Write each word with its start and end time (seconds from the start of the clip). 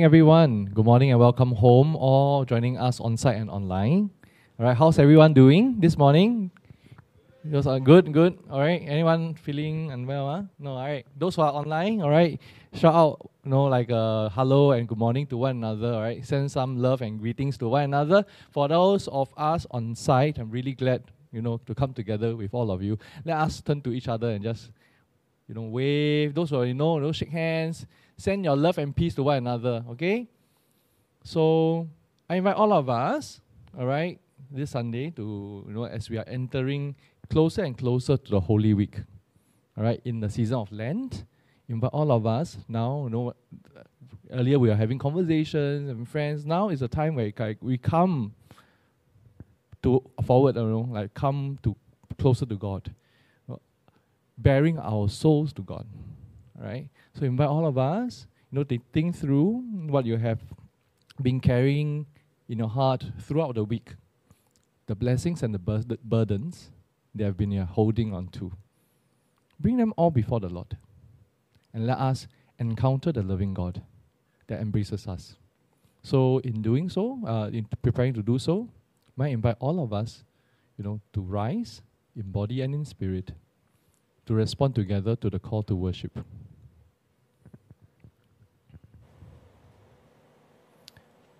morning, 0.00 0.16
everyone. 0.16 0.64
Good 0.72 0.86
morning 0.86 1.10
and 1.10 1.20
welcome 1.20 1.52
home, 1.52 1.94
or 1.94 2.46
joining 2.46 2.78
us 2.78 3.00
on 3.00 3.18
site 3.18 3.36
and 3.36 3.50
online. 3.50 4.08
All 4.58 4.64
right, 4.64 4.74
how's 4.74 4.98
everyone 4.98 5.34
doing 5.34 5.78
this 5.78 5.98
morning? 5.98 6.50
Those 7.44 7.66
are 7.66 7.78
good, 7.78 8.10
good. 8.10 8.38
All 8.48 8.60
right. 8.60 8.80
Anyone 8.80 9.34
feeling 9.34 9.90
unwell? 9.90 10.26
Huh? 10.26 10.42
No. 10.58 10.70
All 10.72 10.86
right. 10.86 11.04
Those 11.18 11.36
who 11.36 11.42
are 11.42 11.52
online, 11.52 12.00
all 12.00 12.08
right. 12.08 12.40
Shout 12.72 12.94
out, 12.94 13.30
you 13.44 13.50
know, 13.50 13.64
like 13.64 13.90
uh, 13.90 14.30
hello 14.30 14.72
and 14.72 14.88
good 14.88 14.96
morning 14.96 15.26
to 15.26 15.36
one 15.36 15.56
another. 15.56 15.92
All 15.92 16.00
right. 16.00 16.24
Send 16.24 16.50
some 16.50 16.80
love 16.80 17.02
and 17.02 17.20
greetings 17.20 17.58
to 17.58 17.68
one 17.68 17.84
another. 17.84 18.24
For 18.52 18.68
those 18.68 19.06
of 19.08 19.28
us 19.36 19.66
on 19.70 19.94
site, 19.94 20.38
I'm 20.38 20.50
really 20.50 20.72
glad, 20.72 21.02
you 21.30 21.42
know, 21.42 21.60
to 21.66 21.74
come 21.74 21.92
together 21.92 22.34
with 22.36 22.54
all 22.54 22.70
of 22.70 22.82
you. 22.82 22.96
Let 23.26 23.36
us 23.36 23.60
turn 23.60 23.82
to 23.82 23.92
each 23.92 24.08
other 24.08 24.30
and 24.30 24.42
just, 24.42 24.70
you 25.46 25.54
know, 25.54 25.68
wave. 25.68 26.32
Those 26.32 26.48
who 26.48 26.56
are, 26.56 26.64
you 26.64 26.72
know, 26.72 26.98
know 26.98 27.12
shake 27.12 27.28
hands. 27.28 27.84
Send 28.20 28.44
your 28.44 28.54
love 28.54 28.76
and 28.76 28.94
peace 28.94 29.14
to 29.14 29.22
one 29.22 29.38
another. 29.38 29.82
Okay. 29.92 30.28
So 31.24 31.88
I 32.28 32.34
invite 32.36 32.54
all 32.54 32.70
of 32.70 32.90
us, 32.90 33.40
all 33.78 33.86
right, 33.86 34.20
this 34.50 34.72
Sunday 34.72 35.08
to, 35.12 35.64
you 35.66 35.72
know, 35.72 35.84
as 35.84 36.10
we 36.10 36.18
are 36.18 36.28
entering 36.28 36.96
closer 37.30 37.64
and 37.64 37.78
closer 37.78 38.18
to 38.18 38.30
the 38.30 38.40
Holy 38.40 38.74
Week. 38.74 38.98
All 39.74 39.84
right, 39.84 40.02
in 40.04 40.20
the 40.20 40.28
season 40.28 40.58
of 40.58 40.70
Lent, 40.70 41.24
invite 41.66 41.92
all 41.94 42.12
of 42.12 42.26
us 42.26 42.58
now. 42.68 43.04
You 43.04 43.10
know, 43.10 43.32
earlier 44.30 44.58
we 44.58 44.68
were 44.68 44.76
having 44.76 44.98
conversations 44.98 45.88
and 45.88 46.06
friends. 46.06 46.44
Now 46.44 46.68
is 46.68 46.82
a 46.82 46.88
time 46.88 47.14
where 47.14 47.32
like, 47.38 47.56
we 47.62 47.78
come 47.78 48.34
to 49.82 50.02
forward. 50.26 50.56
You 50.56 50.64
know, 50.64 50.88
like 50.90 51.14
come 51.14 51.58
to 51.62 51.74
closer 52.18 52.44
to 52.44 52.56
God, 52.56 52.94
bearing 54.36 54.78
our 54.78 55.08
souls 55.08 55.54
to 55.54 55.62
God. 55.62 55.86
Right. 56.60 56.88
So 57.14 57.24
invite 57.24 57.48
all 57.48 57.66
of 57.66 57.78
us. 57.78 58.26
You 58.50 58.58
know, 58.58 58.64
to 58.64 58.78
think 58.92 59.16
through 59.16 59.64
what 59.88 60.04
you 60.04 60.16
have 60.16 60.40
been 61.22 61.40
carrying 61.40 62.06
in 62.48 62.58
your 62.58 62.68
heart 62.68 63.04
throughout 63.20 63.54
the 63.54 63.64
week, 63.64 63.94
the 64.86 64.94
blessings 64.94 65.42
and 65.42 65.54
the 65.54 65.58
bur- 65.58 65.84
burdens 66.04 66.70
they 67.14 67.24
have 67.24 67.36
been 67.36 67.56
holding 67.58 68.12
on 68.12 68.28
to. 68.28 68.52
Bring 69.58 69.76
them 69.76 69.94
all 69.96 70.10
before 70.10 70.40
the 70.40 70.48
Lord 70.48 70.76
and 71.72 71.86
let 71.86 71.98
us 71.98 72.26
encounter 72.58 73.12
the 73.12 73.22
loving 73.22 73.54
God 73.54 73.82
that 74.48 74.60
embraces 74.60 75.06
us. 75.06 75.36
So, 76.02 76.38
in 76.38 76.62
doing 76.62 76.88
so, 76.88 77.20
uh, 77.26 77.50
in 77.52 77.66
preparing 77.82 78.14
to 78.14 78.22
do 78.22 78.38
so, 78.38 78.68
might 79.16 79.28
invite 79.28 79.56
all 79.60 79.82
of 79.82 79.92
us, 79.92 80.24
you 80.78 80.84
know, 80.84 81.00
to 81.12 81.20
rise 81.20 81.82
in 82.16 82.30
body 82.30 82.62
and 82.62 82.74
in 82.74 82.84
spirit, 82.84 83.32
to 84.26 84.34
respond 84.34 84.74
together 84.74 85.14
to 85.16 85.30
the 85.30 85.38
call 85.38 85.62
to 85.64 85.76
worship. 85.76 86.18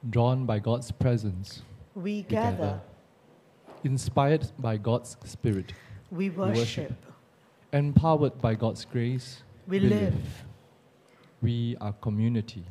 Drawn 0.09 0.47
by 0.47 0.59
God's 0.59 0.91
presence, 0.91 1.62
we 1.94 2.22
gather. 2.22 2.56
gather 2.56 2.81
inspired 3.84 4.50
by 4.59 4.77
God's 4.77 5.16
Spirit. 5.25 5.72
We 6.11 6.31
worship. 6.31 6.55
We 6.55 6.61
worship. 6.61 6.93
Empowered 7.72 8.41
by 8.41 8.55
God's 8.55 8.84
grace. 8.84 9.43
We, 9.66 9.81
we 9.81 9.87
live. 9.87 10.15
live. 10.15 10.44
We 11.43 11.77
are 11.81 11.93
community. 11.93 12.65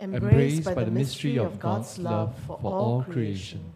Embraced, 0.00 0.64
by, 0.64 0.74
by, 0.74 0.84
the 0.84 0.90
mystery 0.90 1.38
of 1.38 1.58
God's 1.58 1.98
love 1.98 2.34
for, 2.46 2.58
all 2.62 3.02
creation. 3.02 3.72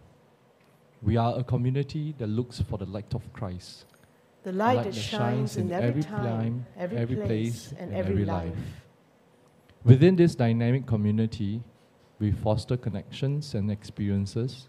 We 1.02 1.16
are 1.16 1.38
a 1.38 1.42
community 1.42 2.14
that 2.18 2.26
looks 2.26 2.60
for 2.60 2.76
the 2.76 2.84
light 2.84 3.14
of 3.14 3.32
Christ. 3.32 3.86
The 4.42 4.52
light, 4.52 4.76
light 4.76 4.84
that, 4.84 4.94
that 4.94 5.00
shines 5.00 5.56
in 5.56 5.72
every 5.72 6.02
time, 6.02 6.66
every, 6.76 6.98
every 6.98 7.16
place, 7.16 7.72
and 7.78 7.94
every 7.94 8.24
life. 8.24 8.52
Within 9.82 10.16
this 10.16 10.34
dynamic 10.34 10.86
community, 10.86 11.62
we 12.20 12.30
foster 12.30 12.76
connections 12.76 13.54
and 13.54 13.70
experiences 13.70 14.68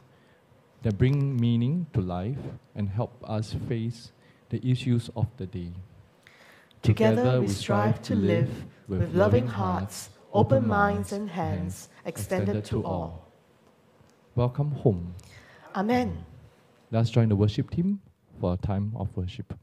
that 0.82 0.98
bring 0.98 1.36
meaning 1.40 1.86
to 1.94 2.02
life 2.02 2.40
and 2.76 2.90
help 2.90 3.14
us 3.28 3.54
face 3.68 4.12
the 4.50 4.66
issues 4.68 5.10
of 5.16 5.28
the 5.38 5.46
day. 5.46 5.72
Together, 6.82 7.18
Together 7.18 7.42
we 7.42 7.48
strive 7.48 8.02
to 8.04 8.16
live 8.16 8.50
with 8.88 9.14
loving 9.14 9.46
hearts, 9.46 10.10
open 10.34 10.68
minds, 10.68 11.12
and 11.12 11.30
hands 11.30 11.90
extended 12.06 12.66
to 12.66 12.84
all. 12.84 13.28
Welcome 14.36 14.72
home. 14.72 15.14
Amen. 15.76 16.26
Let's 16.90 17.10
join 17.10 17.30
the 17.30 17.36
worship 17.36 17.70
team 17.70 18.02
for 18.40 18.54
a 18.54 18.58
time 18.58 18.94
of 18.96 19.16
worship. 19.16 19.54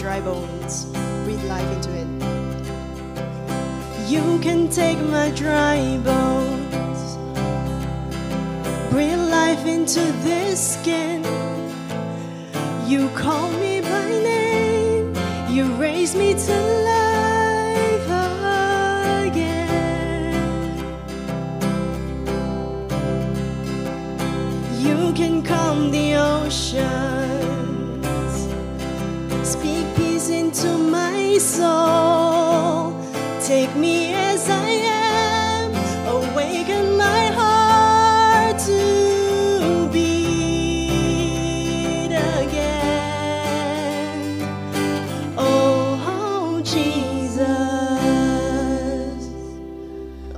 dry 0.00 0.20
bones. 0.22 0.86
Breathe 1.24 1.44
life 1.44 1.70
into 1.76 1.90
it. 1.92 2.08
You 4.08 4.38
can 4.40 4.68
take 4.70 4.98
my 4.98 5.30
dry 5.32 5.98
bones. 6.02 7.18
Breathe 8.90 9.24
life 9.28 9.66
into 9.66 10.00
this 10.24 10.74
skin. 10.74 11.09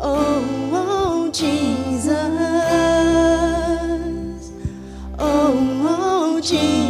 Oh, 0.05 0.71
oh, 0.73 1.31
Jesus, 1.33 2.13
oh, 5.19 5.83
oh 5.87 6.41
Jesus. 6.41 6.82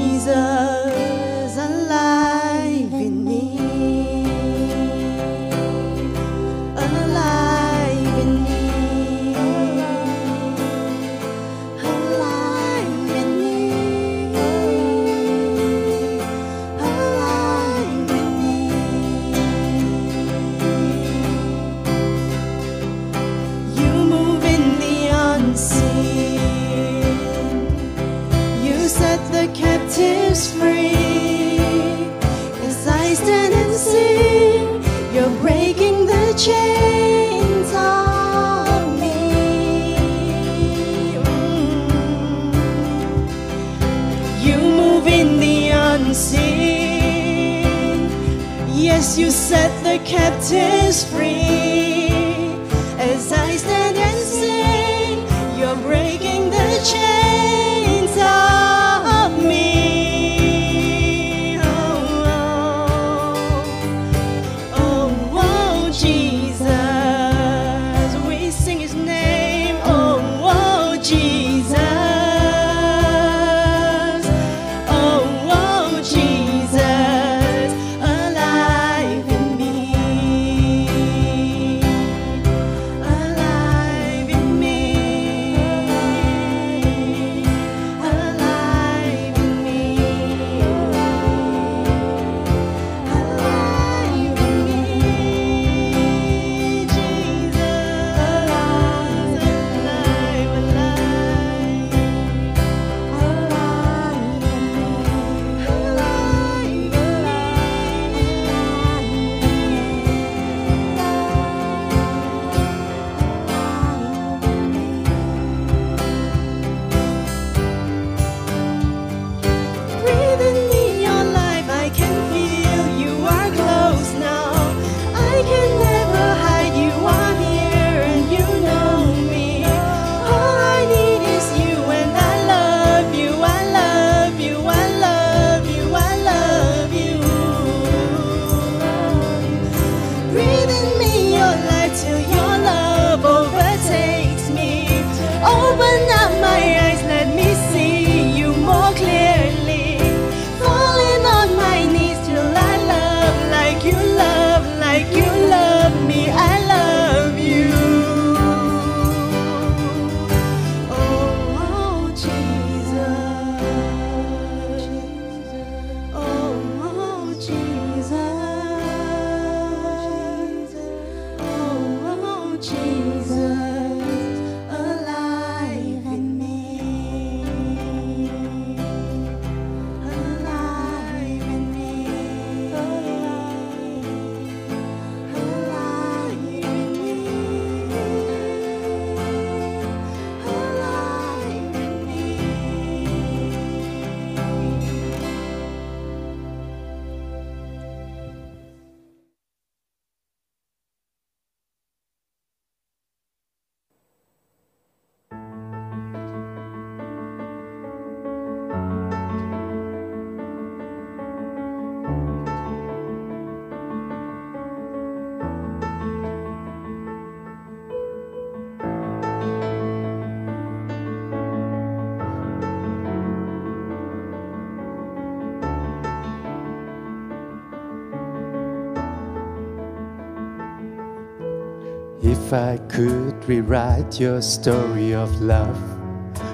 If 232.52 232.58
I 232.58 232.76
could 232.86 233.48
rewrite 233.48 234.20
your 234.20 234.42
story 234.42 235.14
of 235.14 235.40
love 235.40 235.80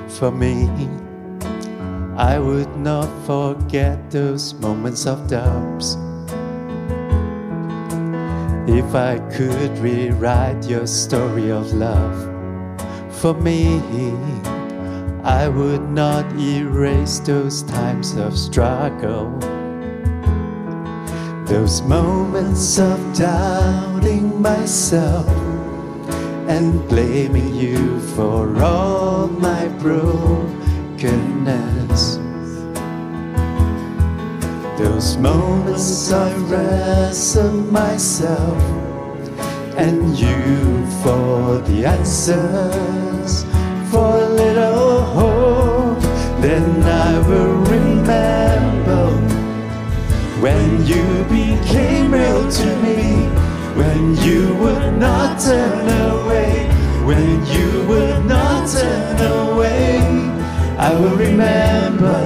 for 0.07 0.31
me, 0.31 0.69
I 2.17 2.39
would 2.39 2.77
not 2.77 3.09
forget 3.27 4.09
those 4.09 4.55
moments 4.55 5.09
of 5.09 5.27
doubts. 5.27 5.97
If 8.69 8.95
I 8.95 9.19
could 9.35 9.77
rewrite 9.79 10.69
your 10.71 10.87
story 10.87 11.51
of 11.51 11.73
love 11.73 12.17
for 13.11 13.35
me, 13.35 13.81
I 15.25 15.49
would 15.49 15.83
not 15.91 16.25
erase 16.39 17.19
those 17.19 17.65
times 17.65 18.15
of 18.15 18.39
struggle. 18.39 19.37
Those 21.47 21.83
moments 21.83 22.79
of 22.79 23.01
doubting 23.19 24.41
myself 24.41 25.48
and 26.49 26.89
blaming 26.89 27.55
you 27.55 28.01
for 28.17 28.61
all 28.63 29.29
my 29.29 29.69
brokenness. 29.83 30.59
Those 34.79 35.19
moments 35.19 36.11
I 36.11 36.35
wrestle 36.49 37.53
myself 37.53 38.63
and 39.77 40.19
you 40.19 40.87
for 41.03 41.59
the 41.69 41.85
answers, 41.85 43.45
for 43.91 44.09
a 44.17 44.29
little 44.29 45.03
hope. 45.03 46.01
Then 46.41 46.83
I 46.83 47.19
will 47.29 47.57
remember 47.77 49.11
when 50.41 50.87
you 50.87 51.05
became 51.25 52.13
real 52.13 52.51
to 52.51 52.67
me, 52.83 52.98
when 53.79 54.17
you 54.27 54.55
would 54.57 54.99
not 54.99 55.41
turn 55.41 55.87
away, 56.11 56.67
when 57.05 57.47
you 57.47 57.87
would 57.87 58.25
not 58.27 58.69
turn 58.69 59.19
away, 59.41 60.01
I 60.77 60.93
will 60.99 61.17
remember. 61.17 62.19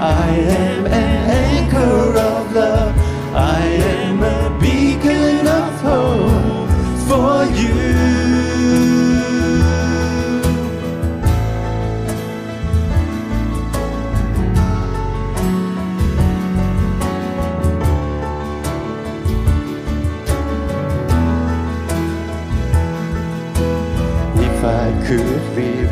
I 0.00 0.28
am 0.64 0.86
an 0.86 1.30
anchor 1.48 2.18
of 2.30 2.52
love, 2.54 2.94
I 3.34 3.60
am 3.94 4.22
a 4.22 4.55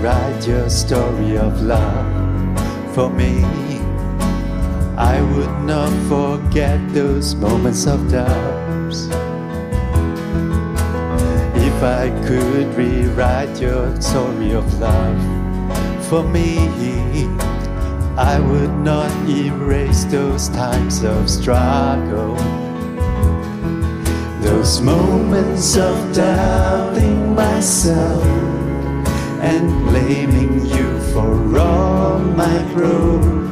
rewrite 0.04 0.46
your 0.46 0.68
story 0.68 1.38
of 1.38 1.62
love 1.62 2.94
for 2.94 3.08
me, 3.08 3.42
I 4.98 5.18
would 5.32 5.64
not 5.64 5.92
forget 6.10 6.78
those 6.92 7.34
moments 7.34 7.86
of 7.86 8.10
doubts. 8.10 9.08
If 11.56 11.82
I 11.82 12.10
could 12.26 12.74
rewrite 12.74 13.58
your 13.58 13.98
story 13.98 14.52
of 14.52 14.66
love 14.78 16.06
for 16.08 16.22
me, 16.22 16.58
I 18.18 18.38
would 18.40 18.74
not 18.84 19.10
erase 19.26 20.04
those 20.04 20.50
times 20.50 21.02
of 21.02 21.30
struggle. 21.30 22.36
Those 24.42 24.82
moments 24.82 25.78
of 25.78 26.14
doubting 26.14 27.34
myself 27.34 28.53
and 29.40 29.68
blaming 29.88 30.64
you 30.66 31.00
for 31.12 31.58
all 31.58 32.18
my 32.18 32.58
brokenness. 32.72 33.44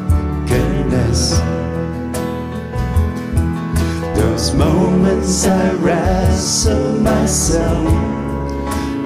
Those 4.18 4.54
moments 4.54 5.46
I 5.46 5.72
wrestle 5.74 7.00
myself 7.00 7.86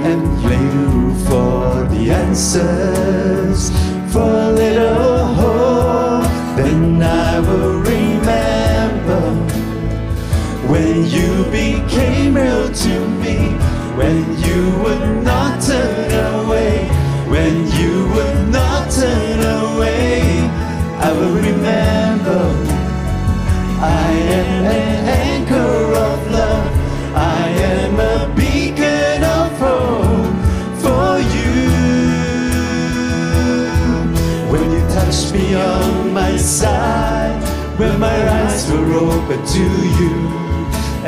and 0.08 0.22
blame 0.42 0.72
you 0.80 1.14
for 1.24 1.84
the 1.88 2.10
answers, 2.10 3.70
for 4.12 4.30
a 4.30 4.52
little 4.52 5.24
hope. 5.40 6.24
Then 6.56 7.02
I 7.02 7.40
will 7.40 7.80
remember 7.80 9.22
when 10.68 11.04
you 11.06 11.44
became 11.50 12.34
real 12.34 12.68
to 12.72 13.08
me, 13.22 13.36
when 13.96 14.38
you 14.44 14.60
would 14.82 15.24
not 15.24 15.60
turn 15.62 16.10
away, 16.12 16.35
when 17.36 17.56
you 17.78 17.94
would 18.14 18.48
not 18.48 18.90
turn 18.90 19.40
away, 19.62 20.20
I 21.06 21.08
will 21.16 21.34
remember. 21.48 22.42
I 24.04 24.10
am 24.38 24.64
an 24.64 25.04
anchor 25.28 25.76
of 26.08 26.18
love, 26.38 26.72
I 27.14 27.44
am 27.74 27.94
a 28.14 28.18
beacon 28.38 29.20
of 29.38 29.48
hope 29.64 30.36
for 30.82 31.10
you. 31.34 31.56
When 34.50 34.66
you 34.74 34.82
touched 34.98 35.28
me 35.34 35.46
on 35.54 36.14
my 36.14 36.38
side, 36.38 37.36
when 37.78 38.00
my 38.00 38.18
eyes 38.38 38.62
were 38.70 38.94
open 39.10 39.40
to 39.56 39.66
you. 39.98 40.14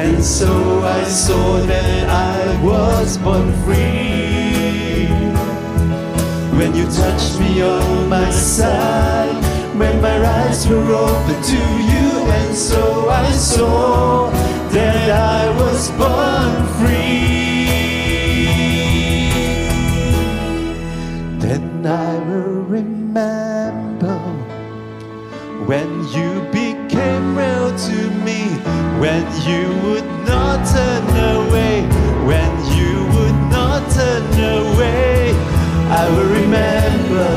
And 0.04 0.22
so 0.22 0.52
I 0.98 1.04
saw 1.04 1.48
that 1.72 2.04
I 2.10 2.62
was 2.62 3.16
born 3.16 3.50
free. 3.64 4.17
You 6.78 6.84
touched 6.84 7.40
me 7.40 7.60
on 7.60 8.08
my 8.08 8.30
side, 8.30 9.34
when 9.76 10.00
my 10.00 10.24
eyes 10.24 10.64
were 10.68 10.92
open 10.94 11.42
to 11.42 11.62
you, 11.90 12.08
and 12.38 12.54
so 12.54 13.08
I 13.10 13.32
saw 13.32 14.30
that 14.70 15.10
I 15.10 15.50
was 15.60 15.90
born 15.98 16.52
free. 16.78 17.66
Then 21.40 21.84
I 21.84 22.14
will 22.28 22.62
remember 22.62 24.18
when 25.66 25.90
you 26.14 26.30
became 26.52 27.36
real 27.36 27.76
to 27.76 28.10
me. 28.24 28.38
when 29.00 29.24
you 29.48 29.64
would 29.84 30.08
not 30.26 30.66
turn 30.66 31.06
away, 31.36 31.82
when 32.26 32.52
you 32.76 33.06
would 33.14 33.40
not 33.50 33.80
turn 33.92 34.24
away. 34.32 35.27
I 35.90 36.07
will 36.11 36.29
remember 36.42 37.29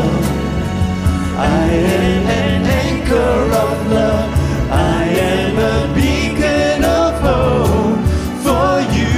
I 1.37 1.69
am 1.71 2.25
an 2.27 2.65
anchor 2.65 3.15
of 3.15 3.87
love. 3.87 4.29
I 4.69 5.03
am 5.05 5.57
a 5.57 5.93
beacon 5.95 6.83
of 6.83 7.13
hope 7.21 8.03
for 8.43 8.81
you. 8.91 9.15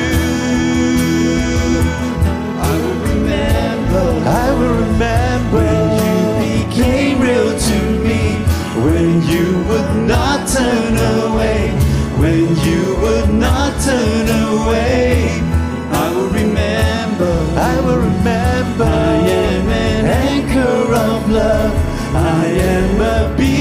I 2.61 2.73
will 2.77 2.99
remember. 3.11 4.05
I 4.29 4.51
will 4.53 4.75
remember 4.85 5.57
when 5.57 5.87
you 6.05 6.65
became 6.67 7.19
real 7.19 7.57
to 7.57 7.79
me. 8.05 8.37
When 8.85 9.21
you 9.23 9.63
would 9.67 10.07
not 10.07 10.47
turn 10.47 10.95
away. 11.25 11.71
When 12.21 12.55
you 12.67 12.95
would 13.01 13.33
not 13.33 13.81
turn 13.81 14.27
away. 14.29 15.52
Of 21.23 21.31
love. 21.31 22.15
I 22.15 22.45
am 22.45 23.01
a 23.01 23.37
beacon 23.37 23.52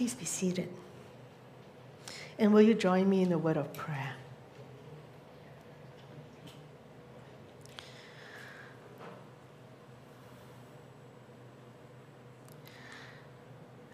Please 0.00 0.14
be 0.14 0.24
seated. 0.24 0.70
And 2.38 2.54
will 2.54 2.62
you 2.62 2.72
join 2.72 3.06
me 3.06 3.20
in 3.20 3.30
a 3.32 3.36
word 3.36 3.58
of 3.58 3.70
prayer? 3.74 4.14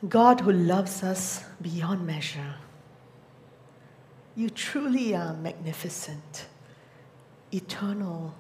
God 0.09 0.42
who 0.42 0.53
loves 0.53 1.03
us 1.03 1.42
beyond 1.61 2.07
measure, 2.07 2.55
you 4.37 4.49
truly 4.49 5.12
are 5.16 5.35
magnificent, 5.35 6.47
eternal, 7.53 8.33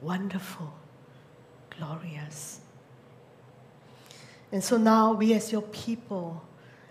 wonderful, 0.00 0.74
glorious. 1.78 2.58
And 4.50 4.64
so 4.64 4.76
now, 4.76 5.12
we 5.12 5.32
as 5.34 5.52
your 5.52 5.62
people, 5.62 6.42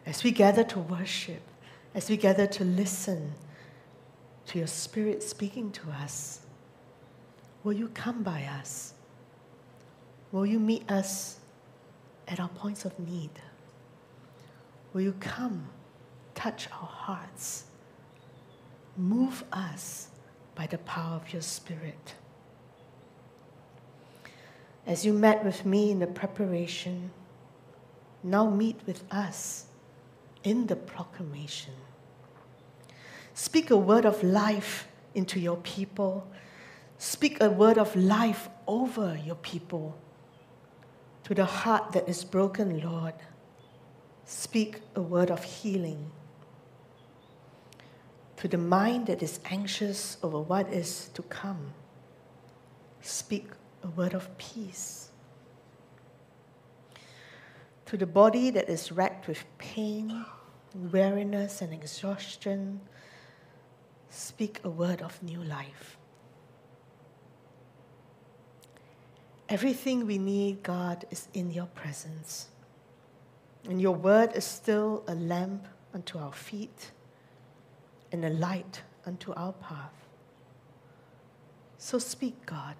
as 0.05 0.23
we 0.23 0.31
gather 0.31 0.63
to 0.63 0.79
worship, 0.79 1.41
as 1.95 2.09
we 2.09 2.17
gather 2.17 2.47
to 2.47 2.63
listen 2.63 3.33
to 4.47 4.57
your 4.57 4.67
Spirit 4.67 5.23
speaking 5.23 5.71
to 5.71 5.89
us, 5.89 6.41
will 7.63 7.73
you 7.73 7.87
come 7.89 8.23
by 8.23 8.43
us? 8.43 8.93
Will 10.31 10.45
you 10.45 10.59
meet 10.59 10.89
us 10.89 11.39
at 12.27 12.39
our 12.39 12.49
points 12.49 12.85
of 12.85 12.97
need? 12.99 13.29
Will 14.91 15.01
you 15.01 15.15
come, 15.19 15.69
touch 16.35 16.67
our 16.71 16.87
hearts, 16.87 17.65
move 18.97 19.43
us 19.53 20.09
by 20.55 20.67
the 20.67 20.77
power 20.79 21.15
of 21.15 21.31
your 21.31 21.41
Spirit? 21.41 22.15
As 24.85 25.05
you 25.05 25.13
met 25.13 25.45
with 25.45 25.65
me 25.65 25.91
in 25.91 25.99
the 25.99 26.07
preparation, 26.07 27.11
now 28.21 28.49
meet 28.49 28.79
with 28.85 29.03
us 29.09 29.67
in 30.43 30.67
the 30.67 30.75
proclamation. 30.75 31.73
Speak 33.33 33.71
a 33.71 33.77
word 33.77 34.05
of 34.05 34.23
life 34.23 34.87
into 35.15 35.39
your 35.39 35.57
people. 35.57 36.27
Speak 36.97 37.41
a 37.41 37.49
word 37.49 37.77
of 37.77 37.95
life 37.95 38.49
over 38.67 39.19
your 39.25 39.35
people. 39.35 39.97
To 41.25 41.33
the 41.33 41.45
heart 41.45 41.93
that 41.93 42.07
is 42.07 42.23
broken, 42.23 42.81
Lord, 42.81 43.13
speak 44.25 44.81
a 44.95 45.01
word 45.01 45.31
of 45.31 45.43
healing. 45.43 46.11
To 48.37 48.47
the 48.47 48.57
mind 48.57 49.07
that 49.07 49.23
is 49.23 49.39
anxious 49.45 50.17
over 50.21 50.39
what 50.39 50.67
is 50.67 51.09
to 51.13 51.21
come, 51.23 51.73
speak 53.01 53.47
a 53.83 53.87
word 53.87 54.13
of 54.13 54.37
peace. 54.37 55.09
To 57.85 57.97
the 57.97 58.05
body 58.05 58.49
that 58.49 58.69
is 58.69 58.91
racked 58.91 59.27
with 59.27 59.45
pain, 59.57 60.25
weariness, 60.73 61.61
and 61.61 61.73
exhaustion, 61.73 62.81
speak 64.09 64.59
a 64.63 64.69
word 64.69 65.01
of 65.01 65.21
new 65.21 65.41
life. 65.43 65.97
Everything 69.49 70.07
we 70.07 70.17
need, 70.17 70.63
God, 70.63 71.05
is 71.11 71.27
in 71.33 71.51
your 71.51 71.67
presence. 71.67 72.47
And 73.69 73.81
your 73.81 73.95
word 73.95 74.31
is 74.35 74.45
still 74.45 75.03
a 75.07 75.15
lamp 75.15 75.67
unto 75.93 76.17
our 76.17 76.33
feet 76.33 76.91
and 78.11 78.25
a 78.25 78.29
light 78.29 78.81
unto 79.05 79.31
our 79.33 79.53
path. 79.53 79.93
So 81.77 81.99
speak, 81.99 82.45
God, 82.45 82.75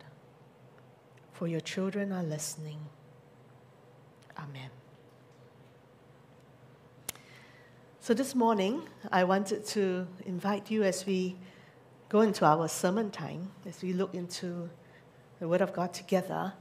for 1.31 1.47
your 1.47 1.59
children 1.59 2.11
are 2.11 2.23
listening. 2.23 2.79
Amen. 4.37 4.82
So 8.03 8.13
this 8.13 8.35
morning, 8.35 8.81
I 9.13 9.23
wanted 9.23 9.65
to 9.67 10.05
invite 10.25 10.69
you 10.69 10.83
as 10.83 11.05
we 11.05 11.37
go 12.09 12.19
into 12.19 12.43
our 12.43 12.67
sermon 12.67 13.11
time, 13.11 13.49
as 13.65 13.81
we 13.81 13.93
look 13.93 14.13
into 14.13 14.69
the 15.39 15.47
Word 15.47 15.61
of 15.61 15.71
God 15.71 15.93
together, 15.93 16.51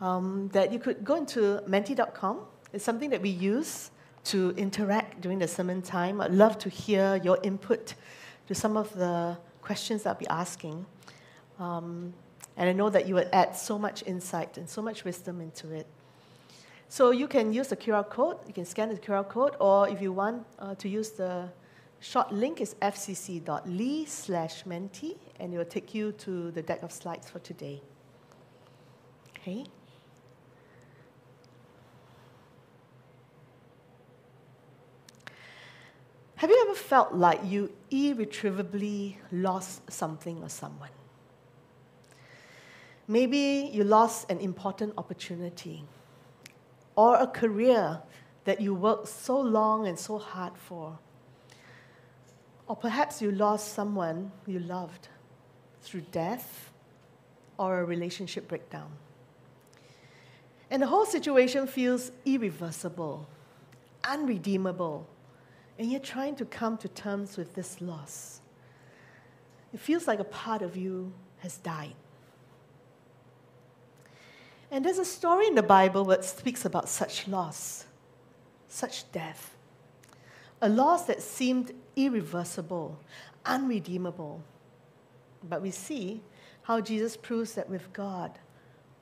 um, 0.00 0.50
that 0.52 0.72
you 0.72 0.80
could 0.80 1.04
go 1.04 1.14
into 1.14 1.62
menti.com. 1.68 2.40
It's 2.72 2.82
something 2.82 3.10
that 3.10 3.22
we 3.22 3.28
use 3.28 3.92
to 4.24 4.52
interact 4.56 5.20
during 5.20 5.38
the 5.38 5.46
sermon 5.46 5.82
time. 5.82 6.20
I'd 6.20 6.32
love 6.32 6.58
to 6.58 6.68
hear 6.68 7.14
your 7.22 7.38
input 7.44 7.94
to 8.48 8.54
some 8.56 8.76
of 8.76 8.92
the 8.94 9.38
questions 9.62 10.02
that 10.02 10.10
I'll 10.10 10.16
be 10.16 10.26
asking. 10.26 10.84
Um, 11.60 12.12
and 12.56 12.68
I 12.68 12.72
know 12.72 12.90
that 12.90 13.06
you 13.06 13.14
would 13.14 13.28
add 13.32 13.54
so 13.54 13.78
much 13.78 14.02
insight 14.04 14.58
and 14.58 14.68
so 14.68 14.82
much 14.82 15.04
wisdom 15.04 15.40
into 15.40 15.70
it. 15.70 15.86
So 16.90 17.10
you 17.10 17.28
can 17.28 17.52
use 17.52 17.68
the 17.68 17.76
QR 17.76 18.08
code, 18.08 18.38
you 18.46 18.54
can 18.54 18.64
scan 18.64 18.88
the 18.88 18.96
QR 18.96 19.28
code, 19.28 19.56
or 19.60 19.88
if 19.88 20.00
you 20.00 20.10
want 20.10 20.46
uh, 20.58 20.74
to 20.76 20.88
use 20.88 21.10
the 21.10 21.50
short 22.00 22.32
link, 22.32 22.62
is 22.62 22.74
fcc.ly 22.80 24.04
slash 24.06 24.64
menti, 24.64 25.16
and 25.38 25.52
it 25.52 25.58
will 25.58 25.66
take 25.66 25.94
you 25.94 26.12
to 26.12 26.50
the 26.50 26.62
deck 26.62 26.82
of 26.82 26.90
slides 26.90 27.28
for 27.28 27.40
today. 27.40 27.82
Okay? 29.36 29.64
Have 36.36 36.48
you 36.48 36.66
ever 36.68 36.74
felt 36.74 37.12
like 37.12 37.40
you 37.44 37.70
irretrievably 37.90 39.18
lost 39.30 39.90
something 39.90 40.42
or 40.42 40.48
someone? 40.48 40.90
Maybe 43.06 43.68
you 43.72 43.84
lost 43.84 44.30
an 44.30 44.38
important 44.38 44.94
opportunity 44.96 45.84
or 46.98 47.14
a 47.14 47.28
career 47.28 48.02
that 48.42 48.60
you 48.60 48.74
worked 48.74 49.06
so 49.06 49.38
long 49.38 49.86
and 49.86 49.96
so 49.96 50.18
hard 50.18 50.52
for. 50.58 50.98
Or 52.66 52.74
perhaps 52.74 53.22
you 53.22 53.30
lost 53.30 53.72
someone 53.72 54.32
you 54.48 54.58
loved 54.58 55.06
through 55.80 56.00
death 56.10 56.72
or 57.56 57.78
a 57.78 57.84
relationship 57.84 58.48
breakdown. 58.48 58.90
And 60.72 60.82
the 60.82 60.88
whole 60.88 61.06
situation 61.06 61.68
feels 61.68 62.10
irreversible, 62.26 63.28
unredeemable, 64.02 65.06
and 65.78 65.92
you're 65.92 66.00
trying 66.00 66.34
to 66.34 66.44
come 66.44 66.76
to 66.78 66.88
terms 66.88 67.36
with 67.36 67.54
this 67.54 67.80
loss. 67.80 68.40
It 69.72 69.78
feels 69.78 70.08
like 70.08 70.18
a 70.18 70.24
part 70.24 70.62
of 70.62 70.76
you 70.76 71.12
has 71.38 71.58
died. 71.58 71.94
And 74.70 74.84
there's 74.84 74.98
a 74.98 75.04
story 75.04 75.46
in 75.46 75.54
the 75.54 75.62
Bible 75.62 76.04
that 76.06 76.24
speaks 76.24 76.64
about 76.64 76.88
such 76.88 77.26
loss, 77.26 77.86
such 78.68 79.10
death. 79.12 79.56
A 80.60 80.68
loss 80.68 81.04
that 81.04 81.22
seemed 81.22 81.72
irreversible, 81.96 82.98
unredeemable. 83.44 84.42
but 85.48 85.62
we 85.62 85.70
see 85.70 86.20
how 86.62 86.80
Jesus 86.80 87.16
proves 87.16 87.52
that 87.54 87.70
with 87.70 87.92
God, 87.92 88.38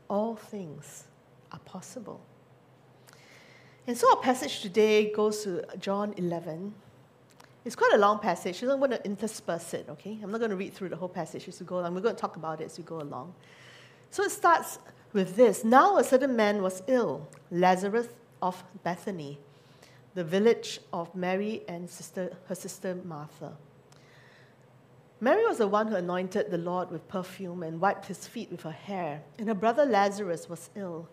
all 0.09 0.37
things 0.37 1.05
are 1.51 1.59
possible. 1.61 2.21
And 3.87 3.97
so 3.97 4.11
our 4.11 4.23
passage 4.23 4.61
today 4.61 5.13
goes 5.13 5.43
to 5.45 5.65
John 5.79 6.13
11. 6.17 6.75
It's 7.65 7.75
quite 7.75 7.93
a 7.95 7.99
long 7.99 8.19
passage, 8.19 8.61
so 8.61 8.71
I'm 8.71 8.79
going 8.79 8.91
to 8.91 9.05
intersperse 9.05 9.75
it, 9.75 9.87
okay? 9.89 10.19
I'm 10.23 10.31
not 10.31 10.39
going 10.39 10.51
to 10.51 10.57
read 10.57 10.75
through 10.75 10.91
the 10.91 10.97
whole 10.97 11.09
passage 11.09 11.49
as 11.49 11.59
we 11.59 11.67
go 11.67 11.81
along. 11.81 11.95
We're 11.95 12.01
going 12.03 12.15
to 12.15 12.21
talk 12.21 12.37
about 12.37 12.61
it 12.61 12.65
as 12.65 12.79
we 12.79 12.85
go 12.85 13.01
along. 13.01 13.35
So 14.11 14.23
it 14.23 14.31
starts 14.31 14.79
with 15.17 15.35
this 15.35 15.65
Now 15.65 15.97
a 15.97 16.05
certain 16.05 16.37
man 16.37 16.63
was 16.63 16.83
ill, 16.87 17.27
Lazarus 17.51 18.09
of 18.43 18.63
Bethany, 18.85 19.39
the 20.15 20.23
village 20.23 20.79
of 20.93 21.13
Mary 21.15 21.63
and 21.67 21.89
sister, 21.89 22.37
her 22.49 22.55
sister 22.55 22.95
Martha. 23.03 23.57
Mary 25.19 25.47
was 25.47 25.57
the 25.57 25.67
one 25.67 25.89
who 25.89 25.97
anointed 25.97 26.51
the 26.51 26.59
Lord 26.59 26.91
with 26.91 27.09
perfume 27.09 27.63
and 27.63 27.81
wiped 27.81 28.05
his 28.05 28.29
feet 28.29 28.51
with 28.51 28.61
her 28.63 28.71
hair, 28.71 29.23
and 29.39 29.49
her 29.49 29.55
brother 29.55 29.87
Lazarus 29.87 30.51
was 30.51 30.69
ill. 30.77 31.09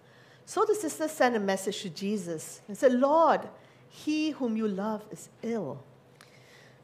So 0.46 0.66
the 0.66 0.76
sister 0.76 1.08
sent 1.08 1.38
a 1.38 1.40
message 1.40 1.82
to 1.84 1.90
Jesus 1.90 2.62
and 2.68 2.78
said, 2.78 2.92
Lord, 2.92 3.48
he 3.88 4.32
whom 4.32 4.58
you 4.58 4.68
love 4.68 5.06
is 5.10 5.30
ill. 5.42 5.82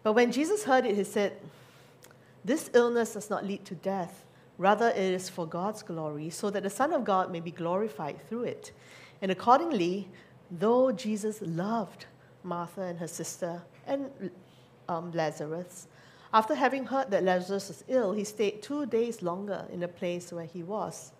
But 0.01 0.13
when 0.13 0.32
Jesus 0.32 0.63
heard 0.63 0.86
it, 0.86 0.95
he 0.95 1.03
said, 1.03 1.34
This 2.45 2.69
illness 2.73 3.13
does 3.15 3.29
not 3.29 3.45
lead 3.45 3.65
to 3.65 3.75
death. 3.75 4.23
Rather, 4.60 4.89
it 4.89 4.98
is 4.98 5.30
for 5.30 5.48
God's 5.48 5.82
glory, 5.82 6.30
so 6.30 6.50
that 6.50 6.63
the 6.63 6.69
Son 6.69 6.93
of 6.93 7.06
God 7.06 7.32
may 7.32 7.39
be 7.39 7.50
glorified 7.50 8.19
through 8.28 8.43
it. 8.43 8.74
And 9.22 9.32
accordingly, 9.32 10.10
though 10.52 10.91
Jesus 10.91 11.41
loved 11.41 12.06
Martha 12.43 12.82
and 12.82 13.00
her 13.00 13.08
sister 13.08 13.62
and 13.88 14.12
um, 14.89 15.12
Lazarus, 15.13 15.88
after 16.34 16.54
having 16.54 16.86
heard 16.86 17.10
that 17.10 17.24
Lazarus 17.24 17.69
was 17.69 17.84
ill, 17.88 18.12
he 18.12 18.26
stayed 18.26 18.62
two 18.62 18.86
days 18.86 19.22
longer 19.22 19.65
in 19.72 19.80
the 19.80 19.88
place 19.88 20.32
where 20.34 20.45
he 20.45 20.62
was. 20.62 21.13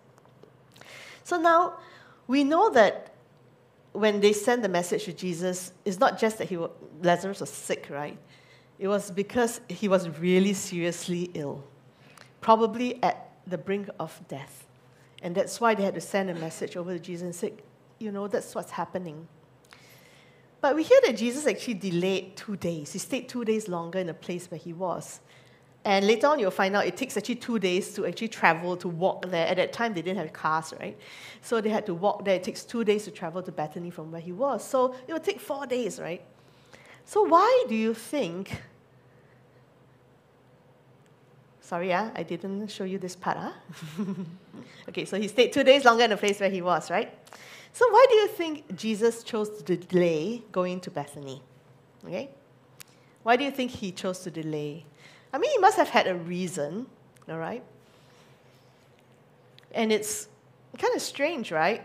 So 1.24 1.40
now, 1.40 1.78
we 2.26 2.44
know 2.44 2.68
that 2.70 3.14
when 3.92 4.20
they 4.20 4.34
sent 4.34 4.60
the 4.62 4.68
message 4.68 5.04
to 5.04 5.14
Jesus, 5.14 5.72
it's 5.86 5.98
not 5.98 6.18
just 6.18 6.36
that 6.38 6.48
he 6.48 6.58
wa- 6.58 6.68
Lazarus 7.02 7.40
was 7.40 7.50
sick, 7.50 7.88
right? 7.90 8.18
It 8.78 8.86
was 8.86 9.10
because 9.10 9.62
he 9.68 9.88
was 9.88 10.08
really 10.20 10.52
seriously 10.52 11.30
ill, 11.34 11.64
probably 12.40 13.02
at 13.02 13.29
the 13.46 13.58
brink 13.58 13.88
of 13.98 14.20
death. 14.28 14.66
And 15.22 15.34
that's 15.34 15.60
why 15.60 15.74
they 15.74 15.82
had 15.82 15.94
to 15.94 16.00
send 16.00 16.30
a 16.30 16.34
message 16.34 16.76
over 16.76 16.92
to 16.92 16.98
Jesus 16.98 17.22
and 17.22 17.34
say, 17.34 17.52
you 17.98 18.10
know, 18.10 18.28
that's 18.28 18.54
what's 18.54 18.70
happening. 18.70 19.28
But 20.60 20.74
we 20.74 20.82
hear 20.82 21.00
that 21.06 21.16
Jesus 21.16 21.46
actually 21.46 21.74
delayed 21.74 22.36
two 22.36 22.56
days. 22.56 22.92
He 22.92 22.98
stayed 22.98 23.28
two 23.28 23.44
days 23.44 23.68
longer 23.68 23.98
in 23.98 24.06
the 24.06 24.14
place 24.14 24.50
where 24.50 24.58
he 24.58 24.72
was. 24.72 25.20
And 25.84 26.06
later 26.06 26.26
on, 26.26 26.38
you'll 26.38 26.50
find 26.50 26.76
out 26.76 26.86
it 26.86 26.96
takes 26.96 27.16
actually 27.16 27.36
two 27.36 27.58
days 27.58 27.94
to 27.94 28.06
actually 28.06 28.28
travel, 28.28 28.76
to 28.76 28.88
walk 28.88 29.30
there. 29.30 29.46
At 29.46 29.56
that 29.56 29.72
time, 29.72 29.94
they 29.94 30.02
didn't 30.02 30.18
have 30.18 30.32
cars, 30.32 30.74
right? 30.78 30.98
So 31.40 31.62
they 31.62 31.70
had 31.70 31.86
to 31.86 31.94
walk 31.94 32.24
there. 32.24 32.36
It 32.36 32.42
takes 32.42 32.64
two 32.64 32.84
days 32.84 33.04
to 33.04 33.10
travel 33.10 33.42
to 33.42 33.52
Bethany 33.52 33.90
from 33.90 34.12
where 34.12 34.20
he 34.20 34.32
was. 34.32 34.62
So 34.62 34.94
it 35.08 35.12
would 35.12 35.24
take 35.24 35.40
four 35.40 35.66
days, 35.66 35.98
right? 35.98 36.22
So 37.06 37.22
why 37.22 37.64
do 37.68 37.74
you 37.74 37.94
think? 37.94 38.62
Sorry, 41.70 41.94
ah, 41.94 42.10
I 42.16 42.24
didn't 42.24 42.66
show 42.66 42.82
you 42.82 42.98
this 42.98 43.14
part, 43.14 43.36
ah. 43.38 43.54
okay, 44.88 45.04
so 45.04 45.16
he 45.16 45.28
stayed 45.28 45.52
two 45.52 45.62
days 45.62 45.84
longer 45.84 46.02
in 46.02 46.10
the 46.10 46.16
place 46.16 46.40
where 46.40 46.50
he 46.50 46.60
was, 46.60 46.90
right? 46.90 47.14
So 47.72 47.88
why 47.92 48.06
do 48.08 48.16
you 48.16 48.26
think 48.26 48.76
Jesus 48.76 49.22
chose 49.22 49.62
to 49.62 49.76
delay 49.76 50.42
going 50.50 50.80
to 50.80 50.90
Bethany? 50.90 51.40
Okay? 52.04 52.28
Why 53.22 53.36
do 53.36 53.44
you 53.44 53.52
think 53.52 53.70
he 53.70 53.92
chose 53.92 54.18
to 54.24 54.32
delay? 54.32 54.84
I 55.32 55.38
mean, 55.38 55.48
he 55.52 55.58
must 55.58 55.76
have 55.76 55.90
had 55.90 56.08
a 56.08 56.16
reason, 56.16 56.86
all 57.28 57.38
right? 57.38 57.62
And 59.70 59.92
it's 59.92 60.26
kind 60.76 60.92
of 60.96 61.00
strange, 61.00 61.52
right? 61.52 61.84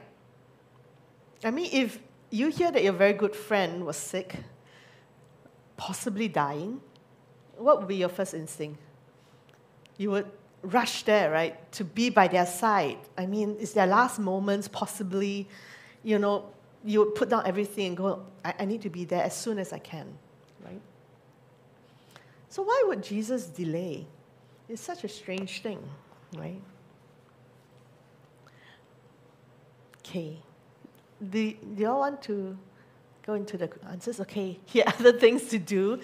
I 1.43 1.51
mean, 1.51 1.69
if 1.71 1.99
you 2.31 2.47
hear 2.47 2.71
that 2.71 2.81
your 2.81 2.93
very 2.93 3.13
good 3.13 3.35
friend 3.35 3.85
was 3.85 3.97
sick, 3.97 4.35
possibly 5.77 6.27
dying, 6.27 6.81
what 7.55 7.77
would 7.77 7.87
be 7.87 7.97
your 7.97 8.09
first 8.09 8.33
instinct? 8.33 8.79
You 9.97 10.11
would 10.11 10.31
rush 10.61 11.03
there, 11.03 11.31
right, 11.31 11.71
to 11.73 11.83
be 11.83 12.09
by 12.09 12.27
their 12.27 12.45
side. 12.45 12.97
I 13.17 13.25
mean, 13.25 13.57
it's 13.59 13.73
their 13.73 13.87
last 13.87 14.19
moments, 14.19 14.67
possibly, 14.67 15.47
you 16.03 16.19
know, 16.19 16.49
you 16.83 16.99
would 16.99 17.15
put 17.15 17.29
down 17.29 17.43
everything 17.45 17.87
and 17.87 17.97
go, 17.97 18.25
I, 18.43 18.53
I 18.59 18.65
need 18.65 18.81
to 18.81 18.89
be 18.89 19.05
there 19.05 19.23
as 19.23 19.35
soon 19.35 19.57
as 19.57 19.73
I 19.73 19.79
can, 19.79 20.07
right? 20.63 20.81
So, 22.49 22.63
why 22.63 22.83
would 22.87 23.03
Jesus 23.03 23.47
delay? 23.47 24.05
It's 24.69 24.81
such 24.81 25.03
a 25.03 25.07
strange 25.07 25.61
thing, 25.61 25.83
right? 26.37 26.61
Okay. 29.99 30.37
Do, 31.21 31.51
do 31.51 31.81
you 31.81 31.87
all 31.87 31.99
want 31.99 32.21
to 32.23 32.57
go 33.25 33.33
into 33.33 33.57
the 33.57 33.69
answers? 33.89 34.19
Okay, 34.19 34.59
here 34.65 34.83
are 34.85 34.93
other 34.99 35.13
things 35.19 35.45
to 35.49 35.57
do. 35.57 35.99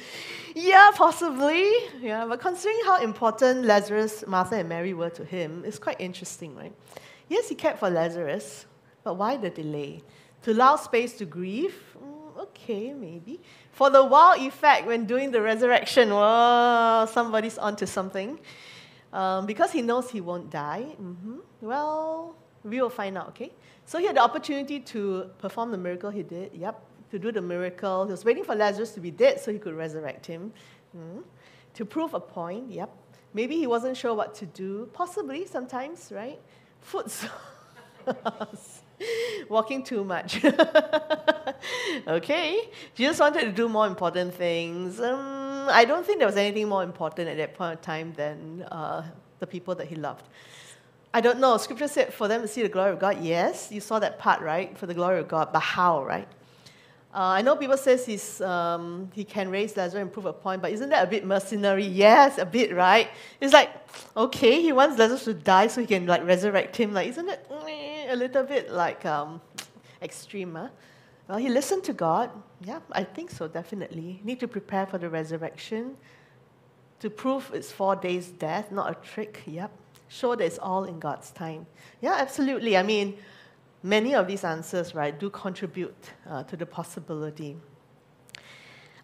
Yeah, 0.56 0.90
possibly. 0.96 1.70
Yeah, 2.02 2.26
but 2.28 2.40
considering 2.40 2.80
how 2.86 3.02
important 3.02 3.66
Lazarus, 3.66 4.24
Martha, 4.28 4.56
and 4.56 4.68
Mary 4.70 4.94
were 4.94 5.12
to 5.12 5.24
him, 5.24 5.64
it's 5.66 5.80
quite 5.80 5.98
interesting, 6.00 6.56
right? 6.56 6.74
Yes, 7.30 7.48
he 7.50 7.56
cared 7.56 7.78
for 7.80 7.90
Lazarus, 7.90 8.66
but 9.04 9.14
why 9.16 9.38
the 9.38 9.50
delay? 9.50 10.02
To 10.44 10.52
allow 10.52 10.76
space 10.76 11.14
to 11.20 11.26
grieve? 11.26 11.76
Mm, 12.04 12.42
okay, 12.42 12.94
maybe. 12.94 13.40
For 13.72 13.90
the 13.90 14.04
wow 14.04 14.34
effect 14.36 14.88
when 14.88 15.06
doing 15.06 15.32
the 15.32 15.42
resurrection, 15.42 16.10
whoa, 16.10 17.06
somebody's 17.12 17.58
onto 17.58 17.86
something. 17.86 18.40
Um, 19.14 19.46
because 19.46 19.72
he 19.72 19.82
knows 19.82 20.10
he 20.10 20.22
won't 20.22 20.50
die. 20.50 20.84
hmm 20.98 21.40
Well, 21.62 22.36
we 22.64 22.82
will 22.82 22.90
find 22.90 23.18
out, 23.18 23.30
okay? 23.30 23.52
So 23.86 24.00
he 24.00 24.06
had 24.06 24.16
the 24.16 24.22
opportunity 24.22 24.80
to 24.80 25.30
perform 25.38 25.72
the 25.72 25.78
miracle 25.78 26.10
he 26.10 26.24
did. 26.24 26.52
Yep, 26.54 26.82
to 27.12 27.20
do 27.20 27.32
the 27.32 27.42
miracle. 27.42 28.06
He 28.06 28.12
was 28.12 28.26
waiting 28.26 28.44
for 28.44 28.56
Lazarus 28.56 28.92
to 28.94 29.00
be 29.00 29.12
dead 29.12 29.40
so 29.40 29.52
he 29.52 29.60
could 29.60 29.76
resurrect 29.76 30.26
him. 30.26 30.54
Mhm. 30.98 31.24
To 31.76 31.86
prove 31.86 32.14
a 32.14 32.20
point, 32.20 32.72
yep. 32.72 32.90
Maybe 33.34 33.58
he 33.58 33.68
wasn't 33.68 33.96
sure 33.96 34.14
what 34.14 34.36
to 34.36 34.46
do. 34.46 34.90
Possibly, 34.94 35.46
sometimes, 35.46 36.12
right? 36.12 36.40
Foot 36.82 37.12
sores. 38.06 38.82
Walking 39.50 39.84
too 39.84 40.04
much. 40.04 40.44
okay. 42.08 42.70
Jesus 42.94 43.20
wanted 43.20 43.42
to 43.42 43.52
do 43.52 43.68
more 43.70 43.88
important 43.88 44.34
things. 44.36 45.00
Um, 45.00 45.68
I 45.70 45.86
don't 45.86 46.06
think 46.06 46.20
there 46.20 46.28
was 46.28 46.38
anything 46.38 46.68
more 46.68 46.84
important 46.84 47.30
at 47.30 47.38
that 47.38 47.54
point 47.54 47.74
of 47.74 47.82
time 47.82 48.14
than 48.14 48.64
uh, 48.72 49.04
the 49.40 49.48
people 49.48 49.76
that 49.76 49.88
he 49.88 49.96
loved. 49.96 50.26
I 51.14 51.22
don't 51.22 51.40
know. 51.40 51.58
Scripture 51.58 51.88
said 51.88 52.14
for 52.14 52.28
them 52.28 52.42
to 52.42 52.48
see 52.48 52.62
the 52.62 52.70
glory 52.70 52.92
of 52.92 53.00
God. 53.00 53.22
Yes, 53.22 53.72
you 53.72 53.82
saw 53.82 54.00
that 54.00 54.20
part, 54.20 54.42
right? 54.42 54.78
For 54.78 54.86
the 54.86 54.94
glory 54.94 55.20
of 55.20 55.28
God. 55.28 55.52
But 55.52 55.62
how, 55.62 56.04
right? 56.04 56.28
Uh, 57.14 57.40
I 57.40 57.42
know 57.42 57.58
people 57.58 57.76
says 57.76 58.06
he's, 58.06 58.40
um, 58.40 59.10
he 59.14 59.26
can 59.26 59.50
raise 59.50 59.76
Lazarus 59.76 60.02
and 60.02 60.14
prove 60.14 60.28
a 60.28 60.34
point, 60.34 60.62
but 60.62 60.72
isn't 60.72 60.90
that 60.90 61.06
a 61.06 61.10
bit 61.10 61.26
mercenary? 61.26 61.86
Yes, 61.86 62.38
a 62.38 62.46
bit, 62.46 62.74
right? 62.74 63.10
It's 63.42 63.52
like, 63.52 63.70
okay, 64.16 64.62
he 64.62 64.72
wants 64.72 64.98
Lazarus 64.98 65.26
to 65.26 65.34
die 65.34 65.68
so 65.68 65.82
he 65.82 65.88
can 65.88 66.06
like 66.06 66.26
resurrect 66.26 66.78
him. 66.78 66.94
Like, 66.94 67.10
isn't 67.10 67.28
it 67.28 67.46
a 68.10 68.16
little 68.16 68.44
bit 68.44 68.72
like 68.72 69.06
um, 69.06 69.42
extreme? 70.02 70.56
Huh? 70.56 70.70
Well, 71.28 71.38
he 71.38 71.50
listened 71.50 71.84
to 71.86 71.94
God. 71.94 72.30
Yeah, 72.64 72.80
I 72.94 73.04
think 73.04 73.32
so, 73.32 73.48
definitely. 73.48 74.22
Need 74.24 74.40
to 74.40 74.48
prepare 74.48 74.86
for 74.86 74.98
the 74.98 75.10
resurrection. 75.10 75.98
To 77.02 77.10
prove 77.10 77.52
it's 77.54 77.72
four 77.72 77.98
days 77.98 78.28
death, 78.28 78.72
not 78.72 78.90
a 78.90 78.96
trick. 78.96 79.42
Yep. 79.46 79.72
Show 80.08 80.36
that 80.36 80.44
it's 80.46 80.60
all 80.60 80.86
in 80.86 81.00
God's 81.00 81.32
time. 81.32 81.66
Yeah, 82.02 82.16
absolutely. 82.18 82.78
I 82.78 82.84
mean, 82.84 83.18
many 83.84 84.16
of 84.16 84.28
these 84.28 84.44
answers, 84.44 84.94
right, 84.96 85.18
do 85.18 85.30
contribute 85.30 86.12
uh, 86.30 86.44
to 86.44 86.56
the 86.56 86.66
possibility. 86.66 87.58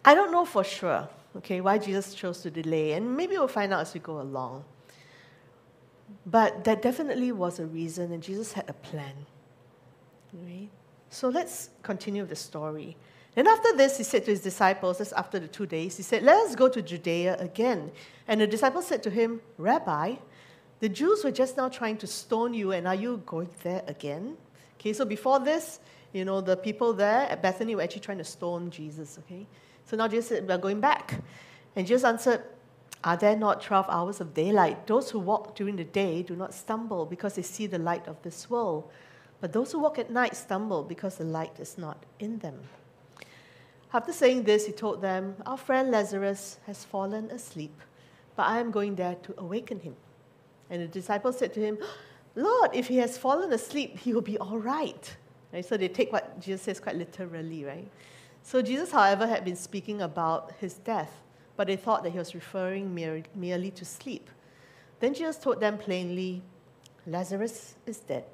I 0.04 0.14
don't 0.14 0.32
know 0.32 0.44
for 0.44 0.64
sure, 0.64 1.08
okay, 1.36 1.60
why 1.60 1.78
Jesus 1.78 2.14
chose 2.14 2.40
to 2.42 2.50
delay, 2.50 2.92
and 2.92 3.16
maybe 3.16 3.36
we'll 3.36 3.48
find 3.48 3.72
out 3.72 3.80
as 3.80 3.94
we 3.94 4.00
go 4.00 4.20
along. 4.20 4.64
But 6.24 6.64
that 6.64 6.82
definitely 6.82 7.32
was 7.32 7.58
a 7.58 7.66
reason, 7.66 8.12
and 8.12 8.22
Jesus 8.22 8.52
had 8.52 8.68
a 8.68 8.72
plan. 8.72 9.26
Right? 10.32 10.68
So 11.10 11.28
let's 11.28 11.70
continue 11.82 12.24
the 12.24 12.36
story. 12.36 12.96
Then 13.34 13.46
after 13.46 13.76
this, 13.76 13.98
he 13.98 14.04
said 14.04 14.24
to 14.24 14.30
his 14.30 14.40
disciples, 14.40 14.98
that's 14.98 15.12
after 15.12 15.38
the 15.38 15.48
two 15.48 15.66
days, 15.66 15.96
he 15.96 16.02
said, 16.02 16.22
Let 16.22 16.36
us 16.46 16.54
go 16.54 16.68
to 16.68 16.82
Judea 16.82 17.36
again. 17.38 17.92
And 18.26 18.40
the 18.40 18.46
disciples 18.46 18.86
said 18.86 19.02
to 19.04 19.10
him, 19.10 19.40
Rabbi, 19.58 20.16
the 20.80 20.88
Jews 20.88 21.24
were 21.24 21.30
just 21.30 21.56
now 21.56 21.68
trying 21.68 21.98
to 21.98 22.06
stone 22.06 22.54
you, 22.54 22.72
and 22.72 22.86
are 22.86 22.94
you 22.94 23.22
going 23.26 23.48
there 23.62 23.82
again? 23.86 24.36
Okay, 24.78 24.92
so 24.92 25.04
before 25.04 25.40
this, 25.40 25.80
you 26.12 26.24
know, 26.24 26.40
the 26.40 26.56
people 26.56 26.92
there 26.92 27.28
at 27.28 27.42
Bethany 27.42 27.74
were 27.74 27.82
actually 27.82 28.00
trying 28.00 28.18
to 28.18 28.24
stone 28.24 28.70
Jesus, 28.70 29.18
okay? 29.18 29.46
So 29.84 29.96
now 29.96 30.06
Jesus 30.06 30.28
said, 30.28 30.48
We're 30.48 30.58
going 30.58 30.80
back. 30.80 31.20
And 31.74 31.86
Jesus 31.86 32.04
answered, 32.04 32.44
Are 33.02 33.16
there 33.16 33.36
not 33.36 33.60
12 33.60 33.86
hours 33.88 34.20
of 34.20 34.34
daylight? 34.34 34.86
Those 34.86 35.10
who 35.10 35.18
walk 35.18 35.56
during 35.56 35.76
the 35.76 35.84
day 35.84 36.22
do 36.22 36.36
not 36.36 36.54
stumble 36.54 37.06
because 37.06 37.34
they 37.34 37.42
see 37.42 37.66
the 37.66 37.78
light 37.78 38.06
of 38.06 38.22
this 38.22 38.48
world. 38.48 38.88
But 39.40 39.52
those 39.52 39.72
who 39.72 39.80
walk 39.80 39.98
at 39.98 40.10
night 40.10 40.36
stumble 40.36 40.82
because 40.82 41.16
the 41.16 41.24
light 41.24 41.58
is 41.58 41.76
not 41.76 42.04
in 42.18 42.38
them. 42.38 42.60
After 43.92 44.12
saying 44.12 44.44
this, 44.44 44.66
he 44.66 44.72
told 44.72 45.00
them, 45.00 45.36
Our 45.46 45.56
friend 45.56 45.90
Lazarus 45.90 46.58
has 46.66 46.84
fallen 46.84 47.30
asleep, 47.30 47.80
but 48.36 48.44
I 48.44 48.60
am 48.60 48.70
going 48.70 48.94
there 48.94 49.16
to 49.22 49.34
awaken 49.38 49.80
him. 49.80 49.96
And 50.70 50.82
the 50.82 50.86
disciples 50.86 51.38
said 51.38 51.54
to 51.54 51.60
him, 51.60 51.78
Lord, 52.38 52.70
if 52.72 52.86
he 52.86 52.98
has 52.98 53.18
fallen 53.18 53.52
asleep, 53.52 53.98
he 53.98 54.14
will 54.14 54.22
be 54.22 54.38
all 54.38 54.58
right. 54.58 55.16
Right? 55.52 55.64
So 55.64 55.76
they 55.76 55.88
take 55.88 56.12
what 56.12 56.38
Jesus 56.38 56.62
says 56.62 56.78
quite 56.78 56.94
literally, 56.94 57.64
right? 57.64 57.90
So 58.44 58.62
Jesus, 58.62 58.92
however, 58.92 59.26
had 59.26 59.44
been 59.44 59.56
speaking 59.56 60.02
about 60.02 60.52
his 60.60 60.74
death, 60.74 61.10
but 61.56 61.66
they 61.66 61.74
thought 61.74 62.04
that 62.04 62.10
he 62.10 62.18
was 62.18 62.36
referring 62.36 62.94
mere, 62.94 63.24
merely 63.34 63.72
to 63.72 63.84
sleep. 63.84 64.30
Then 65.00 65.14
Jesus 65.14 65.36
told 65.36 65.58
them 65.58 65.78
plainly, 65.78 66.42
Lazarus 67.08 67.74
is 67.86 67.98
dead. 67.98 68.24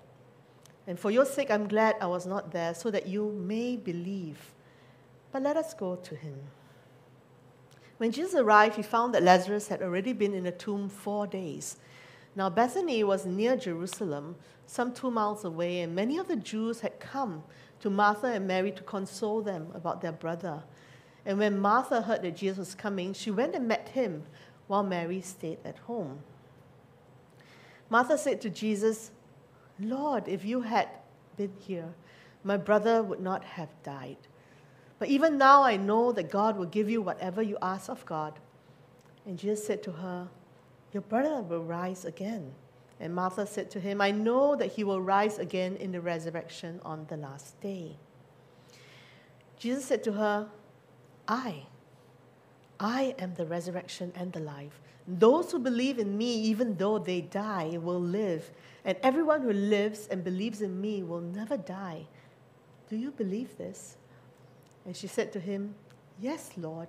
And 0.87 0.99
for 0.99 1.11
your 1.11 1.25
sake, 1.25 1.51
I'm 1.51 1.67
glad 1.67 1.97
I 1.99 2.07
was 2.07 2.27
not 2.27 2.53
there, 2.53 2.75
so 2.75 2.91
that 2.91 3.07
you 3.07 3.33
may 3.33 3.77
believe. 3.77 4.53
But 5.33 5.43
let 5.43 5.57
us 5.57 5.73
go 5.73 5.97
to 5.97 6.15
him. 6.15 6.37
When 7.97 8.13
Jesus 8.13 8.35
arrived, 8.35 8.77
he 8.77 8.83
found 8.83 9.15
that 9.15 9.23
Lazarus 9.23 9.69
had 9.69 9.81
already 9.81 10.13
been 10.13 10.35
in 10.35 10.45
the 10.45 10.53
tomb 10.53 10.91
four 10.91 11.27
days. 11.27 11.79
Now, 12.37 12.51
Bethany 12.51 13.05
was 13.05 13.27
near 13.27 13.57
Jerusalem, 13.57 14.37
some 14.67 14.93
two 14.93 15.11
miles 15.11 15.45
away, 15.45 15.81
and 15.81 15.95
many 15.95 16.19
of 16.19 16.27
the 16.27 16.37
Jews 16.37 16.81
had 16.81 16.99
come 16.99 17.45
to 17.81 17.91
Martha 17.91 18.27
and 18.29 18.47
Mary 18.47 18.73
to 18.73 18.83
console 18.83 19.41
them 19.43 19.69
about 19.75 20.01
their 20.01 20.13
brother. 20.13 20.63
And 21.27 21.39
when 21.39 21.59
Martha 21.59 22.03
heard 22.03 22.23
that 22.23 22.37
Jesus 22.37 22.59
was 22.59 22.75
coming, 22.75 23.13
she 23.13 23.31
went 23.31 23.55
and 23.55 23.69
met 23.69 23.91
him, 23.91 24.25
while 24.67 24.83
Mary 24.83 25.21
stayed 25.21 25.59
at 25.65 25.79
home. 25.81 26.21
Martha 27.91 28.17
said 28.17 28.41
to 28.41 28.51
Jesus, 28.51 29.11
Lord, 29.79 30.27
if 30.27 30.45
you 30.45 30.63
had 30.63 30.89
been 31.37 31.53
here, 31.59 31.95
my 32.43 32.57
brother 32.57 33.03
would 33.03 33.21
not 33.21 33.45
have 33.45 33.69
died. 33.83 34.17
But 34.99 35.09
even 35.09 35.39
now 35.39 35.63
I 35.63 35.77
know 35.77 36.13
that 36.13 36.31
God 36.31 36.57
will 36.57 36.67
give 36.67 36.89
you 36.89 37.03
whatever 37.03 37.43
you 37.43 37.59
ask 37.61 37.91
of 37.91 38.07
God. 38.07 38.39
And 39.27 39.39
Jesus 39.39 39.67
said 39.67 39.83
to 39.85 39.93
her, 39.93 40.29
Your 40.95 41.03
brother 41.03 41.43
will 41.43 41.65
rise 41.65 42.05
again. 42.05 42.53
And 43.01 43.13
Martha 43.13 43.47
said 43.47 43.69
to 43.73 43.81
him, 43.81 44.01
I 44.01 44.13
know 44.13 44.55
that 44.55 44.73
he 44.73 44.85
will 44.85 45.01
rise 45.01 45.39
again 45.39 45.77
in 45.77 45.91
the 45.91 46.01
resurrection 46.01 46.81
on 46.85 47.07
the 47.09 47.17
last 47.17 47.61
day. 47.61 47.97
Jesus 49.59 49.85
said 49.85 50.05
to 50.05 50.13
her, 50.13 50.49
I, 51.27 51.67
I 52.79 53.17
am 53.19 53.35
the 53.35 53.45
resurrection 53.45 54.13
and 54.15 54.33
the 54.33 54.41
life. 54.41 54.81
Those 55.09 55.51
who 55.51 55.59
believe 55.59 55.99
in 55.99 56.17
me, 56.17 56.33
even 56.43 56.77
though 56.77 56.99
they 56.99 57.23
die, 57.23 57.79
will 57.83 58.01
live. 58.01 58.51
And 58.85 58.97
everyone 59.03 59.43
who 59.43 59.53
lives 59.53 60.07
and 60.07 60.23
believes 60.23 60.63
in 60.63 60.81
me 60.81 61.03
will 61.03 61.21
never 61.21 61.57
die. 61.57 62.07
Do 62.89 62.97
you 62.97 63.11
believe 63.11 63.59
this? 63.59 63.97
And 64.87 64.97
she 64.97 65.09
said 65.09 65.33
to 65.33 65.41
him, 65.41 65.75
Yes, 66.21 66.53
Lord. 66.57 66.89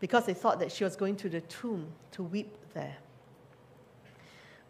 because 0.00 0.26
they 0.26 0.34
thought 0.34 0.58
that 0.60 0.72
she 0.72 0.84
was 0.84 0.96
going 0.96 1.16
to 1.16 1.28
the 1.28 1.40
tomb 1.42 1.88
to 2.12 2.22
weep 2.22 2.56
there. 2.74 2.96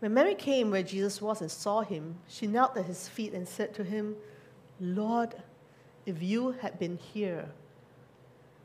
When 0.01 0.15
Mary 0.15 0.35
came 0.35 0.71
where 0.71 0.83
Jesus 0.83 1.21
was 1.21 1.41
and 1.41 1.51
saw 1.51 1.83
him, 1.83 2.17
she 2.29 2.47
knelt 2.47 2.77
at 2.77 2.85
his 2.85 3.09
feet 3.09 3.33
and 3.35 3.47
said 3.49 3.75
to 3.75 3.85
him, 3.85 4.17
Lord, 4.81 5.35
if 6.07 6.23
you 6.23 6.53
had 6.53 6.79
been 6.79 6.97
here, 6.97 7.49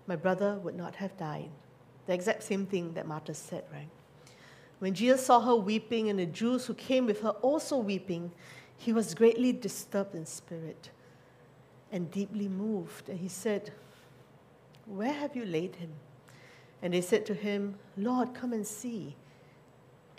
my 0.05 0.15
brother 0.15 0.59
would 0.63 0.75
not 0.75 0.95
have 0.95 1.17
died. 1.17 1.49
The 2.05 2.13
exact 2.13 2.43
same 2.43 2.65
thing 2.65 2.93
that 2.93 3.07
Martha 3.07 3.33
said, 3.33 3.63
right? 3.71 3.89
When 4.79 4.93
Jesus 4.93 5.25
saw 5.25 5.39
her 5.39 5.55
weeping 5.55 6.09
and 6.09 6.19
the 6.19 6.25
Jews 6.25 6.65
who 6.65 6.73
came 6.73 7.05
with 7.05 7.21
her 7.21 7.29
also 7.29 7.77
weeping, 7.77 8.31
he 8.77 8.91
was 8.91 9.15
greatly 9.15 9.53
disturbed 9.53 10.13
in 10.13 10.25
spirit 10.25 10.89
and 11.91 12.11
deeply 12.11 12.47
moved. 12.47 13.07
And 13.07 13.19
he 13.19 13.29
said, 13.29 13.71
Where 14.85 15.13
have 15.13 15.35
you 15.35 15.45
laid 15.45 15.77
him? 15.77 15.93
And 16.83 16.93
they 16.93 17.01
said 17.01 17.25
to 17.27 17.33
him, 17.33 17.75
Lord, 17.95 18.33
come 18.33 18.51
and 18.51 18.67
see. 18.67 19.15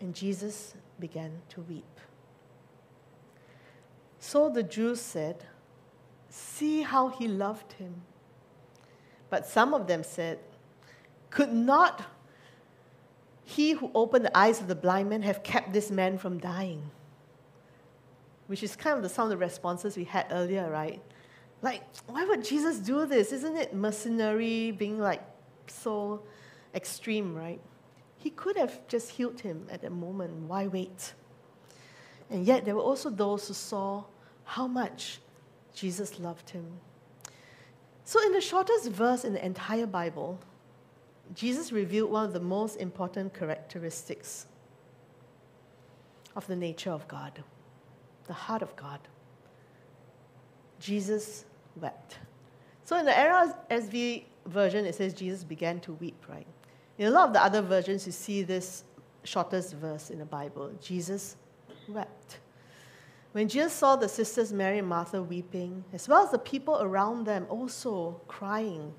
And 0.01 0.15
Jesus 0.15 0.75
began 0.99 1.43
to 1.51 1.61
weep. 1.61 2.01
So 4.19 4.49
the 4.49 4.63
Jews 4.63 5.01
said, 5.01 5.45
See 6.31 6.81
how 6.81 7.09
he 7.09 7.29
loved 7.29 7.75
him. 7.75 8.03
But 9.29 9.47
some 9.47 9.75
of 9.75 9.87
them 9.87 10.03
said, 10.03 10.39
Could 11.31 11.53
not 11.53 12.03
he 13.45 13.73
who 13.73 13.91
opened 13.95 14.25
the 14.25 14.37
eyes 14.37 14.61
of 14.61 14.67
the 14.67 14.75
blind 14.75 15.11
man 15.11 15.21
have 15.21 15.43
kept 15.43 15.75
this 15.75 15.91
man 15.91 16.17
from 16.17 16.39
dying? 16.39 16.91
Which 18.47 18.63
is 18.63 18.75
kind 18.75 18.97
of 18.97 19.03
the, 19.03 19.11
some 19.11 19.25
of 19.25 19.31
the 19.31 19.37
responses 19.37 19.99
we 19.99 20.05
had 20.05 20.27
earlier, 20.31 20.71
right? 20.71 21.03
Like, 21.61 21.83
why 22.07 22.25
would 22.25 22.43
Jesus 22.43 22.79
do 22.79 23.05
this? 23.05 23.33
Isn't 23.33 23.57
it 23.57 23.75
mercenary, 23.75 24.71
being 24.71 24.99
like 24.99 25.23
so 25.67 26.23
extreme, 26.75 27.35
right? 27.35 27.61
He 28.17 28.31
could 28.31 28.57
have 28.57 28.87
just 28.89 29.11
healed 29.11 29.41
him 29.41 29.67
at 29.71 29.83
that 29.83 29.93
moment. 29.93 30.33
Why 30.49 30.67
wait? 30.67 31.15
And 32.31 32.45
yet, 32.47 32.65
there 32.65 32.75
were 32.75 32.81
also 32.83 33.11
those 33.11 33.49
who 33.49 33.55
saw 33.55 34.05
how 34.45 34.67
much 34.67 35.21
Jesus 35.75 36.19
loved 36.19 36.51
him. 36.51 36.65
So, 38.05 38.25
in 38.25 38.33
the 38.33 38.41
shortest 38.41 38.89
verse 38.91 39.25
in 39.25 39.33
the 39.33 39.45
entire 39.45 39.87
Bible, 39.87 40.39
Jesus 41.35 41.73
revealed 41.73 42.11
one 42.11 42.25
of 42.25 42.33
the 42.33 42.41
most 42.41 42.77
important 42.77 43.35
characteristics 43.35 44.47
of 46.37 46.47
the 46.47 46.57
nature 46.57 46.91
of 46.91 47.07
God, 47.09 47.43
the 48.27 48.33
heart 48.33 48.63
of 48.63 48.75
God. 48.77 49.01
Jesus 50.81 51.45
wept. 51.77 52.19
So, 52.85 52.99
in 52.99 53.07
the 53.07 53.13
NRSV 53.13 54.25
version, 54.47 54.85
it 54.85 54.95
says 54.95 55.15
Jesus 55.15 55.45
began 55.45 55.81
to 55.81 55.93
weep, 55.95 56.25
right? 56.29 56.47
In 56.99 57.09
a 57.09 57.11
lot 57.11 57.29
of 57.29 57.33
the 57.33 57.43
other 57.43 57.63
versions, 57.63 58.07
you 58.07 58.13
see 58.13 58.43
this 58.43 58.85
shortest 59.25 59.75
verse 59.75 60.11
in 60.11 60.19
the 60.19 60.25
Bible 60.25 60.73
Jesus 60.81 61.37
wept. 61.89 62.39
When 63.33 63.49
Jesus 63.49 63.73
saw 63.73 63.97
the 63.97 64.09
sisters 64.09 64.53
Mary 64.53 64.79
and 64.79 64.87
Martha 64.87 65.21
weeping, 65.21 65.85
as 65.93 66.09
well 66.09 66.23
as 66.23 66.31
the 66.31 66.39
people 66.39 66.79
around 66.81 67.25
them 67.25 67.47
also 67.49 68.21
crying, 68.29 68.95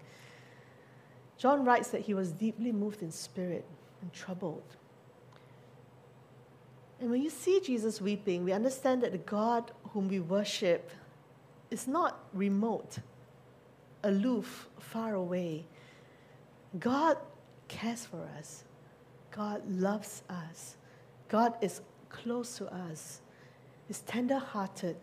John 1.38 1.64
writes 1.64 1.90
that 1.90 2.02
he 2.02 2.14
was 2.14 2.32
deeply 2.32 2.74
moved 2.74 3.02
in 3.02 3.12
spirit 3.12 3.66
and 4.02 4.12
troubled. 4.12 4.76
And 7.00 7.10
when 7.10 7.22
you 7.22 7.30
see 7.30 7.62
Jesus 7.62 8.02
weeping, 8.02 8.44
we 8.44 8.52
understand 8.52 9.04
that 9.04 9.14
the 9.14 9.20
God 9.20 9.72
whom 9.92 10.10
we 10.10 10.20
worship 10.20 10.92
is 11.72 11.88
not 11.88 12.24
remote, 12.34 13.00
aloof, 14.04 14.68
far 14.80 15.14
away. 15.14 15.66
God 16.78 17.18
cares 17.68 18.06
for 18.06 18.28
us. 18.38 18.64
God 19.32 19.62
loves 19.70 20.24
us. 20.30 20.78
God 21.28 21.56
is 21.62 21.82
close 22.10 22.58
to 22.58 22.74
us, 22.74 23.22
is 23.90 24.02
tender 24.02 24.40
hearted. 24.40 24.96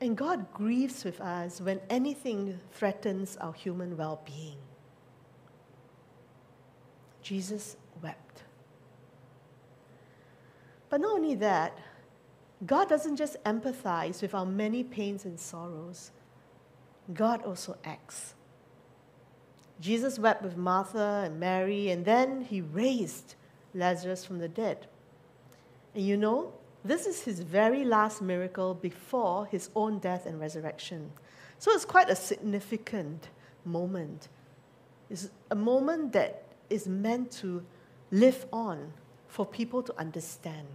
And 0.00 0.16
God 0.16 0.52
grieves 0.52 1.04
with 1.04 1.20
us 1.20 1.60
when 1.60 1.80
anything 1.90 2.60
threatens 2.72 3.36
our 3.40 3.52
human 3.52 3.96
well 3.96 4.20
being. 4.24 4.58
Jesus 7.22 7.76
wept. 8.02 8.44
But 10.88 11.00
not 11.00 11.12
only 11.12 11.34
that, 11.36 11.76
God 12.64 12.88
doesn't 12.88 13.16
just 13.16 13.42
empathize 13.44 14.22
with 14.22 14.34
our 14.34 14.46
many 14.46 14.82
pains 14.82 15.24
and 15.24 15.38
sorrows, 15.38 16.10
God 17.12 17.42
also 17.42 17.76
acts. 17.84 18.34
Jesus 19.80 20.18
wept 20.18 20.42
with 20.42 20.56
Martha 20.56 21.22
and 21.24 21.38
Mary, 21.38 21.90
and 21.90 22.04
then 22.04 22.42
he 22.42 22.60
raised 22.60 23.34
Lazarus 23.74 24.24
from 24.24 24.38
the 24.38 24.48
dead. 24.48 24.86
And 25.94 26.04
you 26.04 26.16
know, 26.16 26.52
this 26.84 27.06
is 27.06 27.22
his 27.22 27.40
very 27.40 27.84
last 27.84 28.22
miracle 28.22 28.74
before 28.74 29.46
his 29.46 29.70
own 29.74 29.98
death 29.98 30.26
and 30.26 30.40
resurrection. 30.40 31.10
So 31.58 31.72
it's 31.72 31.84
quite 31.84 32.08
a 32.08 32.16
significant 32.16 33.28
moment. 33.64 34.28
It's 35.10 35.30
a 35.50 35.54
moment 35.54 36.12
that 36.12 36.44
is 36.70 36.86
meant 36.86 37.30
to 37.32 37.64
live 38.10 38.46
on 38.52 38.92
for 39.26 39.44
people 39.44 39.82
to 39.82 39.98
understand. 39.98 40.66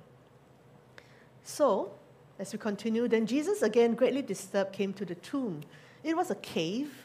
So, 1.44 1.92
as 2.40 2.54
we 2.54 2.60
continue, 2.60 3.08
then 3.08 3.26
Jesus, 3.26 3.62
again 3.62 3.96
greatly 3.96 4.22
disturbed, 4.22 4.74
came 4.74 4.94
to 4.94 5.06
the 5.06 5.16
tomb. 5.16 5.62
It 6.04 6.16
was 6.16 6.32
a 6.32 6.36
cave, 6.36 7.03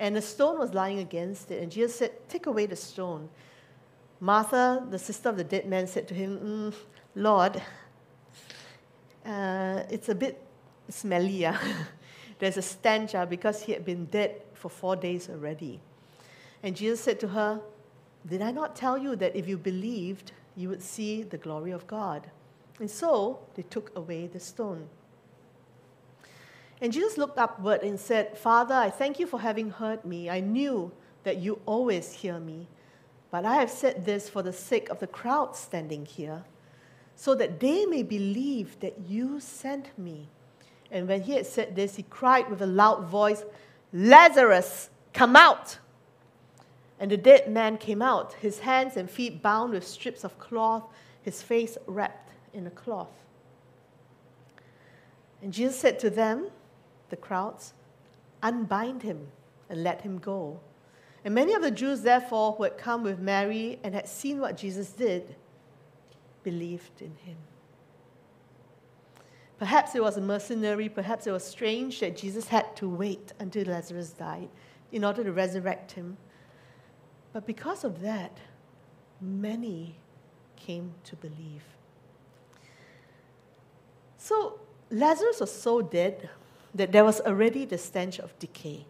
and 0.00 0.16
a 0.16 0.22
stone 0.22 0.58
was 0.58 0.72
lying 0.72 0.98
against 0.98 1.50
it. 1.50 1.62
And 1.62 1.70
Jesus 1.70 1.94
said, 1.94 2.12
Take 2.28 2.46
away 2.46 2.64
the 2.64 2.74
stone. 2.74 3.28
Martha, 4.18 4.84
the 4.90 4.98
sister 4.98 5.28
of 5.28 5.36
the 5.36 5.44
dead 5.44 5.66
man, 5.66 5.86
said 5.86 6.08
to 6.08 6.14
him, 6.14 6.38
mm, 6.38 6.74
Lord, 7.14 7.62
uh, 9.24 9.82
it's 9.90 10.08
a 10.08 10.14
bit 10.14 10.42
smelly. 10.88 11.46
ah. 11.46 11.60
There's 12.38 12.56
a 12.56 12.62
stench 12.62 13.14
ah, 13.14 13.26
because 13.26 13.62
he 13.62 13.72
had 13.72 13.84
been 13.84 14.06
dead 14.06 14.40
for 14.54 14.70
four 14.70 14.96
days 14.96 15.28
already. 15.28 15.80
And 16.62 16.74
Jesus 16.74 17.00
said 17.00 17.20
to 17.20 17.28
her, 17.28 17.60
Did 18.26 18.40
I 18.40 18.50
not 18.50 18.74
tell 18.74 18.96
you 18.96 19.16
that 19.16 19.36
if 19.36 19.46
you 19.46 19.58
believed, 19.58 20.32
you 20.56 20.70
would 20.70 20.82
see 20.82 21.22
the 21.22 21.38
glory 21.38 21.72
of 21.72 21.86
God? 21.86 22.30
And 22.78 22.90
so 22.90 23.40
they 23.54 23.62
took 23.62 23.94
away 23.94 24.26
the 24.26 24.40
stone. 24.40 24.88
And 26.80 26.92
Jesus 26.92 27.18
looked 27.18 27.38
upward 27.38 27.82
and 27.82 28.00
said, 28.00 28.38
Father, 28.38 28.74
I 28.74 28.90
thank 28.90 29.18
you 29.18 29.26
for 29.26 29.40
having 29.40 29.70
heard 29.70 30.04
me. 30.04 30.30
I 30.30 30.40
knew 30.40 30.92
that 31.24 31.38
you 31.38 31.60
always 31.66 32.12
hear 32.12 32.38
me. 32.40 32.68
But 33.30 33.44
I 33.44 33.56
have 33.56 33.70
said 33.70 34.06
this 34.06 34.28
for 34.28 34.42
the 34.42 34.52
sake 34.52 34.88
of 34.88 34.98
the 34.98 35.06
crowd 35.06 35.54
standing 35.54 36.06
here, 36.06 36.44
so 37.14 37.34
that 37.34 37.60
they 37.60 37.84
may 37.84 38.02
believe 38.02 38.80
that 38.80 38.98
you 39.06 39.40
sent 39.40 39.96
me. 39.98 40.28
And 40.90 41.06
when 41.06 41.22
he 41.22 41.34
had 41.34 41.46
said 41.46 41.76
this, 41.76 41.96
he 41.96 42.02
cried 42.04 42.50
with 42.50 42.62
a 42.62 42.66
loud 42.66 43.04
voice, 43.04 43.44
Lazarus, 43.92 44.90
come 45.12 45.36
out! 45.36 45.78
And 46.98 47.10
the 47.10 47.16
dead 47.16 47.50
man 47.50 47.78
came 47.78 48.02
out, 48.02 48.34
his 48.34 48.60
hands 48.60 48.96
and 48.96 49.08
feet 49.08 49.42
bound 49.42 49.72
with 49.72 49.86
strips 49.86 50.24
of 50.24 50.38
cloth, 50.38 50.84
his 51.22 51.42
face 51.42 51.78
wrapped 51.86 52.32
in 52.52 52.66
a 52.66 52.70
cloth. 52.70 53.12
And 55.42 55.52
Jesus 55.52 55.78
said 55.78 55.98
to 56.00 56.10
them, 56.10 56.48
the 57.10 57.16
crowds, 57.16 57.74
Unbind 58.42 59.02
him 59.02 59.28
and 59.68 59.84
let 59.84 60.00
him 60.02 60.18
go. 60.18 60.60
And 61.24 61.34
many 61.34 61.52
of 61.52 61.62
the 61.62 61.70
Jews, 61.70 62.00
therefore, 62.00 62.52
who 62.52 62.62
had 62.62 62.78
come 62.78 63.02
with 63.02 63.18
Mary 63.18 63.78
and 63.84 63.94
had 63.94 64.08
seen 64.08 64.40
what 64.40 64.56
Jesus 64.56 64.90
did, 64.90 65.36
believed 66.42 67.02
in 67.02 67.14
him. 67.16 67.36
Perhaps 69.58 69.94
it 69.94 70.02
was 70.02 70.16
a 70.16 70.22
mercenary, 70.22 70.88
perhaps 70.88 71.26
it 71.26 71.32
was 71.32 71.44
strange 71.44 72.00
that 72.00 72.16
Jesus 72.16 72.48
had 72.48 72.74
to 72.76 72.88
wait 72.88 73.34
until 73.38 73.66
Lazarus 73.66 74.10
died 74.10 74.48
in 74.90 75.04
order 75.04 75.22
to 75.22 75.32
resurrect 75.32 75.92
him. 75.92 76.16
But 77.34 77.46
because 77.46 77.84
of 77.84 78.00
that, 78.00 78.38
many 79.20 79.96
came 80.56 80.94
to 81.04 81.16
believe. 81.16 81.62
So 84.16 84.60
Lazarus 84.90 85.40
was 85.40 85.52
so 85.52 85.82
dead 85.82 86.30
that 86.74 86.92
there 86.92 87.04
was 87.04 87.20
already 87.20 87.64
the 87.64 87.78
stench 87.78 88.18
of 88.18 88.38
decay. 88.38 88.86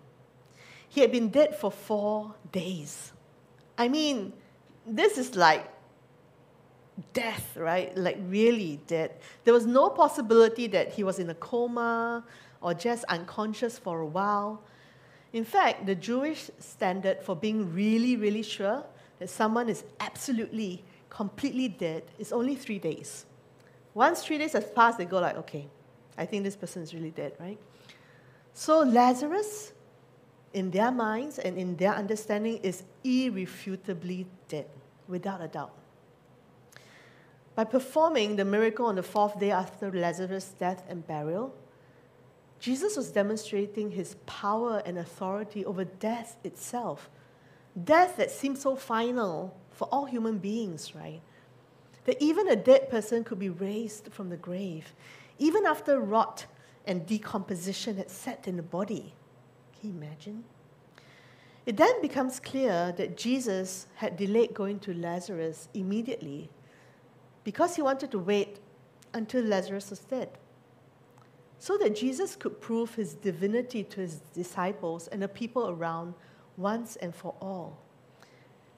He 0.89 1.01
had 1.01 1.13
been 1.13 1.29
dead 1.29 1.57
for 1.57 1.71
four 1.71 2.35
days. 2.51 3.13
I 3.79 3.89
mean, 3.89 4.33
this 4.87 5.19
is 5.19 5.37
like 5.37 5.71
death, 7.13 7.57
right? 7.57 7.97
Like 7.97 8.19
really 8.29 8.81
dead. 8.87 9.13
There 9.45 9.55
was 9.55 9.67
no 9.67 9.89
possibility 9.89 10.67
that 10.69 10.93
he 10.93 11.05
was 11.05 11.19
in 11.19 11.31
a 11.31 11.35
coma 11.35 12.25
or 12.61 12.75
just 12.75 13.05
unconscious 13.05 13.79
for 13.79 14.01
a 14.01 14.07
while. 14.07 14.63
In 15.33 15.45
fact, 15.45 15.87
the 15.87 15.95
Jewish 15.95 16.51
standard 16.59 17.23
for 17.23 17.37
being 17.37 17.73
really, 17.73 18.17
really 18.17 18.43
sure 18.43 18.85
that 19.19 19.31
someone 19.31 19.69
is 19.69 19.85
absolutely, 20.01 20.85
completely 21.09 21.69
dead 21.69 22.03
is 22.19 22.33
only 22.33 22.57
three 22.57 22.79
days. 22.79 23.27
Once 23.95 24.25
three 24.25 24.39
days 24.39 24.53
has 24.53 24.65
passed, 24.65 24.99
they 24.99 25.05
go 25.05 25.21
like, 25.21 25.37
okay, 25.37 25.67
I 26.19 26.27
think 26.27 26.45
this 26.45 26.57
person 26.57 26.83
is 26.83 26.93
really 26.95 27.11
dead, 27.11 27.33
right? 27.39 27.59
So 28.53 28.81
Lazarus, 28.81 29.73
in 30.53 30.71
their 30.71 30.91
minds 30.91 31.39
and 31.39 31.57
in 31.57 31.77
their 31.77 31.95
understanding, 31.95 32.59
is 32.63 32.83
irrefutably 33.05 34.27
dead, 34.49 34.67
without 35.09 35.41
a 35.41 35.49
doubt. 35.49 35.75
By 37.55 37.65
performing 37.65 38.37
the 38.37 38.45
miracle 38.45 38.87
on 38.87 38.97
the 38.97 39.03
fourth 39.03 39.39
day 39.39 39.51
after 39.51 39.91
Lazarus' 39.91 40.55
death 40.59 40.83
and 40.89 41.07
burial, 41.07 41.55
Jesus 42.59 42.97
was 42.97 43.11
demonstrating 43.11 43.91
his 43.91 44.17
power 44.27 44.83
and 44.85 44.99
authority 44.99 45.65
over 45.65 45.85
death 45.85 46.37
itself. 46.45 47.09
Death 47.85 48.17
that 48.19 48.31
seems 48.31 48.61
so 48.61 48.77
final 48.77 49.57
for 49.71 49.89
all 49.91 50.05
human 50.05 50.39
beings, 50.39 50.95
right? 50.95 51.23
That 52.05 52.21
even 52.21 52.49
a 52.49 52.57
dead 52.57 52.91
person 52.91 53.25
could 53.25 53.39
be 53.39 53.49
raised 53.49 54.13
from 54.13 54.29
the 54.29 54.37
grave, 54.37 54.95
even 55.39 55.65
after 55.65 56.01
rot 56.01 56.47
and 56.87 57.07
decomposition 57.07 57.97
had 57.97 58.11
set 58.11 58.49
in 58.49 58.57
the 58.57 58.63
body. 58.63 59.15
Can 59.79 59.91
you 59.91 59.97
imagine? 59.97 60.45
It 61.67 61.77
then 61.77 62.01
becomes 62.01 62.41
clear 62.41 62.93
that 62.97 63.17
Jesus 63.17 63.87
had 63.97 64.17
delayed 64.17 64.55
going 64.55 64.81
to 64.81 64.95
Lazarus 64.95 65.69
immediately 65.75 66.51
because 67.45 67.77
he 67.77 67.83
wanted 67.83 68.11
to 68.11 68.19
wait 68.19 68.59
until 69.13 69.45
Lazarus 69.45 69.91
was 69.91 70.01
dead 70.01 70.31
so 71.59 71.77
that 71.77 71.95
Jesus 71.95 72.37
could 72.37 72.61
prove 72.61 72.95
his 72.95 73.15
divinity 73.15 73.85
to 73.85 74.01
his 74.01 74.17
disciples 74.35 75.09
and 75.09 75.21
the 75.21 75.29
people 75.29 75.69
around 75.69 76.15
once 76.57 76.97
and 76.97 77.15
for 77.15 77.35
all. 77.41 77.79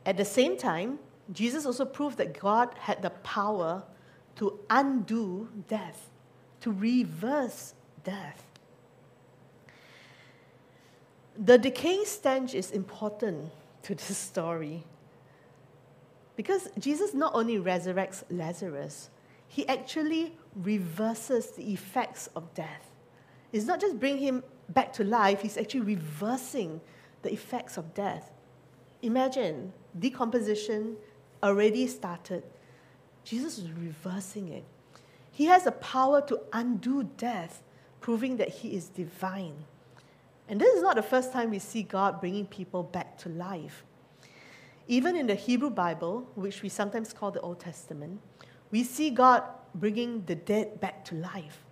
At 0.05 0.16
the 0.16 0.24
same 0.24 0.57
time, 0.57 0.98
Jesus 1.32 1.64
also 1.64 1.84
proved 1.84 2.18
that 2.18 2.38
God 2.38 2.74
had 2.76 3.00
the 3.00 3.11
power 3.11 3.84
to 4.36 4.59
undo 4.68 5.48
death, 5.68 6.11
to 6.61 6.72
reverse 6.72 7.74
death. 8.05 8.46
The 11.36 11.59
decaying 11.59 12.05
stench 12.05 12.55
is 12.55 12.70
important 12.70 13.50
to 13.84 13.94
this 13.94 14.16
story 14.30 14.84
because 16.36 16.68
Jesus 16.78 17.14
not 17.14 17.34
only 17.34 17.59
resurrects 17.59 18.24
Lazarus, 18.30 19.11
he 19.48 19.68
actually 19.68 20.32
reverses 20.57 21.50
the 21.50 21.72
effects 21.72 22.28
of 22.34 22.55
death. 22.55 22.90
It's 23.53 23.66
not 23.66 23.80
just 23.80 24.00
bring 24.00 24.18
him 24.18 24.42
back 24.70 24.92
to 24.94 25.05
life, 25.05 25.42
he's 25.42 25.59
actually 25.59 25.82
reversing 25.82 26.80
the 27.20 27.32
effects 27.32 27.76
of 27.76 27.92
death. 27.92 28.30
Imagine 29.03 29.72
decomposition 29.98 30.96
already 31.42 31.86
started. 31.86 32.42
Jesus 33.24 33.59
is 33.59 33.70
reversing 33.72 34.48
it. 34.48 34.64
He 35.30 35.46
has 35.46 35.64
the 35.64 35.72
power 35.72 36.20
to 36.22 36.40
undo 36.53 37.05
death, 37.16 37.62
proving 38.03 38.36
that 38.36 38.48
he 38.48 38.76
is 38.76 38.88
divine. 38.88 39.55
And 40.48 40.61
this 40.61 40.74
is 40.74 40.82
not 40.82 40.96
the 40.96 41.03
first 41.03 41.32
time 41.32 41.50
we 41.50 41.59
see 41.59 41.82
God 41.82 42.20
bringing 42.20 42.46
people 42.46 42.82
back 42.82 43.16
to 43.18 43.30
life. 43.30 43.84
Even 44.88 45.16
in 45.16 45.26
the 45.26 45.34
Hebrew 45.34 45.70
Bible, 45.70 46.28
which 46.34 46.62
we 46.62 46.68
sometimes 46.68 47.12
call 47.12 47.30
the 47.30 47.40
Old 47.40 47.61
Testament, 47.61 48.20
we 48.70 48.82
see 48.82 49.11
God 49.11 49.44
bringing 49.74 50.24
the 50.26 50.34
dead 50.34 50.80
back 50.80 51.05
to 51.07 51.14
life. 51.14 51.64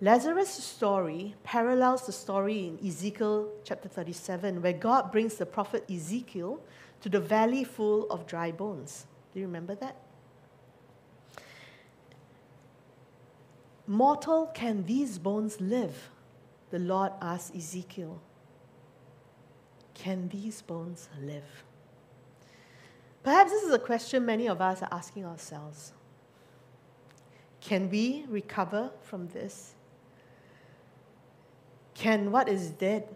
Lazarus' 0.00 0.50
story 0.50 1.34
parallels 1.42 2.06
the 2.06 2.12
story 2.12 2.68
in 2.68 2.86
Ezekiel 2.86 3.48
chapter 3.64 3.88
37, 3.88 4.62
where 4.62 4.72
God 4.72 5.10
brings 5.10 5.34
the 5.34 5.46
prophet 5.46 5.90
Ezekiel 5.90 6.60
to 7.00 7.08
the 7.08 7.18
valley 7.18 7.64
full 7.64 8.08
of 8.10 8.26
dry 8.26 8.52
bones. 8.52 9.06
Do 9.32 9.40
you 9.40 9.46
remember 9.46 9.74
that? 9.76 9.96
Mortal, 13.88 14.50
can 14.52 14.84
these 14.84 15.18
bones 15.18 15.62
live? 15.62 16.10
The 16.68 16.78
Lord 16.78 17.10
asked 17.22 17.56
Ezekiel. 17.56 18.20
Can 19.94 20.28
these 20.28 20.60
bones 20.60 21.08
live? 21.22 21.64
Perhaps 23.22 23.50
this 23.50 23.62
is 23.62 23.72
a 23.72 23.78
question 23.78 24.26
many 24.26 24.46
of 24.46 24.60
us 24.60 24.82
are 24.82 24.90
asking 24.92 25.24
ourselves. 25.24 25.94
Can 27.62 27.88
we 27.88 28.26
recover 28.28 28.90
from 29.02 29.28
this? 29.28 29.72
Can 31.94 32.30
what 32.30 32.46
is 32.46 32.68
dead 32.70 33.08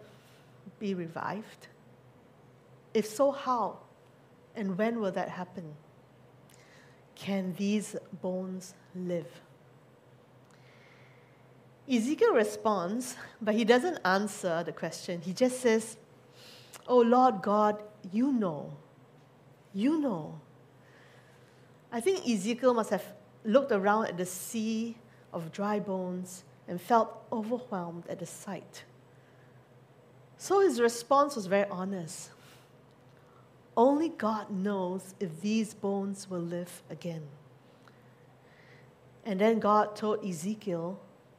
be 0.79 0.95
revived? 0.95 1.67
If 2.95 3.05
so, 3.05 3.31
how? 3.31 3.77
And 4.55 4.75
when 4.75 4.99
will 4.99 5.11
that 5.11 5.29
happen? 5.29 5.75
Can 7.13 7.53
these 7.57 7.95
bones 8.23 8.73
live? 8.95 9.29
Ezekiel 11.89 12.33
responds, 12.33 13.15
but 13.41 13.55
he 13.55 13.65
doesn't 13.65 13.99
answer 14.05 14.63
the 14.63 14.71
question. 14.71 15.21
He 15.21 15.33
just 15.33 15.59
says, 15.59 15.97
Oh 16.87 16.99
Lord 16.99 17.41
God, 17.41 17.81
you 18.11 18.31
know. 18.31 18.73
You 19.73 19.99
know. 19.99 20.39
I 21.91 21.99
think 21.99 22.27
Ezekiel 22.27 22.73
must 22.73 22.89
have 22.89 23.05
looked 23.43 23.71
around 23.71 24.07
at 24.07 24.17
the 24.17 24.25
sea 24.25 24.97
of 25.33 25.51
dry 25.51 25.79
bones 25.79 26.43
and 26.67 26.79
felt 26.79 27.25
overwhelmed 27.31 28.05
at 28.07 28.19
the 28.19 28.25
sight. 28.25 28.83
So 30.37 30.61
his 30.61 30.79
response 30.79 31.35
was 31.35 31.47
very 31.47 31.67
honest. 31.69 32.31
Only 33.75 34.09
God 34.09 34.51
knows 34.51 35.15
if 35.19 35.41
these 35.41 35.73
bones 35.73 36.29
will 36.29 36.41
live 36.41 36.81
again. 36.89 37.23
And 39.25 39.39
then 39.39 39.59
God 39.59 39.95
told 39.95 40.25
Ezekiel, 40.25 40.99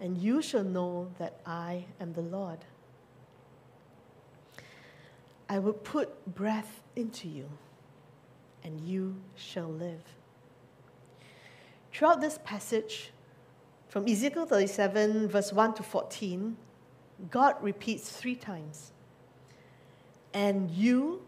And 0.00 0.18
you 0.18 0.42
shall 0.42 0.64
know 0.64 1.10
that 1.18 1.40
I 1.46 1.86
am 2.00 2.12
the 2.12 2.20
Lord. 2.20 2.58
I 5.48 5.58
will 5.58 5.72
put 5.72 6.34
breath 6.34 6.82
into 6.96 7.28
you, 7.28 7.48
and 8.62 8.80
you 8.80 9.16
shall 9.36 9.68
live. 9.68 10.02
Throughout 11.92 12.20
this 12.20 12.38
passage, 12.44 13.12
from 13.88 14.08
Ezekiel 14.08 14.46
37, 14.46 15.28
verse 15.28 15.52
1 15.52 15.74
to 15.74 15.82
14, 15.82 16.56
God 17.30 17.56
repeats 17.60 18.10
three 18.10 18.34
times, 18.34 18.90
and 20.32 20.70
you 20.70 21.22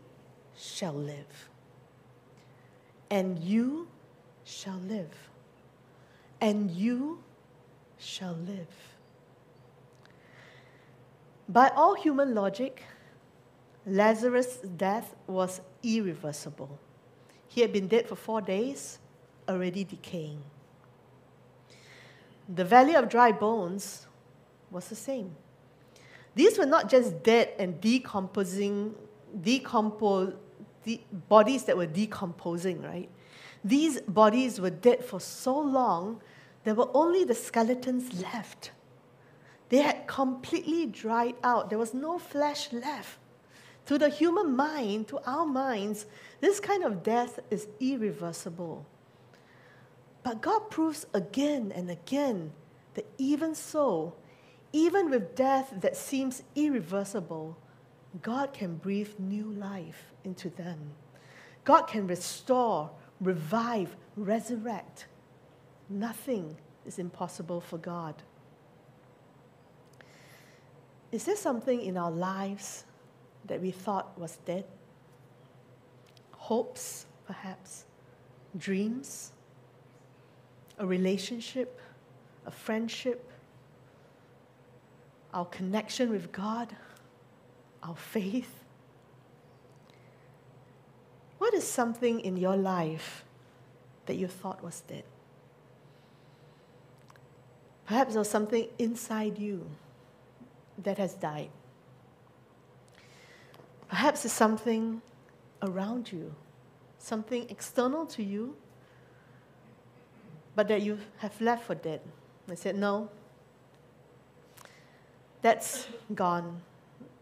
shall 0.57 0.95
live. 0.95 1.49
And 3.11 3.39
you 3.39 3.87
shall 4.45 4.81
live. 4.89 5.13
And 6.41 6.71
you 6.71 7.23
shall 7.99 8.35
live. 8.47 8.67
By 11.49 11.69
all 11.69 11.95
human 11.95 12.35
logic, 12.35 12.83
Lazarus' 13.87 14.59
death 14.77 15.15
was 15.27 15.61
irreversible. 15.83 16.79
He 17.47 17.61
had 17.61 17.73
been 17.73 17.87
dead 17.87 18.09
for 18.09 18.17
four 18.17 18.41
days, 18.41 18.99
already 19.49 19.85
decaying. 19.85 20.43
The 22.49 22.65
valley 22.65 22.95
of 22.95 23.09
dry 23.09 23.33
bones 23.33 24.07
was 24.71 24.89
the 24.89 24.97
same. 24.97 25.37
These 26.35 26.59
were 26.59 26.67
not 26.67 26.91
just 26.91 27.23
dead 27.23 27.53
and 27.59 27.81
decomposing, 27.81 28.95
decompose, 29.41 30.35
de- 30.85 31.05
bodies 31.29 31.65
that 31.65 31.77
were 31.77 31.87
decomposing, 31.87 32.83
right? 32.83 33.09
These 33.65 34.01
bodies 34.03 34.61
were 34.61 34.71
dead 34.71 35.05
for 35.05 35.21
so 35.21 35.59
long, 35.59 36.21
there 36.67 36.75
were 36.75 36.91
only 36.95 37.23
the 37.23 37.33
skeletons 37.33 38.21
left. 38.21 38.73
They 39.69 39.83
had 39.83 40.09
completely 40.09 40.85
dried 40.87 41.37
out. 41.45 41.71
There 41.71 41.79
was 41.79 41.95
no 41.95 42.19
flesh 42.19 42.73
left. 42.73 43.21
To 43.85 43.97
the 43.97 44.09
human 44.09 44.57
mind, 44.57 45.07
to 45.09 45.21
our 45.25 45.47
minds, 45.47 46.07
this 46.41 46.59
kind 46.59 46.83
of 46.83 47.05
death 47.05 47.39
is 47.53 47.69
irreversible. 47.79 48.85
But 50.25 50.43
God 50.43 50.69
proves 50.69 51.07
again 51.15 51.71
and 51.73 51.89
again 51.89 52.51
that 52.95 53.07
even 53.17 53.55
so, 53.55 54.15
even 54.73 55.09
with 55.09 55.37
death 55.37 55.73
that 55.81 55.97
seems 55.97 56.43
irreversible, 56.57 57.57
God 58.23 58.53
can 58.53 58.75
breathe 58.75 59.21
new 59.21 59.53
life 59.53 60.13
into 60.25 60.51
them. 60.51 60.81
God 61.65 61.83
can 61.83 62.09
restore, 62.09 62.91
revive, 63.21 63.95
resurrect. 64.17 65.07
Nothing 65.89 66.57
is 66.85 66.99
impossible 66.99 67.61
for 67.61 67.79
God. 67.79 68.15
Is 71.13 71.25
there 71.25 71.37
something 71.37 71.81
in 71.81 71.97
our 71.97 72.11
lives 72.11 72.85
that 73.47 73.61
we 73.61 73.71
thought 73.71 74.19
was 74.19 74.39
dead? 74.45 74.65
Hopes, 76.33 77.07
perhaps, 77.27 77.85
dreams, 78.57 79.33
a 80.79 80.87
relationship, 80.87 81.81
a 82.45 82.51
friendship, 82.51 83.31
our 85.33 85.47
connection 85.47 86.11
with 86.11 86.33
God, 86.33 86.75
our 87.83 87.97
faith? 87.97 88.65
What 91.39 91.55
is 91.55 91.65
something 91.65 92.21
in 92.21 92.37
your 92.37 92.57
life 92.57 93.25
that 94.07 94.17
you 94.17 94.27
thought 94.27 94.63
was 94.63 94.81
dead? 94.83 95.05
Perhaps 97.87 98.13
there 98.13 98.21
was 98.21 98.29
something 98.29 98.69
inside 98.79 99.39
you 99.39 99.65
that 100.83 100.99
has 100.99 101.15
died. 101.15 101.51
Perhaps 103.89 104.25
it's 104.25 104.35
something 104.35 105.01
around 105.63 106.11
you, 106.11 106.35
something 106.99 107.47
external 107.49 108.05
to 108.07 108.23
you, 108.23 108.57
but 110.57 110.67
that 110.69 110.83
you 110.83 110.99
have 111.19 111.41
left 111.41 111.65
for 111.65 111.77
dead. 111.77 112.01
I 112.51 112.55
said, 112.55 112.77
No, 112.77 113.09
that's 115.43 115.87
gone. 116.15 116.63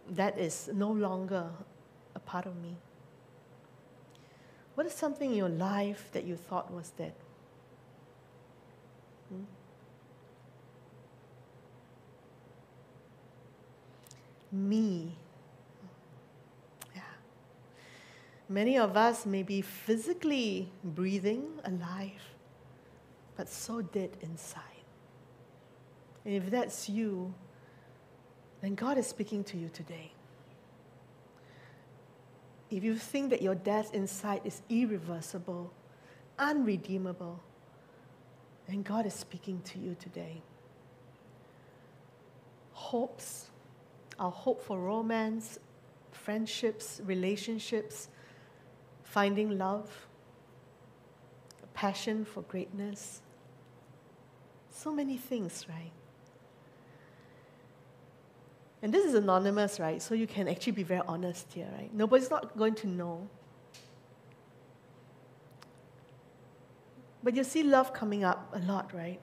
That 0.09 0.39
is 0.39 0.71
no 0.73 0.91
longer 0.91 1.51
a 2.15 2.19
part 2.21 2.47
of 2.47 2.57
me. 2.57 2.77
What 4.75 4.87
is 4.87 4.93
something 4.93 5.31
in 5.31 5.37
your 5.37 5.49
life 5.49 6.09
that 6.13 6.25
you 6.25 6.37
thought 6.37 6.73
was 6.73 6.91
dead? 6.91 7.13
Hmm? 9.29 9.45
Me. 14.55 15.17
Yeah. 16.95 17.03
Many 18.49 18.79
of 18.79 18.97
us 18.97 19.27
may 19.27 19.43
be 19.43 19.61
physically 19.61 20.71
breathing, 20.85 21.45
alive, 21.65 22.23
but 23.37 23.49
so 23.49 23.83
dead 23.83 24.11
inside. 24.21 24.63
And 26.25 26.35
if 26.35 26.51
that's 26.51 26.89
you, 26.89 27.35
then 28.63 28.77
God 28.77 28.97
is 28.97 29.09
speaking 29.09 29.43
to 29.45 29.57
you 29.57 29.69
today. 29.71 30.13
If 32.71 32.85
you 32.85 32.97
think 32.97 33.31
that 33.31 33.43
your 33.43 33.57
death 33.57 33.93
inside 33.93 34.43
is 34.45 34.63
irreversible, 34.69 35.73
unredeemable, 36.39 37.41
then 38.69 38.83
God 38.83 39.05
is 39.05 39.15
speaking 39.15 39.61
to 39.65 39.79
you 39.79 39.97
today. 39.99 40.41
Hopes, 42.73 43.51
our 44.19 44.31
hope 44.31 44.63
for 44.63 44.79
romance, 44.79 45.59
friendships, 46.13 47.01
relationships, 47.05 48.09
finding 49.03 49.59
love, 49.59 49.91
passion 51.75 52.25
for 52.25 52.43
greatness. 52.43 53.21
So 54.71 54.93
many 54.93 55.17
things, 55.17 55.67
right? 55.69 55.93
And 58.83 58.93
this 58.93 59.05
is 59.07 59.15
anonymous, 59.15 59.81
right? 59.81 60.03
So 60.03 60.15
you 60.15 60.27
can 60.27 60.47
actually 60.47 60.73
be 60.73 60.83
very 60.83 61.01
honest 61.09 61.53
here, 61.53 61.69
right? 61.77 61.93
Nobody's 61.95 62.31
not 62.31 62.57
going 62.57 62.75
to 62.77 62.87
know. 62.87 63.29
But 67.23 67.35
you 67.35 67.45
see 67.45 67.63
love 67.63 67.95
coming 67.95 68.25
up 68.25 68.53
a 68.53 68.59
lot, 68.59 68.93
right? 68.93 69.21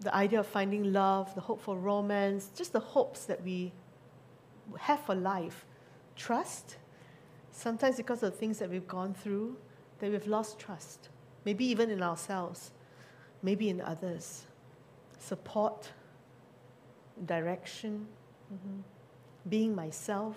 The 0.00 0.14
idea 0.14 0.40
of 0.40 0.46
finding 0.46 0.92
love, 0.92 1.34
the 1.34 1.40
hope 1.40 1.60
for 1.60 1.76
romance, 1.76 2.50
just 2.54 2.72
the 2.72 2.80
hopes 2.80 3.24
that 3.24 3.42
we 3.42 3.72
have 4.78 5.00
for 5.00 5.14
life. 5.14 5.64
Trust. 6.16 6.76
Sometimes 7.50 7.96
because 7.96 8.22
of 8.22 8.34
things 8.36 8.58
that 8.58 8.68
we've 8.68 8.86
gone 8.86 9.14
through, 9.14 9.56
that 10.00 10.10
we've 10.10 10.26
lost 10.26 10.58
trust. 10.58 11.08
Maybe 11.44 11.64
even 11.64 11.90
in 11.90 12.02
ourselves, 12.02 12.72
maybe 13.42 13.68
in 13.68 13.80
others. 13.80 14.44
Support 15.18 15.92
direction, 17.24 18.06
mhm, 18.52 18.82
being 19.48 19.74
myself, 19.74 20.36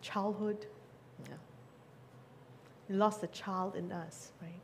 childhood. 0.00 0.66
Yeah. 1.28 1.36
We 2.88 2.96
lost 2.96 3.20
the 3.20 3.28
child 3.28 3.76
in 3.76 3.92
us, 3.92 4.32
right? 4.42 4.60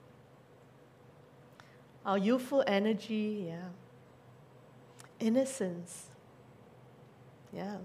Our 2.09 2.17
youthful 2.17 2.65
energy, 2.67 3.49
yeah. 3.49 3.69
Innocence, 5.21 6.07
yeah. 7.53 7.77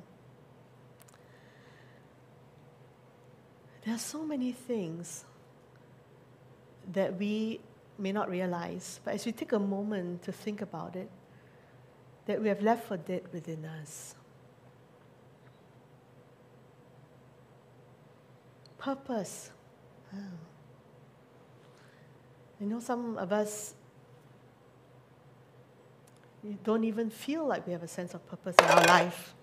There 3.83 3.93
are 3.93 3.99
so 3.99 4.23
many 4.23 4.53
things 4.53 5.25
that 6.93 7.19
we 7.19 7.59
may 7.99 8.13
not 8.13 8.29
realize, 8.29 9.01
but 9.03 9.15
as 9.15 9.25
we 9.25 9.33
take 9.33 9.51
a 9.51 9.59
moment 9.59 10.23
to 10.23 10.31
think 10.31 10.61
about 10.61 10.95
it, 10.95 11.09
that 12.25 12.41
we 12.41 12.47
have 12.47 12.61
left 12.61 12.87
for 12.87 12.95
dead 12.95 13.23
within 13.33 13.65
us. 13.65 14.15
Purpose. 18.77 19.51
Ah. 20.13 20.17
You 22.61 22.67
know, 22.67 22.79
some 22.79 23.17
of 23.17 23.33
us 23.33 23.75
we 26.43 26.57
don't 26.63 26.83
even 26.83 27.09
feel 27.09 27.45
like 27.47 27.65
we 27.65 27.73
have 27.73 27.83
a 27.83 27.87
sense 27.87 28.13
of 28.13 28.27
purpose 28.27 28.55
in 28.59 28.65
our 28.65 28.85
life. 28.85 29.33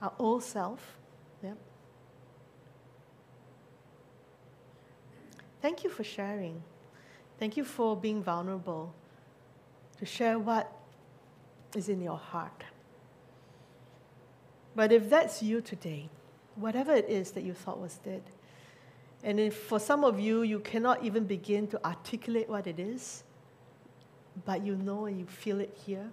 Our 0.00 0.12
old 0.18 0.44
self. 0.44 0.96
Yeah. 1.42 1.54
Thank 5.60 5.82
you 5.82 5.90
for 5.90 6.04
sharing. 6.04 6.62
Thank 7.40 7.56
you 7.56 7.64
for 7.64 7.96
being 7.96 8.22
vulnerable 8.22 8.94
to 9.98 10.06
share 10.06 10.38
what 10.38 10.72
is 11.74 11.88
in 11.88 12.00
your 12.00 12.16
heart. 12.16 12.64
But 14.76 14.92
if 14.92 15.10
that's 15.10 15.42
you 15.42 15.60
today, 15.60 16.08
whatever 16.54 16.94
it 16.94 17.08
is 17.08 17.32
that 17.32 17.42
you 17.42 17.52
thought 17.52 17.80
was 17.80 17.96
dead, 17.96 18.22
and 19.24 19.40
if 19.40 19.56
for 19.56 19.80
some 19.80 20.04
of 20.04 20.20
you, 20.20 20.42
you 20.42 20.60
cannot 20.60 21.04
even 21.04 21.24
begin 21.24 21.66
to 21.68 21.84
articulate 21.84 22.48
what 22.48 22.68
it 22.68 22.78
is, 22.78 23.24
but 24.44 24.64
you 24.64 24.76
know 24.76 25.06
and 25.06 25.18
you 25.18 25.26
feel 25.26 25.60
it 25.60 25.76
here, 25.86 26.10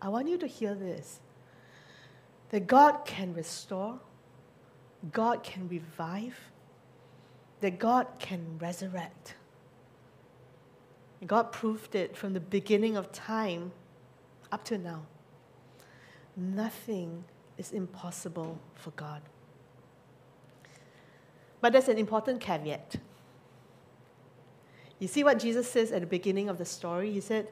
I 0.00 0.08
want 0.08 0.28
you 0.28 0.38
to 0.38 0.46
hear 0.46 0.74
this 0.74 1.20
that 2.50 2.66
God 2.66 3.04
can 3.04 3.34
restore, 3.34 3.98
God 5.12 5.42
can 5.42 5.68
revive, 5.68 6.38
that 7.60 7.78
God 7.78 8.06
can 8.18 8.58
resurrect. 8.60 9.34
God 11.26 11.50
proved 11.52 11.94
it 11.94 12.16
from 12.16 12.34
the 12.34 12.40
beginning 12.40 12.96
of 12.96 13.10
time 13.10 13.72
up 14.52 14.62
to 14.66 14.78
now. 14.78 15.02
Nothing 16.36 17.24
is 17.56 17.72
impossible 17.72 18.58
for 18.74 18.90
God. 18.90 19.22
But 21.60 21.72
there's 21.72 21.88
an 21.88 21.98
important 21.98 22.40
caveat. 22.40 22.96
You 25.04 25.08
see 25.08 25.22
what 25.22 25.38
Jesus 25.38 25.70
says 25.70 25.92
at 25.92 26.00
the 26.00 26.06
beginning 26.06 26.48
of 26.48 26.56
the 26.56 26.64
story? 26.64 27.12
He 27.12 27.20
said, 27.20 27.48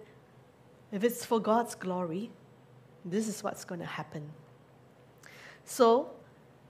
if 0.91 1.05
it's 1.05 1.23
for 1.23 1.39
God's 1.39 1.75
glory, 1.75 2.31
this 3.05 3.29
is 3.29 3.45
what's 3.45 3.67
going 3.67 3.83
to 3.83 3.87
happen. 3.87 4.31
So, 5.67 6.13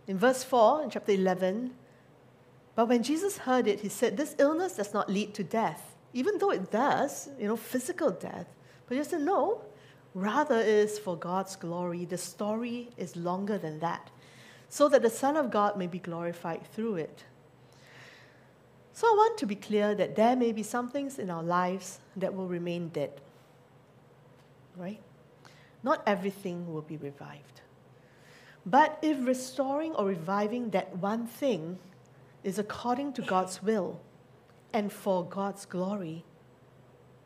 in 0.08 0.18
verse 0.18 0.42
4, 0.42 0.82
in 0.82 0.90
chapter 0.90 1.12
11, 1.12 1.70
but 2.74 2.88
when 2.88 3.04
Jesus 3.04 3.38
heard 3.38 3.68
it, 3.68 3.78
he 3.78 3.88
said, 3.88 4.16
This 4.16 4.34
illness 4.40 4.74
does 4.74 4.92
not 4.92 5.08
lead 5.08 5.34
to 5.34 5.44
death, 5.44 5.94
even 6.14 6.38
though 6.38 6.50
it 6.50 6.72
does, 6.72 7.28
you 7.38 7.46
know, 7.46 7.56
physical 7.56 8.10
death. 8.10 8.48
But 8.88 8.96
he 8.96 9.04
said, 9.04 9.20
No, 9.20 9.62
rather 10.14 10.58
it 10.58 10.66
is 10.66 10.98
for 10.98 11.16
God's 11.16 11.54
glory. 11.54 12.06
The 12.06 12.18
story 12.18 12.90
is 12.96 13.14
longer 13.14 13.56
than 13.56 13.78
that, 13.78 14.10
so 14.68 14.88
that 14.88 15.02
the 15.02 15.10
Son 15.10 15.36
of 15.36 15.52
God 15.52 15.78
may 15.78 15.86
be 15.86 16.00
glorified 16.00 16.66
through 16.74 16.96
it. 16.96 17.22
So 18.94 19.06
I 19.06 19.10
want 19.10 19.38
to 19.38 19.46
be 19.46 19.54
clear 19.54 19.94
that 19.94 20.16
there 20.16 20.36
may 20.36 20.52
be 20.52 20.62
some 20.62 20.88
things 20.90 21.18
in 21.18 21.30
our 21.30 21.42
lives 21.42 22.00
that 22.16 22.34
will 22.34 22.46
remain 22.46 22.88
dead. 22.88 23.20
Right? 24.76 25.00
Not 25.82 26.02
everything 26.06 26.72
will 26.72 26.82
be 26.82 26.96
revived. 26.96 27.62
But 28.64 28.98
if 29.02 29.26
restoring 29.26 29.92
or 29.92 30.06
reviving 30.06 30.70
that 30.70 30.96
one 30.98 31.26
thing 31.26 31.78
is 32.44 32.58
according 32.58 33.14
to 33.14 33.22
God's 33.22 33.62
will 33.62 34.00
and 34.72 34.92
for 34.92 35.24
God's 35.24 35.64
glory, 35.64 36.24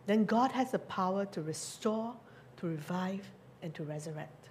then 0.06 0.24
God 0.24 0.52
has 0.52 0.70
the 0.70 0.78
power 0.78 1.26
to 1.26 1.42
restore, 1.42 2.14
to 2.58 2.66
revive, 2.66 3.30
and 3.62 3.74
to 3.74 3.82
resurrect. 3.82 4.48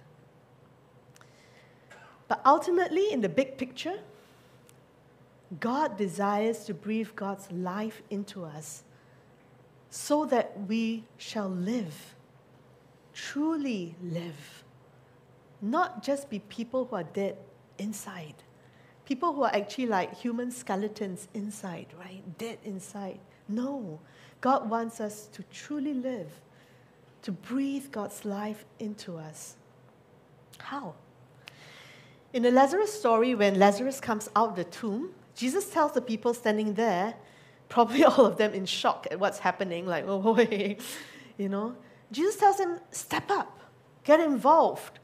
But 2.28 2.40
ultimately, 2.44 3.12
in 3.12 3.20
the 3.20 3.28
big 3.28 3.56
picture, 3.56 4.00
God 5.60 5.96
desires 5.96 6.64
to 6.64 6.74
breathe 6.74 7.10
God's 7.14 7.50
life 7.52 8.02
into 8.10 8.44
us 8.44 8.82
so 9.90 10.26
that 10.26 10.52
we 10.66 11.04
shall 11.16 11.48
live, 11.48 12.14
truly 13.14 13.94
live. 14.02 14.64
Not 15.62 16.02
just 16.02 16.28
be 16.28 16.40
people 16.40 16.86
who 16.86 16.96
are 16.96 17.04
dead 17.04 17.36
inside, 17.78 18.34
people 19.04 19.32
who 19.32 19.44
are 19.44 19.54
actually 19.54 19.86
like 19.86 20.14
human 20.16 20.50
skeletons 20.50 21.28
inside, 21.32 21.86
right? 21.98 22.22
Dead 22.38 22.58
inside. 22.64 23.20
No, 23.48 24.00
God 24.40 24.68
wants 24.68 25.00
us 25.00 25.28
to 25.32 25.44
truly 25.44 25.94
live, 25.94 26.28
to 27.22 27.32
breathe 27.32 27.92
God's 27.92 28.24
life 28.24 28.64
into 28.80 29.16
us. 29.16 29.56
How? 30.58 30.94
In 32.32 32.42
the 32.42 32.50
Lazarus 32.50 32.92
story, 32.92 33.34
when 33.34 33.58
Lazarus 33.58 34.00
comes 34.00 34.28
out 34.34 34.50
of 34.50 34.56
the 34.56 34.64
tomb, 34.64 35.10
Jesus 35.36 35.68
tells 35.68 35.92
the 35.92 36.00
people 36.00 36.34
standing 36.34 36.74
there, 36.74 37.14
probably 37.68 38.02
all 38.04 38.26
of 38.26 38.38
them 38.38 38.52
in 38.54 38.66
shock 38.66 39.06
at 39.10 39.20
what's 39.20 39.38
happening, 39.38 39.86
like, 39.86 40.04
oh, 40.08 40.32
wait, 40.34 40.80
you 41.36 41.48
know. 41.48 41.76
Jesus 42.10 42.36
tells 42.36 42.56
them, 42.56 42.80
step 42.90 43.30
up, 43.30 43.60
get 44.02 44.18
involved, 44.18 44.98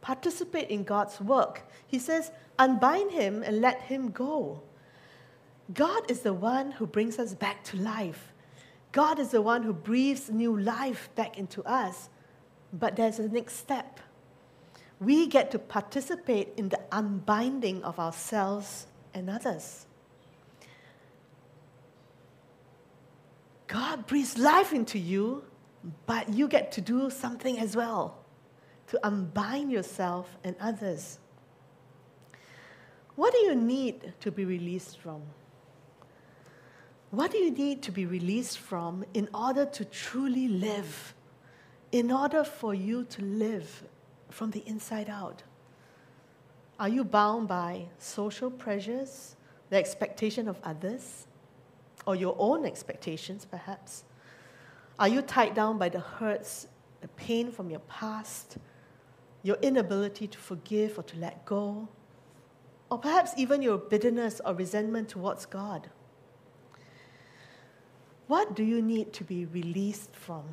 participate 0.00 0.68
in 0.68 0.84
God's 0.84 1.20
work. 1.20 1.62
He 1.86 1.98
says, 1.98 2.30
unbind 2.58 3.12
him 3.12 3.42
and 3.42 3.60
let 3.60 3.82
him 3.82 4.10
go. 4.10 4.62
God 5.72 6.10
is 6.10 6.20
the 6.20 6.34
one 6.34 6.72
who 6.72 6.86
brings 6.86 7.18
us 7.18 7.34
back 7.34 7.62
to 7.64 7.76
life. 7.76 8.32
God 8.92 9.18
is 9.18 9.30
the 9.30 9.42
one 9.42 9.62
who 9.62 9.72
breathes 9.72 10.30
new 10.30 10.58
life 10.58 11.10
back 11.14 11.38
into 11.38 11.62
us. 11.62 12.08
But 12.72 12.96
there's 12.96 13.18
a 13.18 13.28
next 13.28 13.56
step. 13.56 14.00
We 15.00 15.26
get 15.28 15.50
to 15.52 15.58
participate 15.58 16.48
in 16.56 16.70
the 16.70 16.80
unbinding 16.90 17.84
of 17.84 18.00
ourselves 18.00 18.87
and 19.14 19.28
others. 19.28 19.86
God 23.66 24.06
breathes 24.06 24.38
life 24.38 24.72
into 24.72 24.98
you, 24.98 25.44
but 26.06 26.32
you 26.32 26.48
get 26.48 26.72
to 26.72 26.80
do 26.80 27.10
something 27.10 27.58
as 27.58 27.76
well 27.76 28.18
to 28.88 29.06
unbind 29.06 29.70
yourself 29.70 30.36
and 30.42 30.56
others. 30.60 31.18
What 33.14 33.32
do 33.32 33.38
you 33.40 33.54
need 33.54 34.14
to 34.20 34.32
be 34.32 34.44
released 34.44 34.98
from? 34.98 35.22
What 37.10 37.32
do 37.32 37.38
you 37.38 37.50
need 37.50 37.82
to 37.82 37.92
be 37.92 38.06
released 38.06 38.58
from 38.58 39.04
in 39.14 39.28
order 39.34 39.64
to 39.66 39.84
truly 39.84 40.48
live? 40.48 41.14
In 41.90 42.12
order 42.12 42.44
for 42.44 42.74
you 42.74 43.04
to 43.04 43.22
live 43.22 43.82
from 44.30 44.50
the 44.50 44.62
inside 44.66 45.08
out? 45.08 45.42
Are 46.78 46.88
you 46.88 47.04
bound 47.04 47.48
by 47.48 47.86
social 47.98 48.50
pressures, 48.50 49.34
the 49.68 49.76
expectation 49.76 50.46
of 50.46 50.60
others, 50.62 51.26
or 52.06 52.14
your 52.14 52.36
own 52.38 52.64
expectations, 52.64 53.44
perhaps? 53.44 54.04
Are 54.98 55.08
you 55.08 55.20
tied 55.22 55.54
down 55.54 55.78
by 55.78 55.88
the 55.88 55.98
hurts, 55.98 56.68
the 57.00 57.08
pain 57.08 57.50
from 57.50 57.68
your 57.68 57.80
past, 57.80 58.58
your 59.42 59.56
inability 59.56 60.28
to 60.28 60.38
forgive 60.38 60.98
or 60.98 61.02
to 61.02 61.18
let 61.18 61.44
go, 61.44 61.88
or 62.90 62.98
perhaps 62.98 63.32
even 63.36 63.60
your 63.60 63.78
bitterness 63.78 64.40
or 64.44 64.54
resentment 64.54 65.08
towards 65.08 65.46
God? 65.46 65.90
What 68.28 68.54
do 68.54 68.62
you 68.62 68.80
need 68.82 69.12
to 69.14 69.24
be 69.24 69.46
released 69.46 70.14
from? 70.14 70.44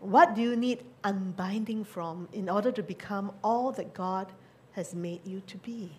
What 0.00 0.34
do 0.34 0.40
you 0.40 0.56
need 0.56 0.84
unbinding 1.04 1.84
from 1.84 2.28
in 2.32 2.48
order 2.48 2.70
to 2.72 2.82
become 2.82 3.32
all 3.42 3.72
that 3.72 3.92
God 3.92 4.32
has 4.78 4.94
made 4.94 5.26
you 5.26 5.42
to 5.48 5.58
be? 5.58 5.90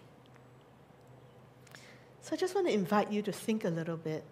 So 2.21 2.33
I 2.33 2.37
just 2.37 2.55
want 2.55 2.67
to 2.67 2.73
invite 2.73 3.11
you 3.11 3.21
to 3.23 3.31
think 3.31 3.65
a 3.65 3.69
little 3.69 3.97
bit 3.97 4.23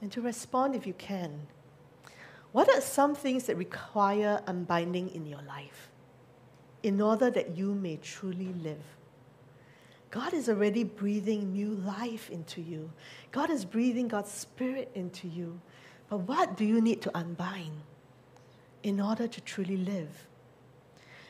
and 0.00 0.10
to 0.12 0.22
respond 0.22 0.74
if 0.74 0.86
you 0.86 0.94
can. 0.94 1.46
What 2.52 2.68
are 2.70 2.80
some 2.80 3.14
things 3.14 3.44
that 3.44 3.56
require 3.56 4.42
unbinding 4.46 5.14
in 5.14 5.26
your 5.26 5.42
life 5.42 5.90
in 6.82 7.00
order 7.00 7.30
that 7.30 7.56
you 7.56 7.74
may 7.74 7.96
truly 7.96 8.54
live? 8.62 8.82
God 10.10 10.32
is 10.32 10.48
already 10.48 10.84
breathing 10.84 11.52
new 11.52 11.72
life 11.72 12.30
into 12.30 12.62
you. 12.62 12.90
God 13.32 13.50
is 13.50 13.66
breathing 13.66 14.08
God's 14.08 14.30
Spirit 14.30 14.90
into 14.94 15.28
you. 15.28 15.60
But 16.08 16.20
what 16.20 16.56
do 16.56 16.64
you 16.64 16.80
need 16.80 17.02
to 17.02 17.14
unbind 17.14 17.82
in 18.82 18.98
order 18.98 19.28
to 19.28 19.40
truly 19.42 19.76
live? 19.76 20.27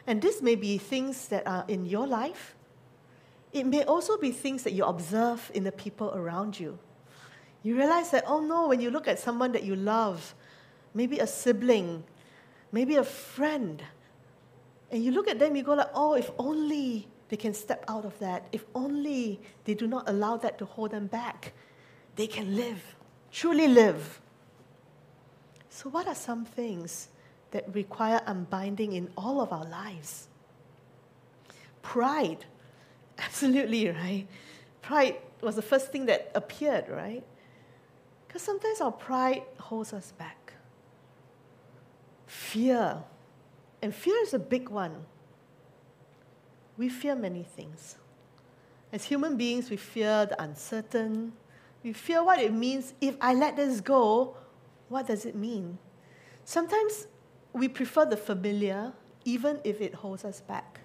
And 0.09 0.23
this 0.23 0.41
may 0.41 0.55
be 0.55 0.79
things 0.79 1.29
that 1.29 1.47
are 1.47 1.67
in 1.69 1.85
your 1.85 2.07
life. 2.07 2.57
It 3.53 3.67
may 3.67 3.85
also 3.85 4.17
be 4.17 4.33
things 4.33 4.63
that 4.63 4.73
you 4.73 4.85
observe 4.87 5.51
in 5.53 5.65
the 5.65 5.73
people 5.73 6.11
around 6.15 6.59
you. 6.59 6.79
You 7.63 7.77
realize 7.77 8.11
that, 8.13 8.25
oh 8.27 8.41
no, 8.41 8.69
when 8.69 8.81
you 8.81 8.91
look 8.91 9.07
at 9.07 9.19
someone 9.19 9.53
that 9.53 9.65
you 9.65 9.77
love, 9.77 10.35
maybe 10.95 11.19
a 11.19 11.27
sibling, 11.27 12.05
maybe 12.73 12.97
a 12.97 13.05
friend, 13.05 13.83
and 14.91 15.05
you 15.05 15.13
look 15.13 15.29
at 15.29 15.39
them, 15.39 15.55
you 15.55 15.63
go 15.63 15.75
like, 15.75 15.91
oh, 15.93 16.15
if 16.15 16.31
only 16.39 17.07
they 17.29 17.37
can 17.37 17.53
step 17.53 17.85
out 17.87 18.07
of 18.07 18.19
that. 18.21 18.47
If 18.51 18.65
only 18.75 19.39
they 19.65 19.75
do 19.75 19.87
not 19.87 20.09
allow 20.09 20.39
that 20.39 20.57
to 20.61 20.65
hold 20.65 20.93
them 20.93 21.09
back, 21.09 21.53
they 22.17 22.27
can 22.27 22.57
live, 22.57 22.97
truly 23.31 23.69
live. 23.69 24.23
So, 25.69 25.91
what 25.91 26.09
are 26.09 26.15
some 26.15 26.47
things 26.47 27.09
that 27.51 27.75
require 27.75 28.21
unbinding 28.27 28.93
in 28.93 29.11
all 29.17 29.41
of 29.41 29.53
our 29.53 29.65
lives? 29.65 30.29
Pride. 31.83 32.45
Absolutely, 33.19 33.89
right? 33.89 34.27
Pride 34.83 35.17
was 35.41 35.57
the 35.57 35.63
first 35.63 35.93
thing 35.93 36.07
that 36.07 36.31
appeared, 36.35 36.89
right? 36.89 37.25
Because 38.27 38.43
sometimes 38.43 38.81
our 38.81 38.93
pride 38.93 39.43
holds 39.59 39.93
us 39.93 40.13
back. 40.13 40.53
Fear. 42.27 43.03
And 43.81 43.95
fear 43.95 44.17
is 44.23 44.35
a 44.35 44.39
big 44.39 44.69
one 44.69 45.07
we 46.79 46.89
fear 46.89 47.17
many 47.17 47.43
things. 47.43 47.97
As 48.93 49.05
human 49.05 49.37
beings, 49.37 49.69
we 49.69 49.77
fear 49.77 50.25
the 50.25 50.41
uncertain, 50.41 51.33
We 51.85 51.93
fear 51.93 52.25
what 52.25 52.41
it 52.41 52.53
means 52.53 52.95
if 53.01 53.17
I 53.21 53.35
let 53.35 53.57
this 53.57 53.81
go, 53.81 54.37
what 54.89 55.07
does 55.07 55.25
it 55.25 55.37
mean? 55.37 55.79
Sometimes 56.45 57.07
we 57.59 57.69
prefer 57.69 58.05
the 58.05 58.17
familiar, 58.17 58.93
even 59.25 59.61
if 59.65 59.81
it 59.81 59.95
holds 59.95 60.25
us 60.25 60.41
back, 60.41 60.81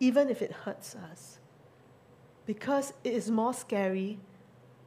even 0.00 0.28
if 0.28 0.42
it 0.42 0.52
hurts 0.52 0.94
us, 1.10 1.38
because 2.46 2.92
it 3.04 3.12
is 3.12 3.30
more 3.30 3.52
scary 3.52 4.18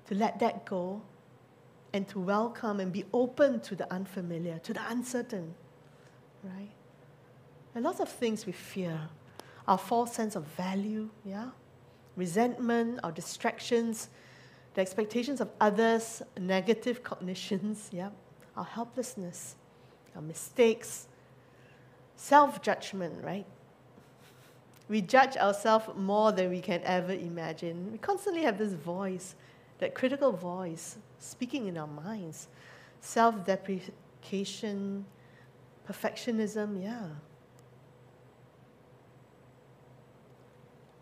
to 0.07 0.15
let 0.15 0.39
that 0.39 0.65
go 0.65 1.01
and 1.93 2.07
to 2.07 2.19
welcome 2.19 2.79
and 2.79 2.91
be 2.91 3.05
open 3.13 3.59
to 3.61 3.75
the 3.75 3.91
unfamiliar, 3.93 4.59
to 4.59 4.73
the 4.73 4.81
uncertain, 4.89 5.53
right? 6.43 6.71
A 7.75 7.81
lot 7.81 7.99
of 7.99 8.09
things 8.09 8.45
we 8.45 8.51
fear. 8.51 8.99
Our 9.67 9.77
false 9.77 10.13
sense 10.13 10.35
of 10.35 10.45
value, 10.45 11.09
yeah? 11.25 11.49
Resentment, 12.15 12.99
our 13.03 13.11
distractions, 13.11 14.09
the 14.73 14.81
expectations 14.81 15.41
of 15.41 15.49
others, 15.59 16.21
negative 16.39 17.03
cognitions, 17.09 17.89
yeah? 17.91 18.09
Our 18.55 18.65
helplessness, 18.65 19.55
our 20.15 20.21
mistakes, 20.21 21.07
self 22.15 22.61
judgment, 22.61 23.23
right? 23.23 23.45
We 24.89 25.01
judge 25.01 25.37
ourselves 25.37 25.85
more 25.95 26.31
than 26.33 26.49
we 26.49 26.59
can 26.59 26.81
ever 26.83 27.13
imagine. 27.13 27.91
We 27.93 27.97
constantly 27.97 28.43
have 28.43 28.57
this 28.57 28.73
voice, 28.73 29.35
that 29.79 29.95
critical 29.95 30.31
voice, 30.33 30.97
speaking 31.17 31.67
in 31.67 31.77
our 31.77 31.87
minds. 31.87 32.47
Self 32.99 33.45
deprecation, 33.45 35.05
perfectionism, 35.89 36.83
yeah. 36.83 37.07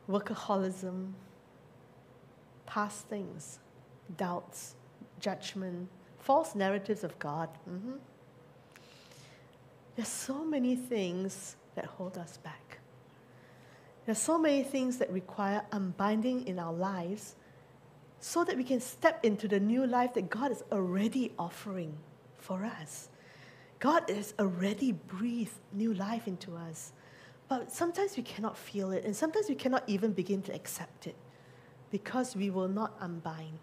Workaholism, 0.08 1.14
past 2.66 3.08
things, 3.08 3.60
doubts, 4.18 4.76
judgment, 5.20 5.90
false 6.20 6.56
narratives 6.56 7.04
of 7.04 7.18
God. 7.20 7.50
Mhm. 7.68 8.00
There's 10.00 10.08
so 10.08 10.46
many 10.46 10.78
things 10.78 11.58
that 11.76 11.84
hold 11.84 12.18
us 12.18 12.38
back. 12.38 12.80
There's 14.06 14.18
so 14.18 14.38
many 14.38 14.64
things 14.64 14.98
that 15.00 15.12
require 15.12 15.62
unbinding 15.74 16.48
in 16.48 16.58
our 16.58 16.72
lives 16.72 17.36
so 18.22 18.46
that 18.46 18.56
we 18.56 18.64
can 18.64 18.80
step 18.80 19.26
into 19.26 19.50
the 19.50 19.60
new 19.60 19.86
life 19.86 20.14
that 20.14 20.30
God 20.30 20.54
is 20.54 20.64
already 20.72 21.34
offering 21.38 21.98
for 22.38 22.64
us. 22.64 23.10
God 23.80 24.10
has 24.10 24.34
already 24.40 24.94
breathed 24.94 25.60
new 25.74 25.94
life 25.94 26.30
into 26.30 26.56
us. 26.56 26.94
But 27.50 27.70
sometimes 27.70 28.16
we 28.16 28.24
cannot 28.24 28.58
feel 28.58 28.92
it, 28.92 29.04
and 29.04 29.14
sometimes 29.14 29.50
we 29.50 29.56
cannot 29.56 29.84
even 29.86 30.14
begin 30.14 30.42
to 30.44 30.56
accept 30.56 31.08
it 31.08 31.16
because 31.92 32.38
we 32.38 32.50
will 32.50 32.70
not 32.70 32.96
unbind 33.02 33.60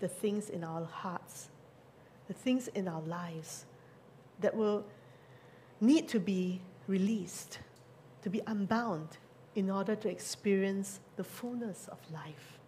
the 0.00 0.08
things 0.08 0.50
in 0.50 0.64
our 0.64 0.84
hearts, 0.84 1.48
the 2.28 2.34
things 2.34 2.68
in 2.68 2.88
our 2.88 3.00
lives 3.00 3.64
that 4.40 4.54
will 4.54 4.84
need 5.82 6.08
to 6.08 6.20
be 6.20 6.60
released, 6.86 7.58
to 8.22 8.30
be 8.30 8.40
unbound 8.46 9.18
in 9.54 9.68
order 9.68 9.94
to 9.96 10.08
experience 10.08 11.00
the 11.16 11.24
fullness 11.24 11.88
of 11.88 11.98
life. 12.12 12.58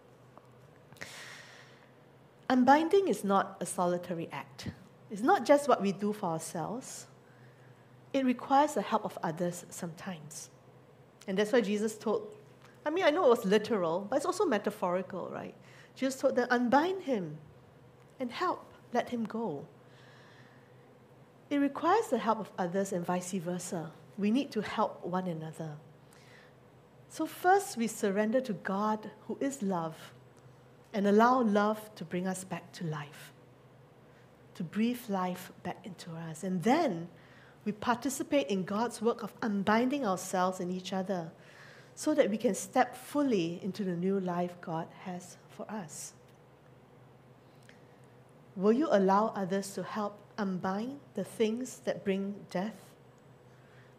Unbinding 2.49 3.07
is 3.07 3.23
not 3.23 3.57
a 3.59 3.65
solitary 3.65 4.29
act. 4.31 4.67
It's 5.09 5.21
not 5.21 5.45
just 5.45 5.67
what 5.67 5.81
we 5.81 5.91
do 5.91 6.13
for 6.13 6.27
ourselves. 6.27 7.07
It 8.13 8.25
requires 8.25 8.73
the 8.73 8.81
help 8.81 9.05
of 9.05 9.17
others 9.23 9.65
sometimes. 9.69 10.49
And 11.27 11.37
that's 11.37 11.51
why 11.51 11.61
Jesus 11.61 11.97
told, 11.97 12.35
I 12.85 12.89
mean, 12.89 13.03
I 13.05 13.09
know 13.09 13.25
it 13.25 13.29
was 13.29 13.45
literal, 13.45 14.05
but 14.09 14.17
it's 14.17 14.25
also 14.25 14.45
metaphorical, 14.45 15.29
right? 15.29 15.55
Jesus 15.95 16.19
told 16.19 16.35
them, 16.35 16.47
unbind 16.51 17.03
him 17.03 17.37
and 18.19 18.31
help, 18.31 18.73
let 18.93 19.09
him 19.09 19.23
go. 19.23 19.65
It 21.49 21.57
requires 21.57 22.07
the 22.07 22.17
help 22.17 22.39
of 22.39 22.51
others 22.57 22.91
and 22.91 23.05
vice 23.05 23.31
versa. 23.33 23.91
We 24.17 24.31
need 24.31 24.51
to 24.51 24.61
help 24.61 25.05
one 25.05 25.27
another. 25.27 25.77
So, 27.09 27.25
first, 27.25 27.77
we 27.77 27.87
surrender 27.87 28.41
to 28.41 28.53
God, 28.53 29.11
who 29.27 29.37
is 29.39 29.61
love, 29.61 29.95
and 30.93 31.07
allow 31.07 31.41
love 31.41 31.93
to 31.95 32.03
bring 32.03 32.27
us 32.27 32.43
back 32.43 32.71
to 32.73 32.85
life, 32.85 33.33
to 34.55 34.63
breathe 34.63 35.01
life 35.07 35.51
back 35.63 35.77
into 35.85 36.11
us. 36.11 36.43
And 36.43 36.63
then 36.63 37.09
we 37.63 37.71
participate 37.71 38.47
in 38.47 38.63
God's 38.63 39.01
work 39.01 39.23
of 39.23 39.33
unbinding 39.41 40.05
ourselves 40.05 40.59
and 40.59 40.71
each 40.71 40.93
other 40.93 41.31
so 41.95 42.13
that 42.13 42.29
we 42.29 42.37
can 42.37 42.55
step 42.55 42.95
fully 42.95 43.59
into 43.63 43.83
the 43.83 43.95
new 43.95 44.19
life 44.19 44.59
God 44.61 44.87
has 45.03 45.37
for 45.49 45.69
us. 45.71 46.13
Will 48.55 48.73
you 48.73 48.87
allow 48.91 49.33
others 49.35 49.71
to 49.75 49.83
help 49.83 50.17
unbind 50.37 50.99
the 51.13 51.23
things 51.23 51.79
that 51.85 52.03
bring 52.03 52.35
death 52.49 52.75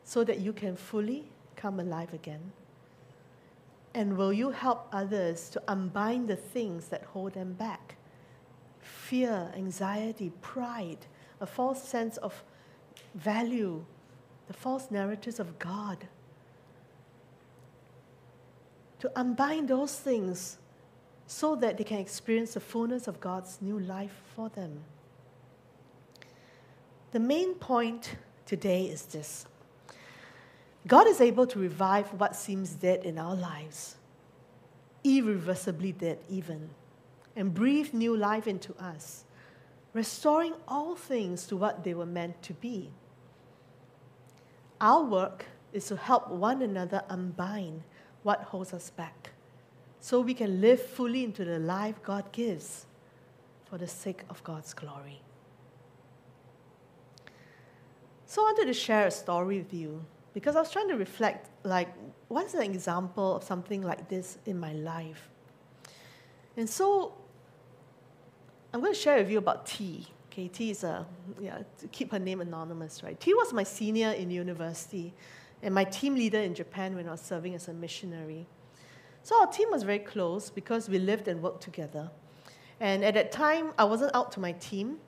so 0.04 0.24
that 0.24 0.38
you 0.38 0.52
can 0.52 0.76
fully 0.76 1.24
come 1.56 1.80
alive 1.80 2.12
again? 2.12 2.52
And 3.94 4.16
will 4.16 4.32
you 4.32 4.50
help 4.50 4.88
others 4.92 5.48
to 5.50 5.62
unbind 5.68 6.28
the 6.28 6.36
things 6.36 6.88
that 6.88 7.02
hold 7.04 7.32
them 7.32 7.54
back? 7.54 7.96
Fear, 8.80 9.52
anxiety, 9.56 10.32
pride, 10.42 11.06
a 11.40 11.46
false 11.46 11.82
sense 11.82 12.18
of 12.18 12.44
value, 13.14 13.84
the 14.48 14.52
false 14.52 14.90
narratives 14.90 15.40
of 15.40 15.58
God. 15.58 16.06
To 18.98 19.10
unbind 19.16 19.68
those 19.68 19.98
things 19.98 20.58
so 21.26 21.56
that 21.56 21.78
they 21.78 21.84
can 21.84 21.98
experience 21.98 22.54
the 22.54 22.60
fullness 22.60 23.08
of 23.08 23.20
God's 23.20 23.58
new 23.60 23.78
life 23.78 24.22
for 24.34 24.48
them. 24.50 24.84
The 27.12 27.20
main 27.20 27.54
point 27.54 28.16
today 28.44 28.86
is 28.86 29.06
this 29.06 29.46
God 30.86 31.06
is 31.06 31.20
able 31.20 31.46
to 31.48 31.58
revive 31.58 32.12
what 32.12 32.36
seems 32.36 32.70
dead 32.70 33.04
in 33.04 33.18
our 33.18 33.34
lives, 33.34 33.96
irreversibly 35.02 35.92
dead, 35.92 36.18
even, 36.28 36.70
and 37.34 37.52
breathe 37.52 37.92
new 37.92 38.16
life 38.16 38.46
into 38.46 38.74
us, 38.76 39.24
restoring 39.92 40.54
all 40.68 40.94
things 40.94 41.46
to 41.46 41.56
what 41.56 41.84
they 41.84 41.94
were 41.94 42.06
meant 42.06 42.42
to 42.42 42.52
be. 42.54 42.90
Our 44.80 45.02
work 45.02 45.46
is 45.72 45.86
to 45.86 45.96
help 45.96 46.28
one 46.28 46.62
another 46.62 47.02
unbind 47.08 47.82
what 48.22 48.42
holds 48.42 48.72
us 48.72 48.90
back 48.90 49.30
so 50.00 50.20
we 50.20 50.34
can 50.34 50.60
live 50.60 50.80
fully 50.80 51.24
into 51.24 51.44
the 51.44 51.58
life 51.58 52.02
God 52.02 52.30
gives 52.32 52.86
for 53.64 53.78
the 53.78 53.88
sake 53.88 54.22
of 54.30 54.42
God's 54.44 54.72
glory. 54.72 55.20
So 58.26 58.42
I 58.42 58.52
wanted 58.52 58.66
to 58.66 58.74
share 58.74 59.06
a 59.06 59.10
story 59.10 59.58
with 59.58 59.72
you 59.72 60.04
because 60.34 60.56
I 60.56 60.60
was 60.60 60.70
trying 60.70 60.88
to 60.88 60.96
reflect 60.96 61.48
like 61.62 61.88
what's 62.28 62.54
an 62.54 62.62
example 62.62 63.36
of 63.36 63.44
something 63.44 63.82
like 63.82 64.08
this 64.08 64.38
in 64.46 64.58
my 64.58 64.72
life. 64.72 65.30
And 66.56 66.68
so 66.68 67.14
I'm 68.74 68.80
going 68.80 68.92
to 68.92 68.98
share 68.98 69.18
with 69.18 69.30
you 69.30 69.38
about 69.38 69.64
T. 69.64 70.06
Okay, 70.26 70.48
T 70.48 70.70
is 70.70 70.82
a 70.82 71.06
yeah, 71.40 71.58
to 71.78 71.86
keep 71.88 72.10
her 72.10 72.18
name 72.18 72.40
anonymous, 72.40 73.02
right? 73.02 73.18
T 73.18 73.32
was 73.32 73.52
my 73.52 73.62
senior 73.62 74.10
in 74.10 74.30
university 74.30 75.14
and 75.62 75.72
my 75.72 75.84
team 75.84 76.16
leader 76.16 76.40
in 76.40 76.52
Japan 76.54 76.96
when 76.96 77.08
I 77.08 77.12
was 77.12 77.20
serving 77.20 77.54
as 77.54 77.68
a 77.68 77.72
missionary. 77.72 78.46
So 79.22 79.40
our 79.40 79.46
team 79.46 79.70
was 79.70 79.84
very 79.84 80.00
close 80.00 80.50
because 80.50 80.88
we 80.88 80.98
lived 80.98 81.28
and 81.28 81.40
worked 81.42 81.62
together. 81.62 82.10
And 82.80 83.04
at 83.04 83.14
that 83.14 83.32
time, 83.32 83.72
I 83.78 83.84
wasn't 83.84 84.14
out 84.14 84.32
to 84.32 84.40
my 84.40 84.52
team, 84.52 84.98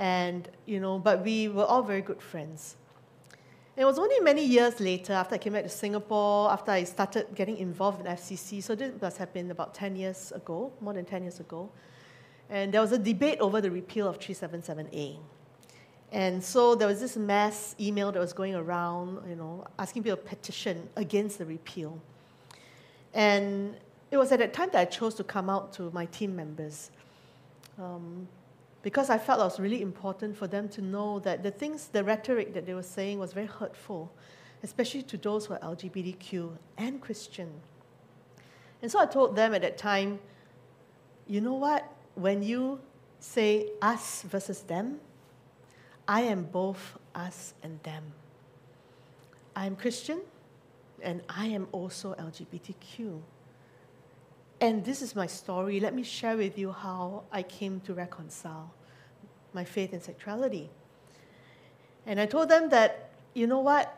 and 0.00 0.48
you 0.64 0.80
know, 0.80 0.98
but 0.98 1.22
we 1.22 1.48
were 1.48 1.64
all 1.64 1.82
very 1.82 2.00
good 2.00 2.22
friends. 2.22 2.76
It 3.76 3.84
was 3.84 3.98
only 3.98 4.18
many 4.20 4.44
years 4.44 4.80
later, 4.80 5.12
after 5.12 5.34
I 5.34 5.38
came 5.38 5.52
back 5.52 5.62
to 5.62 5.68
Singapore, 5.68 6.50
after 6.50 6.72
I 6.72 6.84
started 6.84 7.26
getting 7.34 7.58
involved 7.58 8.00
in 8.00 8.06
FCC. 8.06 8.62
So 8.62 8.74
this 8.74 8.92
must 9.00 9.18
have 9.18 9.32
been 9.32 9.50
about 9.50 9.74
10 9.74 9.96
years 9.96 10.32
ago, 10.32 10.72
more 10.80 10.94
than 10.94 11.04
10 11.04 11.22
years 11.22 11.38
ago. 11.38 11.70
And 12.48 12.74
there 12.74 12.80
was 12.80 12.92
a 12.92 12.98
debate 12.98 13.38
over 13.40 13.60
the 13.60 13.70
repeal 13.70 14.08
of 14.08 14.18
377A. 14.18 15.18
And 16.12 16.42
so 16.42 16.74
there 16.74 16.88
was 16.88 17.00
this 17.00 17.16
mass 17.16 17.76
email 17.78 18.10
that 18.10 18.18
was 18.18 18.32
going 18.32 18.54
around, 18.54 19.20
you 19.28 19.36
know, 19.36 19.66
asking 19.78 20.02
people 20.02 20.16
to 20.16 20.22
petition 20.22 20.88
against 20.96 21.38
the 21.38 21.44
repeal. 21.44 22.00
And 23.14 23.76
it 24.10 24.16
was 24.16 24.32
at 24.32 24.40
that 24.40 24.52
time 24.52 24.70
that 24.72 24.80
I 24.80 24.84
chose 24.86 25.14
to 25.16 25.24
come 25.24 25.48
out 25.48 25.72
to 25.74 25.90
my 25.92 26.06
team 26.06 26.34
members. 26.34 26.90
Um, 27.78 28.26
because 28.82 29.10
I 29.10 29.18
felt 29.18 29.40
it 29.40 29.44
was 29.44 29.60
really 29.60 29.82
important 29.82 30.36
for 30.36 30.46
them 30.46 30.68
to 30.70 30.82
know 30.82 31.18
that 31.20 31.42
the 31.42 31.50
things, 31.50 31.88
the 31.88 32.02
rhetoric 32.02 32.54
that 32.54 32.66
they 32.66 32.74
were 32.74 32.82
saying 32.82 33.18
was 33.18 33.32
very 33.32 33.46
hurtful, 33.46 34.10
especially 34.62 35.02
to 35.02 35.16
those 35.16 35.46
who 35.46 35.54
are 35.54 35.58
LGBTQ 35.60 36.56
and 36.78 37.00
Christian. 37.00 37.50
And 38.82 38.90
so 38.90 38.98
I 38.98 39.06
told 39.06 39.36
them 39.36 39.54
at 39.54 39.62
that 39.62 39.76
time, 39.76 40.18
you 41.26 41.40
know 41.40 41.54
what? 41.54 41.92
When 42.14 42.42
you 42.42 42.80
say 43.18 43.68
us 43.82 44.22
versus 44.22 44.62
them, 44.62 44.98
I 46.08 46.22
am 46.22 46.44
both 46.44 46.98
us 47.14 47.54
and 47.62 47.80
them. 47.82 48.02
I 49.54 49.66
am 49.66 49.76
Christian, 49.76 50.20
and 51.02 51.22
I 51.28 51.46
am 51.46 51.68
also 51.72 52.14
LGBTQ. 52.14 53.20
And 54.60 54.84
this 54.84 55.00
is 55.00 55.16
my 55.16 55.26
story. 55.26 55.80
Let 55.80 55.94
me 55.94 56.02
share 56.02 56.36
with 56.36 56.58
you 56.58 56.72
how 56.72 57.24
I 57.32 57.42
came 57.42 57.80
to 57.80 57.94
reconcile 57.94 58.72
my 59.54 59.64
faith 59.64 59.92
and 59.92 60.02
sexuality. 60.02 60.68
And 62.06 62.20
I 62.20 62.26
told 62.26 62.48
them 62.48 62.68
that, 62.70 63.10
you 63.34 63.46
know 63.46 63.60
what? 63.60 63.96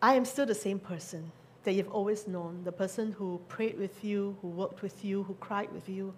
I 0.00 0.14
am 0.14 0.24
still 0.24 0.46
the 0.46 0.54
same 0.54 0.78
person 0.78 1.30
that 1.64 1.72
you've 1.72 1.90
always 1.92 2.26
known 2.26 2.64
the 2.64 2.72
person 2.72 3.12
who 3.12 3.40
prayed 3.48 3.78
with 3.78 4.02
you, 4.02 4.36
who 4.42 4.48
worked 4.48 4.82
with 4.82 5.04
you, 5.04 5.22
who 5.24 5.34
cried 5.34 5.70
with 5.72 5.88
you. 5.88 6.14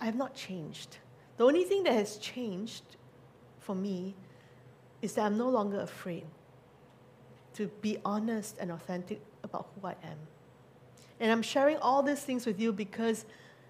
I 0.00 0.06
have 0.06 0.16
not 0.16 0.34
changed. 0.34 0.96
The 1.36 1.44
only 1.44 1.64
thing 1.64 1.84
that 1.84 1.92
has 1.92 2.16
changed 2.16 2.82
for 3.60 3.74
me 3.74 4.14
is 5.02 5.14
that 5.14 5.26
I'm 5.26 5.38
no 5.38 5.48
longer 5.48 5.80
afraid 5.80 6.24
to 7.54 7.66
be 7.80 7.98
honest 8.04 8.56
and 8.58 8.70
authentic 8.70 9.20
about 9.42 9.68
who 9.74 9.86
I 9.86 9.94
am. 10.02 10.18
And 11.20 11.30
I'm 11.30 11.42
sharing 11.42 11.76
all 11.76 12.02
these 12.02 12.20
things 12.20 12.46
with 12.46 12.58
you 12.58 12.72
because 12.72 13.26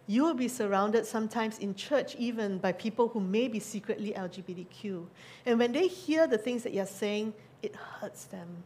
you 0.06 0.22
will 0.22 0.34
be 0.34 0.48
surrounded 0.48 1.06
sometimes 1.06 1.58
in 1.58 1.74
church, 1.74 2.14
even 2.16 2.58
by 2.58 2.72
people 2.72 3.08
who 3.08 3.20
may 3.20 3.48
be 3.48 3.60
secretly 3.60 4.12
LGBTQ. 4.16 5.06
And 5.46 5.58
when 5.58 5.72
they 5.72 5.88
hear 5.88 6.26
the 6.26 6.38
things 6.38 6.62
that 6.62 6.72
you're 6.72 6.86
saying, 6.86 7.34
it 7.62 7.76
hurts 7.76 8.24
them. 8.24 8.64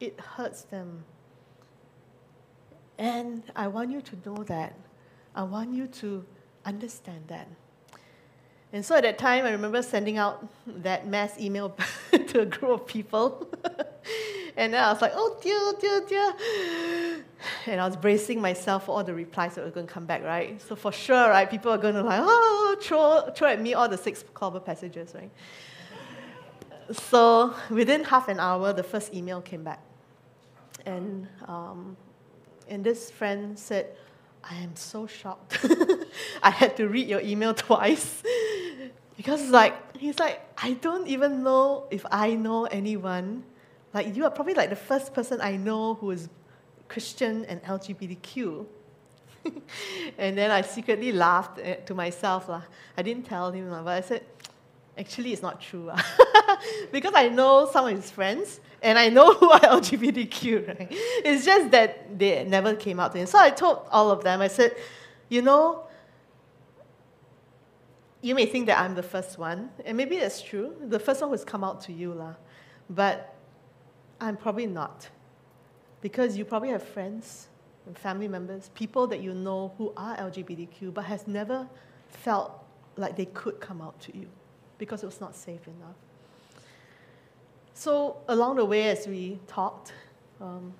It 0.00 0.20
hurts 0.20 0.62
them. 0.62 1.04
And 2.98 3.42
I 3.56 3.68
want 3.68 3.90
you 3.90 4.00
to 4.00 4.16
know 4.24 4.44
that. 4.44 4.74
I 5.34 5.42
want 5.42 5.72
you 5.72 5.86
to 5.86 6.24
understand 6.64 7.24
that. 7.28 7.48
And 8.72 8.84
so 8.84 8.96
at 8.96 9.02
that 9.02 9.18
time, 9.18 9.44
I 9.46 9.50
remember 9.50 9.82
sending 9.82 10.18
out 10.18 10.46
that 10.66 11.06
mass 11.06 11.38
email 11.38 11.76
to 12.12 12.40
a 12.40 12.46
group 12.46 12.70
of 12.70 12.86
people. 12.86 13.48
and 14.58 14.74
then 14.74 14.82
I 14.82 14.92
was 14.92 15.00
like, 15.00 15.12
oh 15.14 15.38
dear, 15.40 15.72
dear, 15.80 16.00
dear. 16.08 17.24
And 17.66 17.80
I 17.80 17.86
was 17.86 17.96
bracing 17.96 18.40
myself 18.40 18.86
for 18.86 18.96
all 18.96 19.04
the 19.04 19.14
replies 19.14 19.54
that 19.54 19.64
were 19.64 19.70
going 19.70 19.86
to 19.86 19.92
come 19.92 20.04
back, 20.04 20.24
right? 20.24 20.60
So 20.60 20.74
for 20.74 20.90
sure, 20.90 21.28
right, 21.28 21.48
people 21.48 21.70
are 21.70 21.78
going 21.78 21.94
to 21.94 22.02
like, 22.02 22.20
oh, 22.20 22.76
throw, 22.80 23.30
throw 23.36 23.50
at 23.50 23.60
me 23.60 23.74
all 23.74 23.88
the 23.88 23.96
six 23.96 24.24
clobber 24.34 24.58
passages, 24.58 25.14
right? 25.14 25.30
So 26.90 27.54
within 27.70 28.02
half 28.02 28.26
an 28.26 28.40
hour, 28.40 28.72
the 28.72 28.82
first 28.82 29.14
email 29.14 29.40
came 29.40 29.62
back. 29.62 29.80
And, 30.84 31.28
um, 31.46 31.96
and 32.68 32.82
this 32.82 33.12
friend 33.12 33.56
said, 33.56 33.94
I 34.42 34.56
am 34.56 34.74
so 34.74 35.06
shocked. 35.06 35.64
I 36.42 36.50
had 36.50 36.76
to 36.78 36.88
read 36.88 37.06
your 37.06 37.20
email 37.20 37.54
twice. 37.68 38.24
because 39.16 39.50
like 39.50 39.96
he's 39.96 40.18
like, 40.18 40.40
I 40.60 40.72
don't 40.72 41.06
even 41.06 41.44
know 41.44 41.86
if 41.92 42.04
I 42.10 42.34
know 42.34 42.64
anyone. 42.64 43.44
Like 43.94 44.14
you 44.14 44.24
are 44.24 44.30
probably 44.30 44.54
like 44.54 44.70
the 44.70 44.76
first 44.76 45.14
person 45.14 45.40
I 45.40 45.56
know 45.56 45.94
who 45.94 46.10
is 46.10 46.28
Christian 46.88 47.44
and 47.46 47.62
LGBTQ. 47.62 48.66
and 50.18 50.36
then 50.36 50.50
I 50.50 50.62
secretly 50.62 51.12
laughed 51.12 51.58
eh, 51.62 51.76
to 51.86 51.94
myself. 51.94 52.48
lah. 52.48 52.62
I 52.96 53.02
didn't 53.02 53.24
tell 53.24 53.50
him, 53.50 53.70
lah, 53.70 53.82
but 53.82 53.90
I 53.90 54.00
said, 54.00 54.24
actually 54.96 55.32
it's 55.32 55.42
not 55.42 55.60
true. 55.60 55.86
lah." 55.86 56.00
because 56.92 57.12
I 57.14 57.28
know 57.28 57.68
some 57.70 57.86
of 57.86 57.96
his 57.96 58.10
friends 58.10 58.60
and 58.82 58.98
I 58.98 59.08
know 59.08 59.34
who 59.38 59.50
are 59.50 59.60
LGBTQ, 59.60 60.68
right? 60.68 60.88
It's 60.90 61.44
just 61.44 61.70
that 61.70 62.18
they 62.18 62.44
never 62.44 62.74
came 62.74 63.00
out 63.00 63.12
to 63.12 63.18
him. 63.18 63.26
So 63.26 63.38
I 63.38 63.50
told 63.50 63.86
all 63.90 64.10
of 64.10 64.22
them, 64.24 64.40
I 64.40 64.48
said, 64.48 64.76
you 65.28 65.42
know, 65.42 65.84
you 68.20 68.34
may 68.34 68.46
think 68.46 68.66
that 68.66 68.80
I'm 68.80 68.94
the 68.94 69.02
first 69.02 69.38
one, 69.38 69.70
and 69.84 69.96
maybe 69.96 70.18
that's 70.18 70.42
true. 70.42 70.74
The 70.80 70.98
first 70.98 71.20
one 71.20 71.30
who's 71.30 71.44
come 71.44 71.62
out 71.62 71.80
to 71.82 71.92
you, 71.92 72.12
lah. 72.12 72.34
But 72.90 73.37
I'm 74.20 74.36
probably 74.36 74.66
not. 74.66 75.08
Because 76.00 76.36
you 76.36 76.44
probably 76.44 76.70
have 76.70 76.82
friends 76.82 77.48
and 77.86 77.96
family 77.96 78.28
members, 78.28 78.70
people 78.74 79.06
that 79.08 79.20
you 79.20 79.34
know 79.34 79.72
who 79.78 79.92
are 79.96 80.16
LGBTQ, 80.16 80.94
but 80.94 81.04
has 81.04 81.26
never 81.26 81.66
felt 82.08 82.64
like 82.96 83.16
they 83.16 83.26
could 83.26 83.60
come 83.60 83.80
out 83.80 83.98
to 84.00 84.16
you 84.16 84.26
because 84.78 85.02
it 85.02 85.06
was 85.06 85.20
not 85.20 85.34
safe 85.34 85.66
enough. 85.66 85.96
So 87.74 88.16
along 88.28 88.56
the 88.56 88.64
way, 88.64 88.90
as 88.90 89.06
we 89.06 89.38
talked, 89.46 89.92
um, 90.40 90.72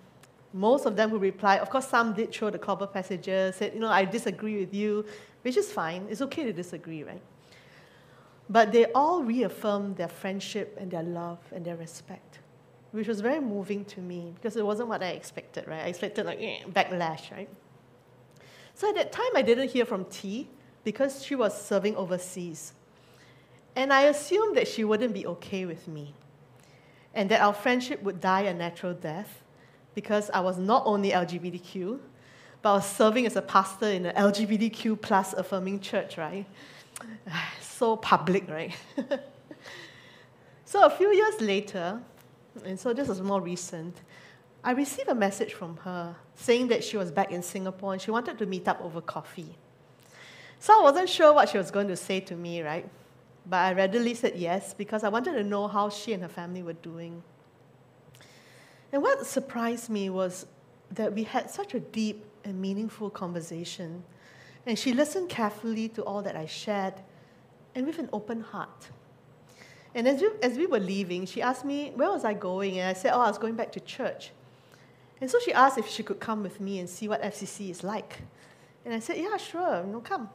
most 0.52 0.86
of 0.86 0.96
them 0.96 1.10
who 1.10 1.18
replied, 1.18 1.60
of 1.60 1.70
course, 1.70 1.86
some 1.86 2.14
did 2.14 2.32
throw 2.32 2.50
the 2.50 2.58
clobber 2.58 2.86
passages, 2.86 3.56
said, 3.56 3.74
you 3.74 3.80
know, 3.80 3.88
I 3.88 4.04
disagree 4.04 4.58
with 4.60 4.74
you, 4.74 5.04
which 5.42 5.56
is 5.56 5.70
fine. 5.70 6.06
It's 6.08 6.22
okay 6.22 6.44
to 6.44 6.52
disagree, 6.52 7.02
right? 7.04 7.22
But 8.48 8.72
they 8.72 8.86
all 8.92 9.22
reaffirmed 9.22 9.96
their 9.96 10.08
friendship 10.08 10.76
and 10.80 10.90
their 10.90 11.02
love 11.02 11.38
and 11.52 11.64
their 11.64 11.76
respect, 11.76 12.38
which 12.92 13.08
was 13.08 13.20
very 13.20 13.40
moving 13.40 13.84
to 13.84 14.00
me 14.00 14.32
because 14.34 14.56
it 14.56 14.64
wasn't 14.64 14.88
what 14.88 15.02
I 15.02 15.08
expected, 15.08 15.66
right? 15.66 15.84
I 15.84 15.88
expected 15.88 16.26
like 16.26 16.40
eh, 16.40 16.60
backlash, 16.68 17.30
right? 17.30 17.48
So 18.74 18.88
at 18.88 18.94
that 18.94 19.12
time, 19.12 19.30
I 19.34 19.42
didn't 19.42 19.70
hear 19.70 19.84
from 19.84 20.04
T 20.06 20.48
because 20.84 21.24
she 21.24 21.34
was 21.34 21.60
serving 21.60 21.96
overseas. 21.96 22.72
And 23.76 23.92
I 23.92 24.02
assumed 24.02 24.56
that 24.56 24.68
she 24.68 24.84
wouldn't 24.84 25.12
be 25.12 25.26
okay 25.26 25.64
with 25.64 25.86
me 25.86 26.14
and 27.14 27.30
that 27.30 27.40
our 27.40 27.52
friendship 27.52 28.02
would 28.02 28.20
die 28.20 28.42
a 28.42 28.54
natural 28.54 28.94
death 28.94 29.42
because 29.94 30.30
I 30.30 30.40
was 30.40 30.58
not 30.58 30.84
only 30.86 31.10
LGBTQ, 31.10 31.98
but 32.62 32.70
I 32.70 32.74
was 32.74 32.86
serving 32.86 33.26
as 33.26 33.36
a 33.36 33.42
pastor 33.42 33.86
in 33.86 34.06
an 34.06 34.14
LGBTQ 34.14 35.00
plus 35.00 35.32
affirming 35.32 35.80
church, 35.80 36.16
right? 36.16 36.46
So 37.60 37.96
public, 37.96 38.48
right? 38.48 38.74
so 40.64 40.84
a 40.84 40.90
few 40.90 41.12
years 41.12 41.40
later, 41.40 42.00
and 42.64 42.78
so 42.78 42.92
this 42.92 43.08
was 43.08 43.20
more 43.20 43.40
recent, 43.40 43.96
I 44.62 44.72
received 44.72 45.08
a 45.08 45.14
message 45.14 45.54
from 45.54 45.76
her 45.78 46.16
saying 46.34 46.68
that 46.68 46.82
she 46.82 46.96
was 46.96 47.10
back 47.10 47.30
in 47.30 47.42
Singapore 47.42 47.92
and 47.92 48.02
she 48.02 48.10
wanted 48.10 48.38
to 48.38 48.46
meet 48.46 48.66
up 48.66 48.80
over 48.82 49.00
coffee. 49.00 49.56
So 50.58 50.78
I 50.78 50.82
wasn't 50.82 51.08
sure 51.08 51.32
what 51.32 51.48
she 51.48 51.58
was 51.58 51.70
going 51.70 51.88
to 51.88 51.96
say 51.96 52.20
to 52.20 52.34
me, 52.34 52.62
right? 52.62 52.88
But 53.46 53.56
I 53.56 53.72
readily 53.72 54.14
said 54.14 54.36
yes 54.36 54.74
because 54.74 55.04
I 55.04 55.08
wanted 55.08 55.32
to 55.32 55.44
know 55.44 55.68
how 55.68 55.88
she 55.88 56.12
and 56.12 56.22
her 56.22 56.28
family 56.28 56.62
were 56.62 56.72
doing. 56.74 57.22
And 58.92 59.02
what 59.02 59.24
surprised 59.26 59.88
me 59.88 60.10
was 60.10 60.46
that 60.90 61.12
we 61.12 61.22
had 61.22 61.50
such 61.50 61.74
a 61.74 61.80
deep 61.80 62.24
and 62.44 62.60
meaningful 62.60 63.10
conversation. 63.10 64.02
And 64.66 64.78
she 64.78 64.92
listened 64.92 65.28
carefully 65.28 65.88
to 65.90 66.02
all 66.02 66.22
that 66.22 66.36
I 66.36 66.46
shared 66.46 66.94
and 67.74 67.86
with 67.86 67.98
an 67.98 68.08
open 68.12 68.40
heart. 68.40 68.88
And 69.98 70.06
as 70.06 70.20
we, 70.20 70.28
as 70.44 70.56
we 70.56 70.66
were 70.68 70.78
leaving, 70.78 71.26
she 71.26 71.42
asked 71.42 71.64
me, 71.64 71.90
Where 71.96 72.08
was 72.08 72.24
I 72.24 72.32
going? 72.32 72.78
And 72.78 72.88
I 72.88 72.92
said, 72.92 73.10
Oh, 73.14 73.20
I 73.20 73.26
was 73.26 73.36
going 73.36 73.56
back 73.56 73.72
to 73.72 73.80
church. 73.80 74.30
And 75.20 75.28
so 75.28 75.40
she 75.44 75.52
asked 75.52 75.76
if 75.76 75.88
she 75.88 76.04
could 76.04 76.20
come 76.20 76.44
with 76.44 76.60
me 76.60 76.78
and 76.78 76.88
see 76.88 77.08
what 77.08 77.20
FCC 77.20 77.70
is 77.70 77.82
like. 77.82 78.20
And 78.84 78.94
I 78.94 79.00
said, 79.00 79.16
Yeah, 79.16 79.36
sure, 79.38 79.82
no, 79.82 79.98
come. 79.98 80.30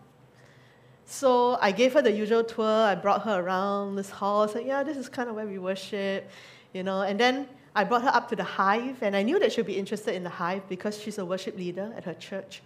So 1.05 1.57
I 1.61 1.71
gave 1.71 1.93
her 1.93 2.01
the 2.01 2.11
usual 2.11 2.43
tour. 2.43 2.65
I 2.65 2.95
brought 2.95 3.21
her 3.23 3.39
around 3.39 3.95
this 3.95 4.09
hall. 4.09 4.49
I 4.49 4.51
said, 4.51 4.65
Yeah, 4.65 4.83
this 4.83 4.97
is 4.97 5.07
kind 5.07 5.29
of 5.29 5.35
where 5.35 5.47
we 5.47 5.59
worship, 5.59 6.29
you 6.73 6.83
know. 6.83 7.03
And 7.03 7.17
then 7.17 7.47
I 7.73 7.85
brought 7.85 8.01
her 8.01 8.13
up 8.13 8.27
to 8.31 8.35
the 8.35 8.43
hive, 8.43 9.01
and 9.01 9.15
I 9.15 9.23
knew 9.23 9.39
that 9.39 9.53
she'd 9.53 9.65
be 9.65 9.77
interested 9.77 10.13
in 10.13 10.25
the 10.25 10.29
hive 10.29 10.67
because 10.67 10.99
she's 10.99 11.19
a 11.19 11.25
worship 11.25 11.57
leader 11.57 11.93
at 11.95 12.03
her 12.03 12.15
church. 12.15 12.61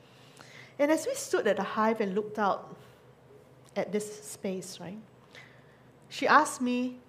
And 0.80 0.90
as 0.90 1.06
we 1.06 1.14
stood 1.14 1.46
at 1.46 1.58
the 1.58 1.64
hive 1.78 2.02
and 2.02 2.16
looked 2.16 2.40
out 2.40 2.76
at 3.76 3.92
this 3.92 4.24
space, 4.24 4.80
right, 4.82 4.98
she 6.10 6.28
asked 6.28 6.62
me, 6.62 7.00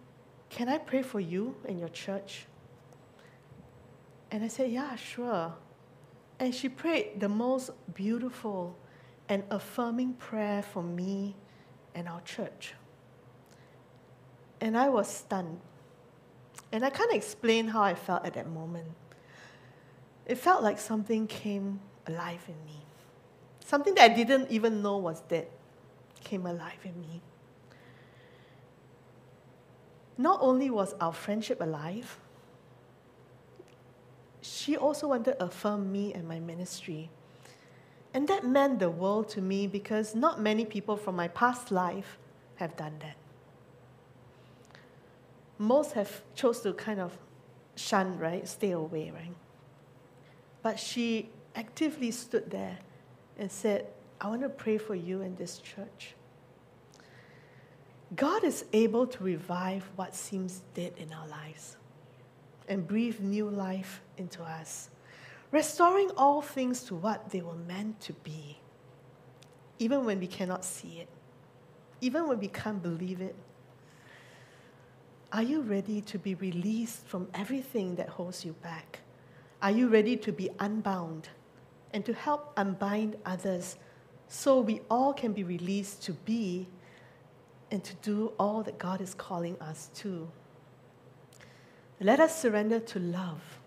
Can 0.50 0.68
I 0.68 0.78
pray 0.78 1.02
for 1.02 1.20
you 1.20 1.56
and 1.66 1.78
your 1.78 1.88
church? 1.88 2.46
And 4.30 4.44
I 4.44 4.48
said, 4.48 4.70
Yeah, 4.70 4.94
sure. 4.96 5.54
And 6.38 6.54
she 6.54 6.68
prayed 6.68 7.20
the 7.20 7.28
most 7.28 7.70
beautiful 7.94 8.76
and 9.28 9.42
affirming 9.50 10.14
prayer 10.14 10.62
for 10.62 10.82
me 10.82 11.34
and 11.94 12.08
our 12.08 12.20
church. 12.22 12.74
And 14.60 14.76
I 14.76 14.88
was 14.88 15.08
stunned. 15.08 15.60
And 16.70 16.84
I 16.84 16.90
can't 16.90 17.12
explain 17.12 17.68
how 17.68 17.82
I 17.82 17.94
felt 17.94 18.24
at 18.24 18.34
that 18.34 18.48
moment. 18.48 18.88
It 20.26 20.36
felt 20.36 20.62
like 20.62 20.78
something 20.78 21.26
came 21.26 21.80
alive 22.06 22.44
in 22.46 22.64
me. 22.66 22.84
Something 23.64 23.94
that 23.94 24.10
I 24.10 24.14
didn't 24.14 24.50
even 24.50 24.82
know 24.82 24.98
was 24.98 25.20
dead 25.22 25.48
came 26.22 26.46
alive 26.46 26.80
in 26.84 27.00
me. 27.00 27.22
Not 30.18 30.40
only 30.42 30.68
was 30.68 30.94
our 31.00 31.12
friendship 31.12 31.60
alive, 31.60 32.18
she 34.42 34.76
also 34.76 35.06
wanted 35.08 35.38
to 35.38 35.44
affirm 35.44 35.90
me 35.92 36.12
and 36.12 36.26
my 36.26 36.40
ministry. 36.40 37.08
And 38.12 38.26
that 38.26 38.44
meant 38.44 38.80
the 38.80 38.90
world 38.90 39.28
to 39.30 39.40
me 39.40 39.68
because 39.68 40.16
not 40.16 40.40
many 40.40 40.64
people 40.64 40.96
from 40.96 41.14
my 41.14 41.28
past 41.28 41.70
life 41.70 42.18
have 42.56 42.76
done 42.76 42.94
that. 43.00 43.16
Most 45.56 45.92
have 45.92 46.22
chose 46.34 46.60
to 46.62 46.72
kind 46.72 47.00
of 47.00 47.16
shun, 47.76 48.18
right? 48.18 48.46
Stay 48.48 48.72
away, 48.72 49.12
right? 49.14 49.34
But 50.62 50.80
she 50.80 51.30
actively 51.54 52.10
stood 52.10 52.50
there 52.50 52.78
and 53.38 53.50
said, 53.50 53.86
I 54.20 54.28
want 54.28 54.42
to 54.42 54.48
pray 54.48 54.78
for 54.78 54.96
you 54.96 55.20
in 55.22 55.36
this 55.36 55.58
church. 55.58 56.14
God 58.16 58.44
is 58.44 58.64
able 58.72 59.06
to 59.06 59.22
revive 59.22 59.88
what 59.96 60.14
seems 60.14 60.62
dead 60.74 60.94
in 60.96 61.12
our 61.12 61.28
lives 61.28 61.76
and 62.66 62.86
breathe 62.86 63.20
new 63.20 63.48
life 63.48 64.02
into 64.16 64.42
us. 64.42 64.90
restoring 65.50 66.10
all 66.16 66.42
things 66.42 66.82
to 66.84 66.94
what 66.94 67.30
they 67.30 67.40
were 67.40 67.54
meant 67.54 68.00
to 68.00 68.12
be, 68.12 68.58
even 69.78 70.04
when 70.04 70.20
we 70.20 70.26
cannot 70.26 70.64
see 70.64 70.98
it, 71.00 71.08
even 72.00 72.28
when 72.28 72.38
we 72.38 72.48
can't 72.48 72.82
believe 72.82 73.20
it. 73.20 73.34
Are 75.32 75.42
you 75.42 75.60
ready 75.60 76.00
to 76.02 76.18
be 76.18 76.34
released 76.36 77.06
from 77.06 77.28
everything 77.34 77.96
that 77.96 78.08
holds 78.08 78.44
you 78.44 78.52
back? 78.62 79.00
Are 79.60 79.70
you 79.70 79.88
ready 79.88 80.16
to 80.16 80.32
be 80.32 80.48
unbound 80.58 81.28
and 81.92 82.04
to 82.06 82.12
help 82.12 82.52
unbind 82.56 83.16
others 83.26 83.76
so 84.28 84.60
we 84.60 84.80
all 84.90 85.12
can 85.12 85.32
be 85.32 85.44
released 85.44 86.02
to 86.04 86.12
be 86.12 86.68
and 87.70 87.82
to 87.84 87.94
do 87.96 88.32
all 88.38 88.62
that 88.62 88.78
God 88.78 89.00
is 89.00 89.14
calling 89.14 89.60
us 89.60 89.90
to? 89.96 90.28
Let 92.00 92.20
us 92.20 92.40
surrender 92.40 92.80
to 92.80 92.98
love 92.98 93.58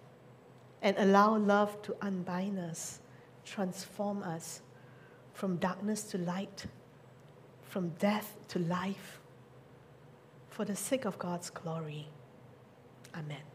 and 0.81 0.95
allow 0.97 1.37
love 1.37 1.81
to 1.83 1.95
unbind 2.01 2.57
us, 2.57 2.99
transform 3.45 4.23
us 4.23 4.61
from 5.33 5.57
darkness 5.57 6.03
to 6.03 6.17
light, 6.17 6.65
from 7.63 7.89
death 7.99 8.35
to 8.49 8.59
life, 8.59 9.19
for 10.49 10.65
the 10.65 10.75
sake 10.75 11.05
of 11.05 11.17
God's 11.19 11.49
glory. 11.49 12.07
Amen. 13.15 13.50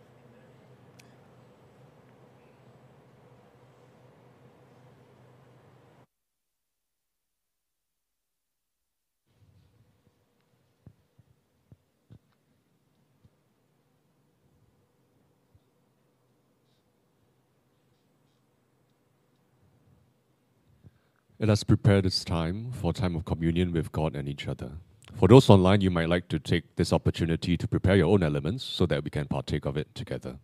Let 21.39 21.51
us 21.51 21.65
prepare 21.65 22.01
this 22.01 22.25
time 22.25 22.73
for 22.73 22.93
a 22.93 22.95
time 22.95 23.15
of 23.15 23.27
communion 23.27 23.71
with 23.71 23.93
God 23.93 24.17
and 24.17 24.27
each 24.27 24.49
other. 24.49 24.73
For 25.17 25.29
those 25.29 25.51
online, 25.51 25.83
you 25.83 25.91
might 25.91 26.09
like 26.09 26.29
to 26.29 26.39
take 26.39 26.77
this 26.77 26.95
opportunity 26.95 27.59
to 27.59 27.69
prepare 27.69 27.97
your 27.97 28.07
own 28.07 28.23
elements 28.23 28.65
so 28.65 28.87
that 28.87 29.05
we 29.05 29.11
can 29.11 29.27
partake 29.27 29.67
of 29.67 29.77
it 29.77 29.95
together. 29.95 30.39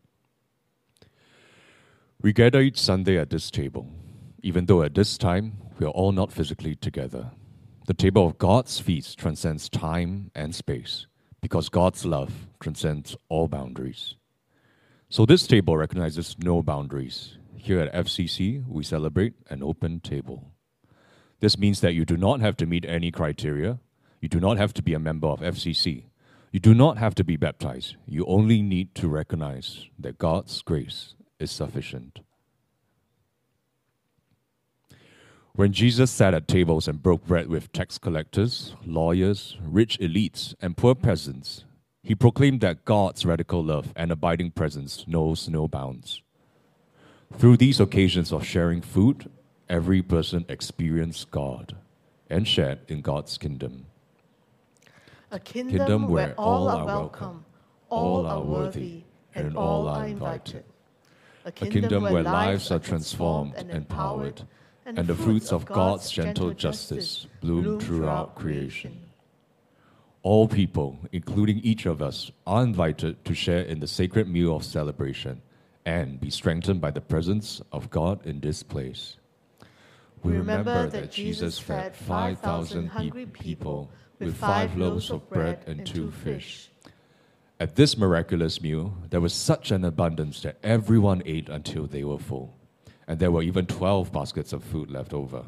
We 2.20 2.34
gather 2.34 2.60
each 2.60 2.78
Sunday 2.78 3.16
at 3.16 3.30
this 3.30 3.50
table, 3.50 3.88
even 4.42 4.66
though 4.66 4.82
at 4.82 4.94
this 4.94 5.16
time 5.16 5.54
we 5.78 5.86
are 5.86 5.90
all 5.90 6.12
not 6.12 6.30
physically 6.30 6.74
together. 6.74 7.30
The 7.86 7.94
table 7.94 8.26
of 8.26 8.36
God's 8.36 8.78
feast 8.78 9.18
transcends 9.18 9.70
time 9.70 10.30
and 10.34 10.54
space 10.54 11.06
because 11.40 11.70
God's 11.70 12.04
love 12.04 12.48
transcends 12.60 13.16
all 13.30 13.48
boundaries. 13.48 14.16
So 15.08 15.24
this 15.24 15.46
table 15.46 15.78
recognizes 15.78 16.36
no 16.38 16.62
boundaries. 16.62 17.38
Here 17.56 17.80
at 17.80 17.94
FCC, 17.94 18.62
we 18.68 18.84
celebrate 18.84 19.32
an 19.48 19.62
open 19.62 20.00
table. 20.00 20.51
This 21.42 21.58
means 21.58 21.80
that 21.80 21.94
you 21.94 22.04
do 22.04 22.16
not 22.16 22.40
have 22.40 22.56
to 22.58 22.66
meet 22.66 22.84
any 22.84 23.10
criteria. 23.10 23.80
You 24.20 24.28
do 24.28 24.38
not 24.38 24.58
have 24.58 24.72
to 24.74 24.82
be 24.82 24.94
a 24.94 25.00
member 25.00 25.26
of 25.26 25.40
FCC. 25.40 26.04
You 26.52 26.60
do 26.60 26.72
not 26.72 26.98
have 26.98 27.16
to 27.16 27.24
be 27.24 27.36
baptized. 27.36 27.96
You 28.06 28.24
only 28.26 28.62
need 28.62 28.94
to 28.94 29.08
recognize 29.08 29.88
that 29.98 30.18
God's 30.18 30.62
grace 30.62 31.16
is 31.40 31.50
sufficient. 31.50 32.20
When 35.56 35.72
Jesus 35.72 36.12
sat 36.12 36.32
at 36.32 36.46
tables 36.46 36.86
and 36.86 37.02
broke 37.02 37.26
bread 37.26 37.48
with 37.48 37.72
tax 37.72 37.98
collectors, 37.98 38.76
lawyers, 38.86 39.58
rich 39.60 39.98
elites, 39.98 40.54
and 40.60 40.76
poor 40.76 40.94
peasants, 40.94 41.64
he 42.04 42.14
proclaimed 42.14 42.60
that 42.60 42.84
God's 42.84 43.26
radical 43.26 43.64
love 43.64 43.92
and 43.96 44.12
abiding 44.12 44.52
presence 44.52 45.04
knows 45.08 45.48
no 45.48 45.66
bounds. 45.66 46.22
Through 47.36 47.56
these 47.56 47.80
occasions 47.80 48.32
of 48.32 48.46
sharing 48.46 48.80
food, 48.80 49.28
every 49.72 50.02
person 50.02 50.44
experienced 50.50 51.30
God 51.30 51.74
and 52.28 52.46
shared 52.46 52.78
in 52.88 53.00
God's 53.00 53.38
kingdom. 53.38 53.86
A 55.30 55.40
kingdom, 55.40 56.08
where 56.08 56.34
all 56.36 56.68
are 56.68 56.84
welcome, 56.84 57.46
all 57.88 58.26
are 58.26 58.42
worthy, 58.42 59.04
and 59.34 59.56
all 59.56 59.88
are 59.88 60.06
invited. 60.06 60.64
A 61.46 61.50
kingdom 61.52 62.02
where 62.02 62.22
lives 62.22 62.70
are 62.70 62.78
transformed 62.78 63.54
and 63.56 63.70
empowered, 63.70 64.42
and 64.84 65.06
the 65.06 65.14
fruits 65.14 65.52
of 65.52 65.64
God's 65.64 66.10
gentle 66.10 66.52
justice 66.52 67.26
bloom 67.40 67.80
throughout 67.80 68.34
creation. 68.34 69.00
All 70.22 70.46
people, 70.46 70.98
including 71.12 71.60
each 71.60 71.86
of 71.86 72.02
us, 72.02 72.30
are 72.46 72.62
invited 72.62 73.24
to 73.24 73.34
share 73.34 73.62
in 73.62 73.80
the 73.80 73.88
sacred 73.88 74.28
meal 74.28 74.54
of 74.54 74.64
celebration 74.64 75.40
and 75.86 76.20
be 76.20 76.30
strengthened 76.30 76.80
by 76.80 76.90
the 76.90 77.00
presence 77.00 77.62
of 77.72 77.90
God 77.90 78.24
in 78.26 78.38
this 78.38 78.62
place. 78.62 79.16
We 80.22 80.32
remember 80.34 80.86
that 80.88 81.10
Jesus 81.10 81.58
fed 81.58 81.96
5,000 81.96 82.86
hungry 82.88 83.26
people 83.26 83.90
with 84.18 84.36
five 84.36 84.76
loaves 84.76 85.10
of 85.10 85.28
bread 85.28 85.64
and 85.66 85.84
two 85.86 86.10
fish. 86.10 86.70
At 87.58 87.76
this 87.76 87.96
miraculous 87.96 88.60
meal, 88.60 88.94
there 89.10 89.20
was 89.20 89.32
such 89.32 89.70
an 89.70 89.84
abundance 89.84 90.42
that 90.42 90.58
everyone 90.62 91.22
ate 91.24 91.48
until 91.48 91.86
they 91.86 92.04
were 92.04 92.18
full, 92.18 92.56
and 93.06 93.18
there 93.18 93.30
were 93.30 93.42
even 93.42 93.66
12 93.66 94.12
baskets 94.12 94.52
of 94.52 94.64
food 94.64 94.90
left 94.90 95.12
over. 95.12 95.44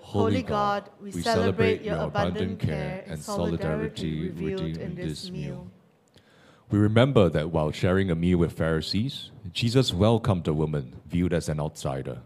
Holy 0.00 0.42
God, 0.42 0.88
we 1.00 1.10
celebrate 1.10 1.82
your 1.82 1.98
abundant 1.98 2.60
care 2.60 3.04
and 3.06 3.20
solidarity 3.20 4.28
revealed 4.28 4.76
in 4.76 4.94
this 4.94 5.30
meal. 5.30 5.68
We 6.70 6.78
remember 6.78 7.28
that 7.28 7.50
while 7.50 7.70
sharing 7.70 8.10
a 8.10 8.14
meal 8.14 8.38
with 8.38 8.52
Pharisees, 8.52 9.30
Jesus 9.52 9.92
welcomed 9.92 10.46
a 10.48 10.54
woman 10.54 10.96
viewed 11.06 11.32
as 11.32 11.48
an 11.48 11.60
outsider. 11.60 12.22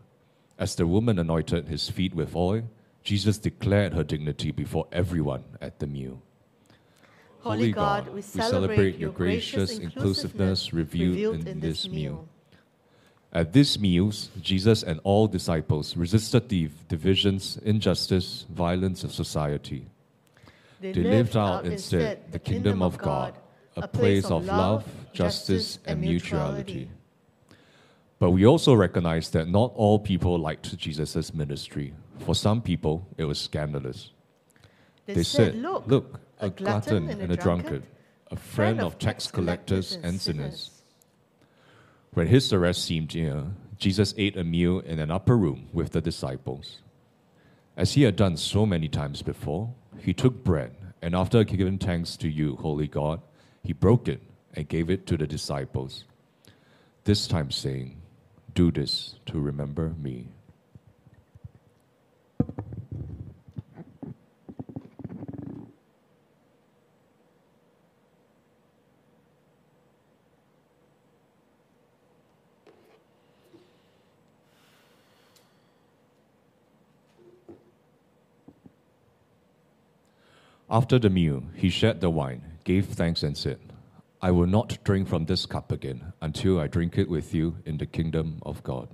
As 0.61 0.75
the 0.75 0.87
woman 0.87 1.19
anointed 1.19 1.69
his 1.69 1.89
feet 1.89 2.15
with 2.15 2.37
oil, 2.37 2.65
Jesus 3.03 3.39
declared 3.39 3.95
her 3.95 4.05
dignity 4.05 4.51
before 4.51 4.87
everyone 4.93 5.43
at 5.59 5.79
the 5.79 5.87
meal. 5.87 6.21
Holy 7.41 7.73
God, 7.73 8.09
we 8.09 8.21
celebrate 8.21 8.99
your 8.99 9.11
gracious 9.11 9.79
inclusiveness 9.79 10.75
revealed 10.75 11.49
in 11.49 11.61
this 11.61 11.89
meal. 11.89 12.29
At 13.33 13.55
these 13.55 13.79
meals, 13.79 14.29
Jesus 14.43 14.83
and 14.83 15.01
all 15.03 15.27
disciples 15.29 15.97
resisted 15.97 16.51
the 16.51 16.69
divisions, 16.89 17.59
injustice, 17.65 18.45
violence 18.51 19.03
of 19.03 19.13
society. 19.13 19.87
They 20.81 20.93
lived 20.93 21.39
out 21.39 21.65
instead 21.65 22.33
the 22.33 22.39
kingdom 22.39 22.83
of 22.83 22.99
God, 22.99 23.35
a 23.77 23.89
place 23.89 24.27
of 24.27 24.45
love, 24.45 24.85
justice, 25.15 25.79
and 25.87 26.03
mutuality. 26.03 26.91
But 28.21 28.33
we 28.33 28.47
also 28.47 28.75
recognize 28.75 29.31
that 29.31 29.49
not 29.49 29.73
all 29.75 29.99
people 29.99 30.39
liked 30.39 30.77
Jesus' 30.77 31.33
ministry. 31.33 31.95
For 32.19 32.35
some 32.35 32.61
people, 32.61 33.09
it 33.17 33.25
was 33.25 33.41
scandalous. 33.41 34.11
They 35.07 35.23
said, 35.23 35.57
Look, 35.57 36.21
a 36.39 36.51
glutton 36.51 37.09
and 37.09 37.33
a 37.33 37.37
drunkard, 37.37 37.83
a 38.31 38.37
friend 38.37 38.81
of 38.81 38.99
tax 38.99 39.27
collectors 39.27 39.99
and 40.03 40.21
sinners. 40.21 40.83
When 42.13 42.27
his 42.27 42.53
arrest 42.53 42.85
seemed 42.85 43.15
near, 43.15 43.47
Jesus 43.79 44.13
ate 44.19 44.37
a 44.37 44.45
meal 44.45 44.81
in 44.81 44.99
an 44.99 45.11
upper 45.11 45.37
room 45.39 45.71
with 45.73 45.93
the 45.93 46.03
disciples. 46.03 46.83
As 47.75 47.95
he 47.95 48.03
had 48.03 48.17
done 48.17 48.37
so 48.37 48.67
many 48.67 48.89
times 48.89 49.23
before, 49.23 49.73
he 49.99 50.13
took 50.13 50.45
bread, 50.45 50.77
and 51.01 51.15
after 51.15 51.43
giving 51.43 51.79
thanks 51.79 52.19
to 52.19 52.29
you, 52.29 52.57
Holy 52.57 52.87
God, 52.87 53.23
he 53.63 53.73
broke 53.73 54.09
it 54.09 54.21
and 54.53 54.69
gave 54.69 54.91
it 54.91 55.07
to 55.07 55.17
the 55.17 55.27
disciples. 55.27 56.05
This 57.05 57.27
time 57.27 57.51
saying, 57.51 58.00
Do 58.61 58.71
this 58.71 59.15
to 59.25 59.41
remember 59.41 59.95
me. 59.99 60.29
After 80.71 80.99
the 80.99 81.09
meal, 81.09 81.45
he 81.55 81.71
shared 81.71 82.03
the 82.03 82.11
wine, 82.11 82.43
gave 82.65 82.85
thanks, 82.85 83.23
and 83.23 83.39
said, 83.39 83.70
I 84.23 84.31
will 84.33 84.47
not 84.47 84.77
drink 84.85 85.09
from 85.09 85.25
this 85.25 85.47
cup 85.47 85.73
again 85.73 86.13
until 86.21 86.61
I 86.61 86.67
drink 86.67 86.99
it 86.99 87.09
with 87.09 87.33
you 87.33 87.57
in 87.65 87.79
the 87.79 87.87
kingdom 87.87 88.39
of 88.43 88.63
God. 88.63 88.89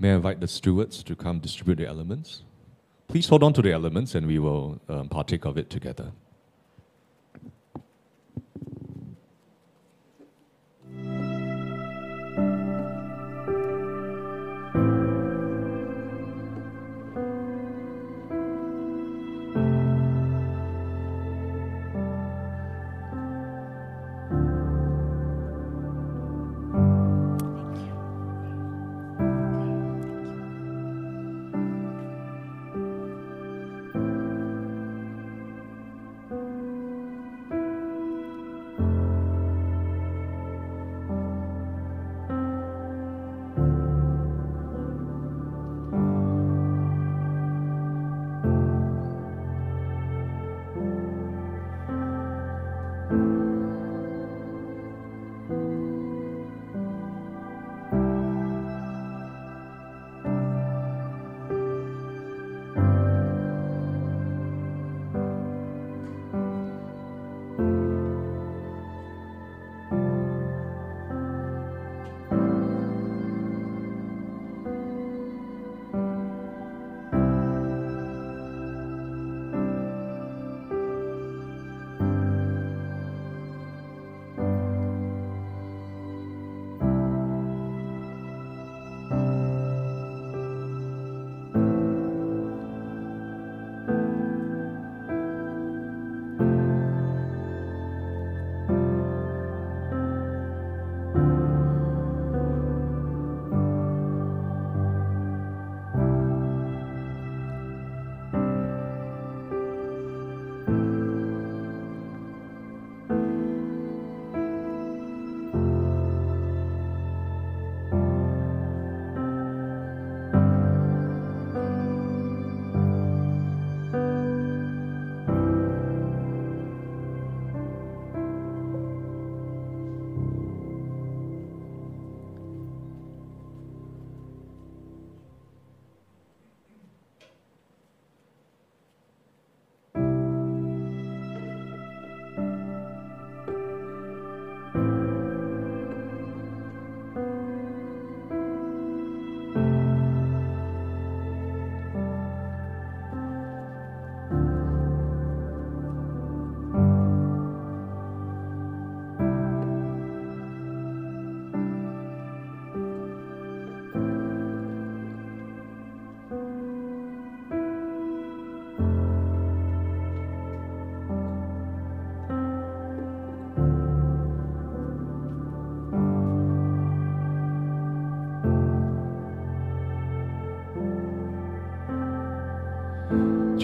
May 0.00 0.12
I 0.12 0.14
invite 0.14 0.38
the 0.38 0.46
stewards 0.46 1.02
to 1.02 1.16
come 1.16 1.40
distribute 1.40 1.78
the 1.78 1.88
elements? 1.88 2.44
Please 3.08 3.28
hold 3.28 3.42
on 3.42 3.52
to 3.54 3.62
the 3.62 3.72
elements 3.72 4.14
and 4.14 4.28
we 4.28 4.38
will 4.38 4.80
um, 4.88 5.08
partake 5.08 5.44
of 5.44 5.58
it 5.58 5.68
together. 5.68 6.12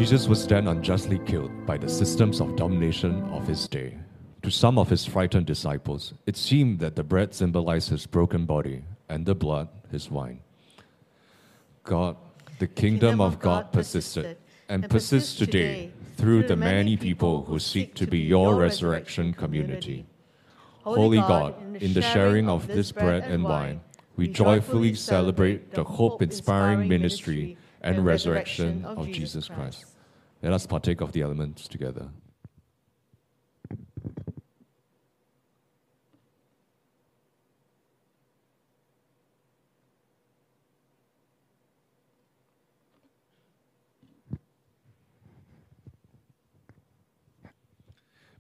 Jesus 0.05 0.29
was 0.29 0.47
then 0.47 0.69
unjustly 0.69 1.19
killed 1.21 1.65
by 1.65 1.79
the 1.79 1.89
systems 1.89 2.39
of 2.39 2.57
domination 2.57 3.23
of 3.33 3.49
his 3.49 3.67
day. 3.67 3.97
To 4.43 4.51
some 4.51 4.77
of 4.77 4.91
his 4.91 5.07
frightened 5.07 5.47
disciples, 5.47 6.13
it 6.27 6.37
seemed 6.37 6.79
that 6.81 6.95
the 6.95 7.03
bread 7.03 7.33
symbolized 7.33 7.89
his 7.89 8.05
broken 8.05 8.45
body 8.45 8.85
and 9.09 9.25
the 9.25 9.35
blood 9.35 9.69
his 9.91 10.11
wine. 10.11 10.41
God, 11.85 12.19
the 12.59 12.67
kingdom 12.67 13.23
of 13.23 13.39
God 13.39 13.73
persisted 13.73 14.37
and 14.69 14.91
persists 14.91 15.37
today 15.37 15.91
through 16.19 16.49
the 16.49 16.57
many 16.57 16.99
people 16.99 17.45
who 17.45 17.59
seek 17.59 17.95
to 17.95 18.07
be 18.07 18.19
your 18.19 18.57
resurrection 18.57 19.33
community. 19.33 20.05
Holy 20.83 21.17
God, 21.17 21.55
in 21.81 21.95
the 21.95 22.03
sharing 22.03 22.51
of 22.51 22.67
this 22.67 22.93
bread 22.93 23.23
and 23.23 23.43
wine, 23.43 23.81
we 24.17 24.29
joyfully 24.29 24.95
celebrate 24.95 25.73
the 25.73 25.83
hope 25.83 26.21
inspiring 26.21 26.89
ministry 26.89 27.57
and 27.81 28.05
resurrection 28.05 28.85
of 28.85 29.11
Jesus 29.11 29.49
Christ. 29.49 29.87
Let 30.45 30.53
us 30.53 30.66
partake 30.66 31.01
of 31.01 31.12
the 31.12 31.22
elements 31.22 31.66
together. 31.66 32.11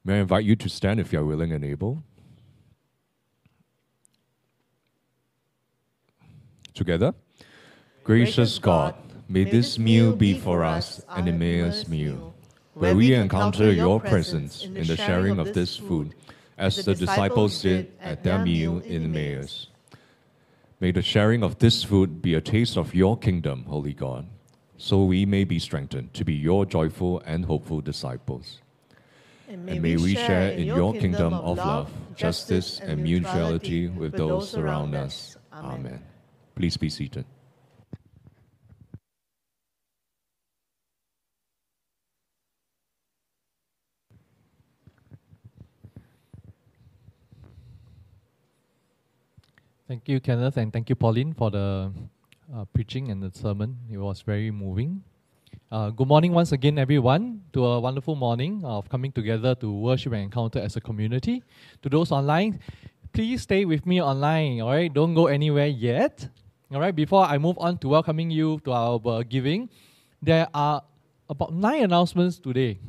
May 0.04 0.18
I 0.18 0.20
invite 0.20 0.44
you 0.44 0.56
to 0.56 0.68
stand 0.68 1.00
if 1.00 1.10
you 1.10 1.20
are 1.20 1.24
willing 1.24 1.52
and 1.52 1.64
able? 1.64 2.04
Together. 6.74 7.14
Gracious 8.02 8.58
God, 8.58 8.94
may 9.28 9.44
this 9.44 9.78
meal 9.78 10.12
be 10.14 10.38
for 10.38 10.64
us 10.64 11.02
an 11.08 11.28
Emmaus 11.28 11.88
meal, 11.88 12.34
where 12.74 12.96
we 12.96 13.14
encounter 13.14 13.72
your 13.72 14.00
presence 14.00 14.64
in 14.64 14.86
the 14.86 14.96
sharing 14.96 15.38
of 15.38 15.54
this 15.54 15.76
food, 15.76 16.14
as 16.58 16.84
the 16.84 16.94
disciples 16.94 17.62
did 17.62 17.92
at 18.00 18.22
their 18.22 18.38
meal 18.38 18.78
in 18.80 19.04
Emmaus. 19.04 19.68
May 20.80 20.90
the 20.90 21.02
sharing 21.02 21.42
of 21.42 21.58
this 21.58 21.82
food 21.82 22.20
be 22.20 22.34
a 22.34 22.40
taste 22.40 22.76
of 22.76 22.94
your 22.94 23.16
kingdom, 23.16 23.64
Holy 23.64 23.94
God, 23.94 24.26
so 24.76 25.04
we 25.04 25.24
may 25.24 25.44
be 25.44 25.58
strengthened 25.58 26.12
to 26.14 26.24
be 26.24 26.34
your 26.34 26.66
joyful 26.66 27.20
and 27.24 27.44
hopeful 27.44 27.80
disciples. 27.80 28.60
And 29.48 29.64
may 29.64 29.96
we 29.96 30.14
share 30.14 30.50
in 30.50 30.66
your 30.66 30.92
kingdom 30.94 31.32
of 31.32 31.58
love, 31.58 31.90
justice, 32.16 32.80
and 32.80 33.02
mutuality 33.02 33.88
with 33.88 34.12
those 34.12 34.56
around 34.56 34.94
us. 34.94 35.36
Amen. 35.52 36.02
Please 36.56 36.76
be 36.76 36.90
seated. 36.90 37.24
Thank 49.94 50.08
you, 50.08 50.18
Kenneth, 50.18 50.56
and 50.56 50.72
thank 50.72 50.90
you, 50.90 50.96
Pauline, 50.96 51.32
for 51.34 51.52
the 51.52 51.92
uh, 52.52 52.64
preaching 52.74 53.12
and 53.12 53.22
the 53.22 53.30
sermon. 53.30 53.78
It 53.88 53.96
was 53.96 54.22
very 54.22 54.50
moving. 54.50 55.04
Uh, 55.70 55.90
good 55.90 56.08
morning 56.08 56.32
once 56.32 56.50
again, 56.50 56.80
everyone, 56.80 57.42
to 57.52 57.64
a 57.64 57.78
wonderful 57.78 58.16
morning 58.16 58.60
of 58.64 58.88
coming 58.88 59.12
together 59.12 59.54
to 59.54 59.70
worship 59.70 60.12
and 60.12 60.22
encounter 60.22 60.58
as 60.58 60.74
a 60.74 60.80
community. 60.80 61.44
To 61.82 61.88
those 61.88 62.10
online, 62.10 62.58
please 63.12 63.42
stay 63.42 63.64
with 63.64 63.86
me 63.86 64.02
online, 64.02 64.62
all 64.62 64.70
right? 64.70 64.92
Don't 64.92 65.14
go 65.14 65.28
anywhere 65.28 65.68
yet, 65.68 66.28
all 66.72 66.80
right? 66.80 66.96
Before 66.96 67.22
I 67.22 67.38
move 67.38 67.56
on 67.60 67.78
to 67.78 67.86
welcoming 67.86 68.32
you 68.32 68.58
to 68.64 68.72
our 68.72 69.00
uh, 69.04 69.22
giving, 69.22 69.70
there 70.20 70.48
are 70.52 70.82
about 71.30 71.54
nine 71.54 71.84
announcements 71.84 72.40
today, 72.40 72.80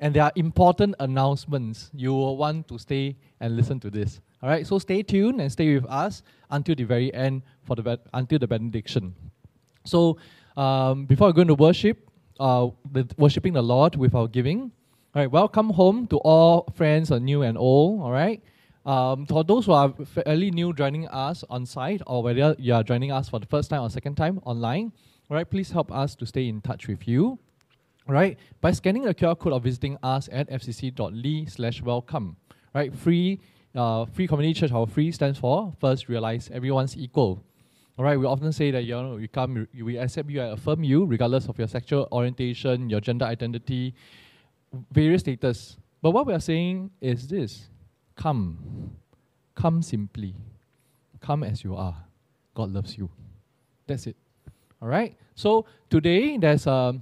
and 0.00 0.14
there 0.16 0.22
are 0.22 0.32
important 0.34 0.94
announcements. 0.98 1.90
You 1.92 2.14
will 2.14 2.38
want 2.38 2.68
to 2.68 2.78
stay 2.78 3.16
and 3.38 3.54
listen 3.54 3.78
to 3.80 3.90
this, 3.90 4.22
all 4.44 4.50
right? 4.50 4.66
So 4.66 4.78
stay 4.78 5.02
tuned 5.02 5.40
and 5.40 5.50
stay 5.50 5.74
with 5.74 5.86
us 5.86 6.22
until 6.50 6.74
the 6.74 6.84
very 6.84 7.12
end 7.14 7.42
for 7.62 7.76
the 7.76 7.98
until 8.12 8.38
the 8.38 8.46
benediction. 8.46 9.14
So 9.86 10.18
um, 10.54 11.06
before 11.06 11.28
we 11.28 11.32
go 11.32 11.40
into 11.40 11.54
worship, 11.54 12.10
uh, 12.38 12.68
the, 12.92 13.08
worshiping 13.16 13.54
the 13.54 13.62
Lord 13.62 13.96
with 13.96 14.14
our 14.14 14.28
giving. 14.28 14.70
All 15.14 15.22
right, 15.22 15.30
welcome 15.30 15.70
home 15.70 16.06
to 16.08 16.18
all 16.18 16.68
friends, 16.74 17.10
uh, 17.10 17.18
new 17.18 17.40
and 17.40 17.56
old. 17.56 18.02
All 18.02 18.12
right. 18.12 18.42
Um, 18.84 19.24
for 19.24 19.44
those 19.44 19.64
who 19.64 19.72
are 19.72 19.94
fairly 20.04 20.50
new 20.50 20.74
joining 20.74 21.08
us 21.08 21.42
on 21.48 21.64
site, 21.64 22.02
or 22.06 22.22
whether 22.22 22.54
you 22.58 22.74
are 22.74 22.82
joining 22.82 23.12
us 23.12 23.30
for 23.30 23.40
the 23.40 23.46
first 23.46 23.70
time 23.70 23.80
or 23.80 23.88
second 23.88 24.16
time 24.16 24.40
online, 24.44 24.92
all 25.30 25.38
right, 25.38 25.48
please 25.48 25.70
help 25.70 25.90
us 25.90 26.14
to 26.16 26.26
stay 26.26 26.48
in 26.48 26.60
touch 26.60 26.86
with 26.86 27.08
you. 27.08 27.38
All 28.06 28.14
right, 28.14 28.38
by 28.60 28.72
scanning 28.72 29.04
the 29.04 29.14
QR 29.14 29.38
code 29.38 29.54
or 29.54 29.60
visiting 29.60 29.96
us 30.02 30.28
at 30.30 30.50
fcc.ly 30.50 31.46
slash 31.46 31.80
welcome. 31.80 32.36
Right, 32.74 32.94
free, 32.94 33.40
uh, 33.74 34.04
free 34.06 34.26
community 34.26 34.58
church. 34.60 34.72
Our 34.72 34.86
free 34.86 35.10
stands 35.12 35.38
for 35.38 35.72
first 35.80 36.08
realize 36.08 36.50
everyone's 36.52 36.96
equal. 36.96 37.42
All 37.96 38.04
right, 38.04 38.18
we 38.18 38.26
often 38.26 38.52
say 38.52 38.70
that 38.72 38.82
you 38.84 38.94
know 38.94 39.14
we 39.14 39.28
come, 39.28 39.68
we 39.72 39.96
accept 39.98 40.28
you 40.28 40.40
and 40.40 40.52
affirm 40.54 40.82
you 40.82 41.04
regardless 41.04 41.48
of 41.48 41.58
your 41.58 41.68
sexual 41.68 42.08
orientation, 42.10 42.90
your 42.90 43.00
gender 43.00 43.24
identity, 43.24 43.94
various 44.90 45.20
status. 45.20 45.76
But 46.02 46.10
what 46.10 46.26
we 46.26 46.32
are 46.32 46.40
saying 46.40 46.90
is 47.00 47.28
this: 47.28 47.68
come, 48.16 48.96
come 49.54 49.80
simply, 49.80 50.34
come 51.20 51.44
as 51.44 51.62
you 51.62 51.76
are. 51.76 51.96
God 52.54 52.72
loves 52.72 52.98
you. 52.98 53.08
That's 53.86 54.06
it. 54.06 54.16
All 54.82 54.88
right. 54.88 55.16
So 55.34 55.66
today 55.88 56.36
there's 56.36 56.66
a 56.66 56.98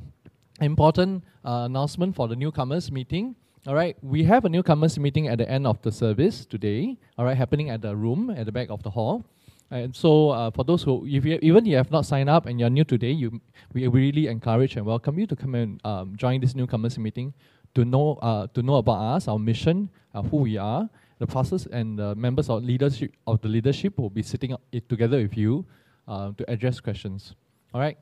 important 0.61 1.25
uh, 1.45 1.65
announcement 1.67 2.15
for 2.15 2.29
the 2.29 2.37
newcomers 2.37 2.93
meeting. 2.93 3.35
All 3.65 3.77
right, 3.77 3.97
we 4.03 4.25
have 4.25 4.45
a 4.45 4.49
newcomers 4.49 4.99
meeting 4.99 5.29
at 5.29 5.39
the 5.39 5.49
end 5.49 5.69
of 5.69 5.81
the 5.83 5.93
service 5.93 6.45
today. 6.45 6.99
All 7.17 7.25
right, 7.25 7.37
happening 7.37 7.71
at 7.71 7.81
the 7.81 7.95
room 7.95 8.29
at 8.31 8.45
the 8.45 8.51
back 8.51 8.71
of 8.71 8.83
the 8.83 8.91
hall. 8.91 9.25
And 9.71 9.95
so, 9.95 10.31
uh, 10.31 10.51
for 10.51 10.65
those 10.65 10.83
who, 10.83 11.07
if 11.07 11.25
you, 11.25 11.39
even 11.43 11.65
you 11.65 11.77
have 11.77 11.93
not 11.93 12.05
signed 12.05 12.29
up 12.29 12.47
and 12.47 12.59
you're 12.59 12.69
new 12.69 12.83
today, 12.83 13.13
you, 13.13 13.41
we 13.73 13.87
really 13.87 14.27
encourage 14.27 14.75
and 14.75 14.85
welcome 14.85 15.17
you 15.17 15.29
to 15.29 15.37
come 15.37 15.55
and 15.55 15.81
um, 15.87 16.17
join 16.17 16.41
this 16.41 16.57
newcomers 16.57 16.99
meeting 16.99 17.33
to 17.77 17.85
know, 17.85 18.19
uh, 18.21 18.49
to 18.53 18.63
know 18.63 18.75
about 18.75 18.99
us, 19.15 19.29
our 19.29 19.39
mission, 19.39 19.89
uh, 20.13 20.23
who 20.23 20.39
we 20.39 20.57
are. 20.57 20.91
The 21.21 21.29
pastors 21.29 21.67
and 21.67 21.97
the 21.97 22.17
members 22.17 22.51
of 22.51 22.65
leadership 22.65 23.13
of 23.29 23.41
the 23.43 23.49
leadership 23.49 23.97
will 23.97 24.11
be 24.11 24.25
sitting 24.25 24.57
together 24.89 25.19
with 25.19 25.37
you 25.37 25.65
uh, 26.09 26.33
to 26.37 26.51
address 26.51 26.81
questions. 26.81 27.37
All 27.73 27.81
right. 27.81 27.97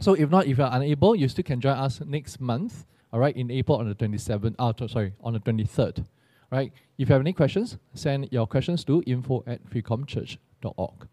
So, 0.00 0.14
if 0.14 0.30
not, 0.30 0.48
if 0.48 0.58
you're 0.58 0.68
unable, 0.72 1.14
you 1.14 1.28
still 1.28 1.44
can 1.44 1.60
join 1.60 1.78
us 1.78 2.00
next 2.00 2.40
month. 2.40 2.86
All 3.12 3.20
right, 3.20 3.36
in 3.36 3.50
April 3.50 3.78
on 3.78 3.88
the 3.88 3.94
27th. 3.94 4.54
Uh, 4.58 4.86
sorry, 4.86 5.14
on 5.22 5.32
the 5.32 5.40
23rd. 5.40 6.04
Right. 6.50 6.72
If 6.98 7.08
you 7.08 7.12
have 7.14 7.20
any 7.20 7.32
questions, 7.32 7.78
send 7.94 8.28
your 8.32 8.46
questions 8.46 8.84
to 8.84 9.02
info 9.06 9.44
at 9.46 9.64
freecomchurch.org. 9.70 11.06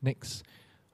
Next, 0.00 0.44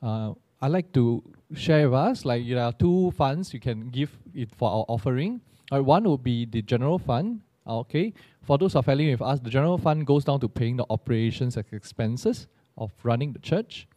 uh, 0.03 0.33
I'd 0.61 0.73
like 0.73 0.93
to 0.95 1.23
share 1.55 1.89
with 1.91 1.99
us, 1.99 2.25
like 2.25 2.49
there 2.49 2.63
are 2.63 2.73
two 2.73 3.11
funds 3.13 3.53
you 3.53 3.61
can 3.61 3.91
give 3.91 4.19
it 4.35 4.51
for 4.57 4.71
our 4.71 4.85
offering. 4.89 5.43
Uh, 5.71 5.83
one 5.83 6.05
would 6.05 6.23
be 6.23 6.47
the 6.47 6.63
general 6.63 6.99
fund. 6.99 7.43
Okay, 7.67 8.15
for 8.43 8.57
those 8.57 8.75
who 8.75 8.79
are 8.79 8.83
familiar 8.83 9.13
with 9.13 9.23
us, 9.23 9.41
the 9.41 9.51
general 9.51 9.77
fund 9.77 10.07
goes 10.07 10.25
down 10.25 10.39
to 10.41 10.49
paying 10.49 10.77
the 10.77 10.87
operations 10.89 11.57
and 11.57 11.67
expenses 11.73 12.47
of 12.79 12.93
running 13.03 13.33
the 13.33 13.41
church. 13.41 13.89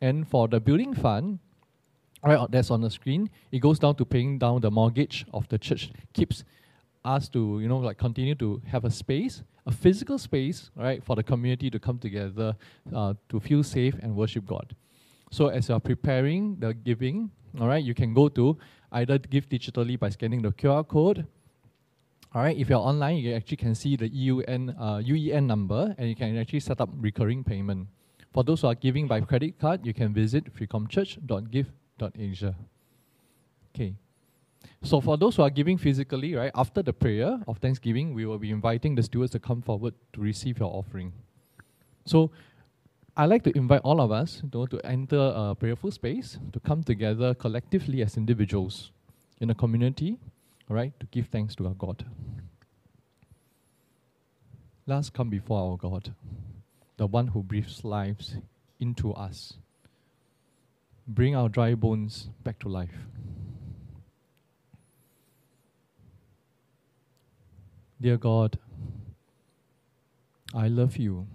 And 0.00 0.26
for 0.26 0.48
the 0.48 0.60
building 0.60 0.94
fund, 0.94 1.38
right, 2.24 2.50
that's 2.50 2.70
on 2.70 2.80
the 2.80 2.90
screen, 2.90 3.30
it 3.52 3.60
goes 3.60 3.78
down 3.78 3.94
to 3.96 4.04
paying 4.04 4.38
down 4.38 4.60
the 4.60 4.70
mortgage 4.70 5.24
of 5.32 5.48
the 5.48 5.58
church, 5.58 5.90
keeps 6.12 6.44
us 7.04 7.28
to, 7.28 7.60
you 7.60 7.68
know, 7.68 7.78
like 7.78 7.98
continue 7.98 8.34
to 8.34 8.60
have 8.66 8.84
a 8.84 8.90
space, 8.90 9.42
a 9.66 9.72
physical 9.72 10.18
space, 10.18 10.70
right, 10.76 11.02
for 11.04 11.14
the 11.16 11.22
community 11.22 11.70
to 11.70 11.78
come 11.78 11.98
together 11.98 12.56
uh, 12.94 13.14
to 13.28 13.38
feel 13.38 13.62
safe 13.62 13.94
and 14.02 14.14
worship 14.16 14.46
God. 14.46 14.74
So 15.30 15.48
as 15.48 15.68
you're 15.68 15.80
preparing 15.80 16.56
the 16.58 16.74
giving, 16.74 17.30
all 17.60 17.68
right, 17.68 17.82
you 17.82 17.94
can 17.94 18.14
go 18.14 18.28
to 18.30 18.58
either 18.92 19.18
give 19.18 19.48
digitally 19.48 19.98
by 19.98 20.08
scanning 20.08 20.42
the 20.42 20.52
QR 20.52 20.86
code. 20.86 21.26
All 22.34 22.42
right, 22.42 22.56
if 22.56 22.68
you're 22.68 22.78
online, 22.78 23.18
you 23.18 23.34
actually 23.34 23.56
can 23.56 23.74
see 23.74 23.96
the 23.96 24.08
EUN, 24.08 24.70
uh, 24.78 24.98
UEN 24.98 25.46
number 25.46 25.94
and 25.96 26.08
you 26.08 26.14
can 26.14 26.36
actually 26.36 26.60
set 26.60 26.80
up 26.80 26.90
recurring 26.94 27.44
payment. 27.44 27.88
For 28.32 28.44
those 28.44 28.60
who 28.60 28.68
are 28.68 28.74
giving 28.74 29.06
by 29.06 29.20
credit 29.20 29.58
card, 29.58 29.86
you 29.86 29.94
can 29.94 30.12
visit 30.12 30.44
freecomchurch.give.asia. 31.98 32.54
Okay. 33.74 33.94
So 34.82 35.00
for 35.00 35.16
those 35.16 35.36
who 35.36 35.42
are 35.42 35.50
giving 35.50 35.78
physically, 35.78 36.34
right, 36.34 36.52
after 36.54 36.82
the 36.82 36.92
prayer 36.92 37.38
of 37.46 37.58
Thanksgiving, 37.58 38.14
we 38.14 38.26
will 38.26 38.38
be 38.38 38.50
inviting 38.50 38.94
the 38.94 39.02
stewards 39.02 39.32
to 39.32 39.38
come 39.38 39.62
forward 39.62 39.94
to 40.12 40.20
receive 40.20 40.58
your 40.58 40.72
offering. 40.72 41.12
So 42.06 42.30
I'd 43.16 43.26
like 43.26 43.42
to 43.44 43.56
invite 43.56 43.80
all 43.82 44.00
of 44.00 44.12
us 44.12 44.40
you 44.42 44.50
know, 44.52 44.66
to 44.66 44.84
enter 44.86 45.32
a 45.34 45.54
prayerful 45.54 45.90
space, 45.90 46.38
to 46.52 46.60
come 46.60 46.82
together 46.84 47.34
collectively 47.34 48.02
as 48.02 48.16
individuals 48.16 48.92
in 49.40 49.50
a 49.50 49.54
community, 49.54 50.18
all 50.70 50.76
right, 50.76 50.92
to 51.00 51.06
give 51.06 51.26
thanks 51.26 51.54
to 51.56 51.66
our 51.66 51.74
God. 51.74 52.04
Let's 54.86 55.10
come 55.10 55.28
before 55.28 55.70
our 55.70 55.76
God, 55.76 56.14
the 56.96 57.06
one 57.06 57.28
who 57.28 57.42
breathes 57.42 57.84
lives 57.84 58.36
into 58.80 59.12
us 59.12 59.54
bring 61.08 61.34
our 61.34 61.48
dry 61.48 61.74
bones 61.74 62.28
back 62.44 62.58
to 62.58 62.68
life. 62.68 63.06
Dear 68.00 68.18
God, 68.18 68.58
I 70.54 70.68
love 70.68 70.98
you. 70.98 71.26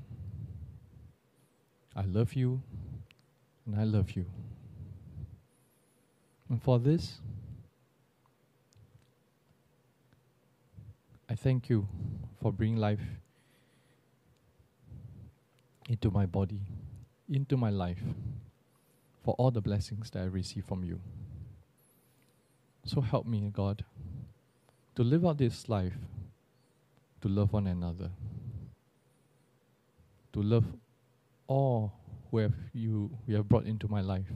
I 1.95 2.03
love 2.03 2.33
you, 2.33 2.61
and 3.65 3.75
I 3.75 3.83
love 3.83 4.11
you. 4.11 4.25
And 6.49 6.61
for 6.61 6.79
this, 6.79 7.19
I 11.29 11.35
thank 11.35 11.69
you 11.69 11.87
for 12.41 12.51
bringing 12.51 12.77
life 12.77 13.01
into 15.89 16.11
my 16.11 16.25
body, 16.25 16.61
into 17.27 17.57
my 17.57 17.69
life 17.69 18.01
for 19.23 19.33
all 19.37 19.51
the 19.51 19.61
blessings 19.61 20.09
that 20.11 20.19
I 20.19 20.25
receive 20.25 20.65
from 20.65 20.83
you. 20.83 20.99
So 22.85 23.01
help 23.01 23.25
me, 23.25 23.49
God, 23.53 23.85
to 24.95 25.03
live 25.03 25.25
out 25.25 25.37
this 25.37 25.69
life, 25.69 25.93
to 27.21 27.29
love 27.29 27.53
one 27.53 27.67
another, 27.67 28.09
to 30.33 30.41
love 30.41 30.65
all 31.47 31.93
who 32.29 32.37
have 32.37 32.53
you 32.73 33.09
we 33.27 33.33
have 33.35 33.47
brought 33.47 33.65
into 33.65 33.87
my 33.87 34.01
life. 34.01 34.31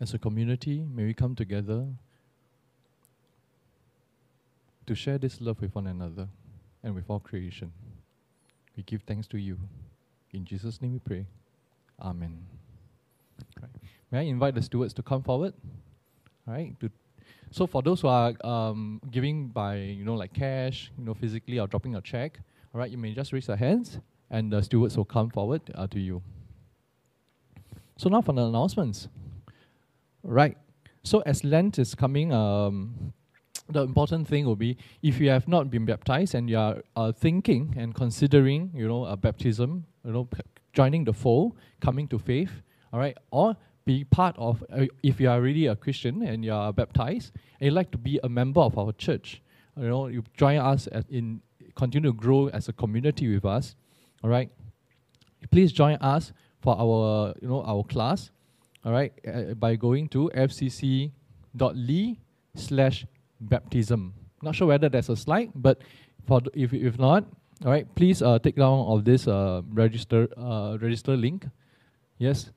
As 0.00 0.12
a 0.14 0.18
community, 0.18 0.84
may 0.94 1.04
we 1.04 1.14
come 1.14 1.34
together 1.34 1.86
to 4.86 4.94
share 4.94 5.18
this 5.18 5.40
love 5.40 5.60
with 5.60 5.74
one 5.74 5.86
another 5.86 6.28
and 6.82 6.94
with 6.94 7.04
all 7.08 7.20
creation. 7.20 7.72
We 8.76 8.82
give 8.82 9.02
thanks 9.02 9.26
to 9.28 9.38
you. 9.38 9.58
In 10.32 10.44
Jesus' 10.44 10.80
name 10.80 10.92
we 10.92 10.98
pray. 10.98 11.26
Amen. 12.00 12.59
May 14.10 14.20
I 14.20 14.22
invite 14.22 14.54
the 14.54 14.62
stewards 14.62 14.92
to 14.94 15.02
come 15.02 15.22
forward? 15.22 15.54
All 16.46 16.54
right. 16.54 16.78
To, 16.80 16.90
so 17.50 17.66
for 17.66 17.82
those 17.82 18.00
who 18.00 18.08
are 18.08 18.34
um, 18.44 19.00
giving 19.10 19.48
by 19.48 19.76
you 19.76 20.04
know 20.04 20.14
like 20.14 20.32
cash, 20.32 20.90
you 20.98 21.04
know 21.04 21.14
physically 21.14 21.58
or 21.58 21.66
dropping 21.66 21.94
a 21.94 22.00
check, 22.00 22.40
all 22.74 22.80
right, 22.80 22.90
you 22.90 22.98
may 22.98 23.14
just 23.14 23.32
raise 23.32 23.48
your 23.48 23.56
hands 23.56 24.00
and 24.30 24.52
the 24.52 24.62
stewards 24.62 24.96
will 24.96 25.04
come 25.04 25.30
forward 25.30 25.62
uh, 25.74 25.86
to 25.88 25.98
you. 25.98 26.22
So 27.96 28.08
now 28.08 28.20
for 28.22 28.32
the 28.32 28.44
announcements. 28.44 29.08
Right. 30.22 30.56
So 31.02 31.20
as 31.20 31.44
Lent 31.44 31.78
is 31.78 31.94
coming, 31.94 32.32
um, 32.32 33.12
the 33.68 33.82
important 33.82 34.28
thing 34.28 34.44
will 34.44 34.56
be 34.56 34.76
if 35.02 35.20
you 35.20 35.30
have 35.30 35.48
not 35.48 35.70
been 35.70 35.84
baptized 35.84 36.34
and 36.34 36.48
you 36.48 36.58
are 36.58 36.82
uh, 36.96 37.12
thinking 37.12 37.74
and 37.76 37.94
considering, 37.94 38.70
you 38.74 38.86
know, 38.86 39.04
a 39.04 39.16
baptism, 39.16 39.84
you 40.04 40.12
know, 40.12 40.28
joining 40.72 41.04
the 41.04 41.12
fold, 41.12 41.56
coming 41.80 42.06
to 42.08 42.18
faith, 42.18 42.50
all 42.92 43.00
right, 43.00 43.16
or 43.30 43.56
be 43.90 44.04
part 44.04 44.34
of, 44.38 44.54
uh, 44.72 44.86
if 45.02 45.14
you 45.20 45.28
are 45.32 45.40
really 45.48 45.66
a 45.66 45.76
Christian 45.84 46.22
and 46.30 46.44
you 46.46 46.52
are 46.52 46.72
baptized, 46.72 47.28
and 47.58 47.62
you'd 47.66 47.78
like 47.80 47.90
to 47.96 47.98
be 47.98 48.14
a 48.28 48.28
member 48.28 48.62
of 48.68 48.78
our 48.80 48.92
church, 49.06 49.42
you 49.76 49.88
know, 49.92 50.02
you 50.14 50.22
join 50.36 50.58
us 50.58 50.88
in, 51.18 51.40
continue 51.74 52.10
to 52.10 52.16
grow 52.24 52.48
as 52.58 52.68
a 52.68 52.72
community 52.72 53.26
with 53.34 53.44
us, 53.56 53.74
all 54.22 54.30
right, 54.30 54.50
please 55.50 55.72
join 55.72 55.96
us 56.14 56.32
for 56.62 56.72
our, 56.78 57.34
you 57.42 57.48
know, 57.48 57.62
our 57.72 57.82
class, 57.84 58.30
all 58.84 58.92
right, 58.92 59.12
uh, 59.26 59.54
by 59.54 59.76
going 59.76 60.08
to 60.08 60.30
fcc.ly 60.34 62.16
slash 62.54 63.06
baptism. 63.40 64.14
Not 64.42 64.54
sure 64.54 64.68
whether 64.68 64.88
there's 64.88 65.08
a 65.08 65.16
slide, 65.16 65.50
but 65.54 65.82
for 66.26 66.40
th- 66.40 66.54
if 66.54 66.72
if 66.72 66.98
not, 66.98 67.24
all 67.64 67.70
right, 67.70 67.86
please 67.94 68.22
uh, 68.22 68.38
take 68.38 68.56
down 68.56 68.78
of 68.92 69.04
this 69.04 69.28
uh, 69.28 69.60
register 69.72 70.28
uh, 70.36 70.78
register 70.80 71.16
link. 71.16 71.46
Yes, 72.18 72.50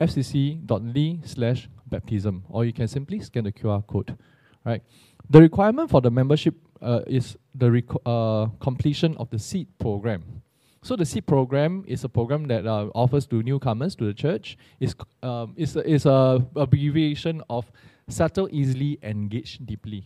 fcc.ly 0.00 1.20
slash 1.24 1.68
baptism, 1.86 2.44
or 2.48 2.64
you 2.64 2.72
can 2.72 2.88
simply 2.88 3.20
scan 3.20 3.44
the 3.44 3.52
QR 3.52 3.86
code. 3.86 4.16
Right. 4.64 4.82
The 5.28 5.40
requirement 5.40 5.90
for 5.90 6.00
the 6.00 6.10
membership 6.10 6.54
uh, 6.80 7.00
is 7.06 7.36
the 7.54 7.82
uh, 8.06 8.46
completion 8.60 9.16
of 9.18 9.30
the 9.30 9.38
seed 9.38 9.68
program. 9.78 10.42
So 10.82 10.96
the 10.96 11.06
seed 11.06 11.26
program 11.26 11.84
is 11.86 12.04
a 12.04 12.08
program 12.08 12.44
that 12.48 12.66
uh, 12.66 12.88
offers 12.94 13.26
to 13.28 13.42
newcomers 13.42 13.94
to 13.96 14.04
the 14.04 14.12
church. 14.12 14.58
It's 14.80 14.94
um, 15.22 15.54
is 15.56 15.76
a, 15.76 15.88
is 15.88 16.04
a 16.04 16.44
abbreviation 16.56 17.42
of 17.48 17.70
settle 18.08 18.48
easily, 18.52 18.98
engage 19.02 19.58
deeply. 19.64 20.04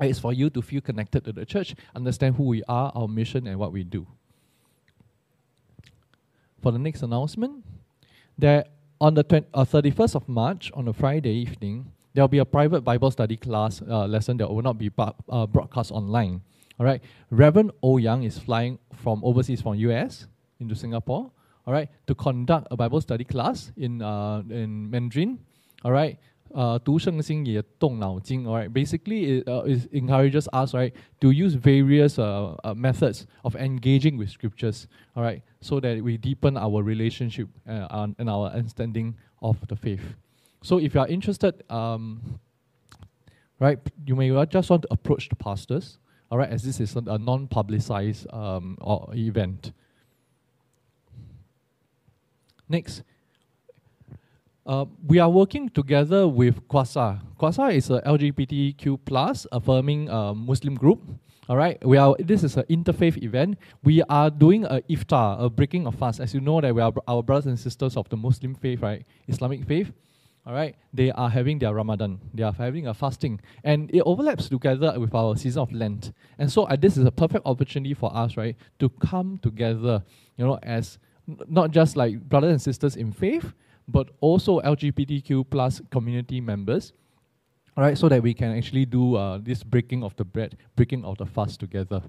It's 0.00 0.18
for 0.18 0.32
you 0.32 0.50
to 0.50 0.60
feel 0.62 0.80
connected 0.80 1.24
to 1.26 1.32
the 1.32 1.46
church, 1.46 1.76
understand 1.94 2.34
who 2.34 2.44
we 2.44 2.64
are, 2.68 2.90
our 2.94 3.06
mission, 3.06 3.46
and 3.46 3.56
what 3.58 3.70
we 3.70 3.84
do. 3.84 4.06
For 6.60 6.72
the 6.72 6.78
next 6.78 7.02
announcement, 7.02 7.64
there 8.36 8.64
on 9.04 9.12
the 9.12 9.22
20, 9.22 9.46
uh, 9.52 9.64
31st 9.66 10.14
of 10.14 10.26
March, 10.26 10.72
on 10.72 10.88
a 10.88 10.92
Friday 10.94 11.34
evening, 11.34 11.92
there 12.14 12.22
will 12.22 12.28
be 12.28 12.38
a 12.38 12.44
private 12.44 12.80
Bible 12.80 13.10
study 13.10 13.36
class 13.36 13.82
uh, 13.82 14.06
lesson 14.06 14.38
that 14.38 14.48
will 14.48 14.62
not 14.62 14.78
be 14.78 14.88
ba- 14.88 15.14
uh, 15.28 15.46
broadcast 15.46 15.92
online. 15.92 16.40
All 16.80 16.86
right, 16.86 17.02
Reverend 17.30 17.72
O 17.82 17.98
Young 17.98 18.22
is 18.22 18.38
flying 18.38 18.78
from 18.94 19.22
overseas 19.22 19.60
from 19.60 19.74
US 19.74 20.26
into 20.58 20.74
Singapore. 20.74 21.30
All 21.66 21.74
right, 21.74 21.90
to 22.06 22.14
conduct 22.14 22.68
a 22.70 22.76
Bible 22.78 23.02
study 23.02 23.24
class 23.24 23.72
in 23.76 24.00
uh, 24.00 24.42
in 24.48 24.88
Mandarin. 24.90 25.38
All 25.84 25.92
right, 25.92 26.18
uh, 26.54 26.78
Tu 26.78 26.98
all 28.46 28.54
right, 28.54 28.72
basically 28.72 29.38
it, 29.38 29.48
uh, 29.48 29.62
it 29.64 29.88
encourages 29.92 30.48
us, 30.52 30.72
right, 30.72 30.94
to 31.20 31.30
use 31.30 31.54
various 31.54 32.18
uh, 32.18 32.54
uh, 32.64 32.74
methods 32.74 33.26
of 33.44 33.56
engaging 33.56 34.16
with 34.16 34.30
scriptures, 34.30 34.86
all 35.16 35.22
right, 35.22 35.42
so 35.60 35.80
that 35.80 36.02
we 36.02 36.16
deepen 36.16 36.56
our 36.56 36.82
relationship 36.82 37.48
uh, 37.68 38.06
and 38.18 38.30
our 38.30 38.48
understanding 38.50 39.16
of 39.42 39.56
the 39.68 39.76
faith. 39.76 40.14
So 40.62 40.78
if 40.78 40.94
you 40.94 41.00
are 41.00 41.08
interested, 41.08 41.62
um, 41.70 42.38
right, 43.58 43.78
you 44.06 44.14
may 44.14 44.30
just 44.46 44.70
want 44.70 44.82
to 44.82 44.88
approach 44.90 45.28
the 45.28 45.36
pastors, 45.36 45.98
all 46.30 46.38
right, 46.38 46.48
as 46.48 46.62
this 46.62 46.80
is 46.80 46.96
a 46.96 47.18
non-publicized 47.18 48.26
um, 48.32 48.78
event. 49.14 49.72
Next, 52.68 53.02
uh, 54.66 54.84
we 55.06 55.18
are 55.18 55.28
working 55.28 55.68
together 55.68 56.26
with 56.26 56.66
Kwasa. 56.68 57.20
Kwasa 57.38 57.74
is 57.74 57.90
a 57.90 58.00
LGBTQ 58.02 58.98
plus 59.04 59.46
affirming 59.52 60.10
uh, 60.10 60.34
Muslim 60.34 60.74
group. 60.74 61.02
All 61.48 61.56
right, 61.56 61.84
we 61.84 61.98
are. 61.98 62.16
This 62.18 62.42
is 62.42 62.56
an 62.56 62.64
interfaith 62.70 63.22
event. 63.22 63.58
We 63.82 64.02
are 64.04 64.30
doing 64.30 64.64
a 64.64 64.80
iftar, 64.88 65.42
a 65.44 65.50
breaking 65.50 65.86
of 65.86 65.94
fast. 65.96 66.18
As 66.18 66.32
you 66.32 66.40
know, 66.40 66.62
that 66.62 66.74
we 66.74 66.80
are 66.80 66.92
our 67.06 67.22
brothers 67.22 67.46
and 67.46 67.58
sisters 67.58 67.98
of 67.98 68.08
the 68.08 68.16
Muslim 68.16 68.54
faith, 68.54 68.80
right, 68.80 69.04
Islamic 69.28 69.66
faith. 69.66 69.92
All 70.46 70.54
right, 70.54 70.74
they 70.92 71.10
are 71.10 71.28
having 71.28 71.58
their 71.58 71.74
Ramadan. 71.74 72.18
They 72.32 72.42
are 72.42 72.52
having 72.52 72.86
a 72.86 72.94
fasting, 72.94 73.40
and 73.62 73.90
it 73.94 74.00
overlaps 74.00 74.48
together 74.48 74.98
with 74.98 75.14
our 75.14 75.36
season 75.36 75.60
of 75.60 75.72
Lent. 75.72 76.12
And 76.38 76.50
so, 76.50 76.64
uh, 76.64 76.76
this 76.76 76.96
is 76.96 77.04
a 77.04 77.12
perfect 77.12 77.46
opportunity 77.46 77.92
for 77.92 78.14
us, 78.16 78.38
right, 78.38 78.56
to 78.78 78.88
come 78.88 79.38
together, 79.42 80.02
you 80.38 80.46
know, 80.46 80.58
as 80.62 80.98
not 81.26 81.70
just 81.70 81.96
like 81.96 82.20
brothers 82.20 82.52
and 82.52 82.62
sisters 82.62 82.96
in 82.96 83.12
faith, 83.12 83.52
but 83.88 84.10
also 84.20 84.60
LGBTQ 84.60 85.50
plus 85.50 85.80
community 85.90 86.40
members, 86.40 86.92
right? 87.76 87.96
so 87.96 88.08
that 88.08 88.22
we 88.22 88.34
can 88.34 88.56
actually 88.56 88.86
do 88.86 89.16
uh, 89.16 89.38
this 89.38 89.62
breaking 89.62 90.02
of 90.02 90.16
the 90.16 90.24
bread, 90.24 90.56
breaking 90.76 91.04
of 91.04 91.18
the 91.18 91.26
fast 91.26 91.60
together. 91.60 92.02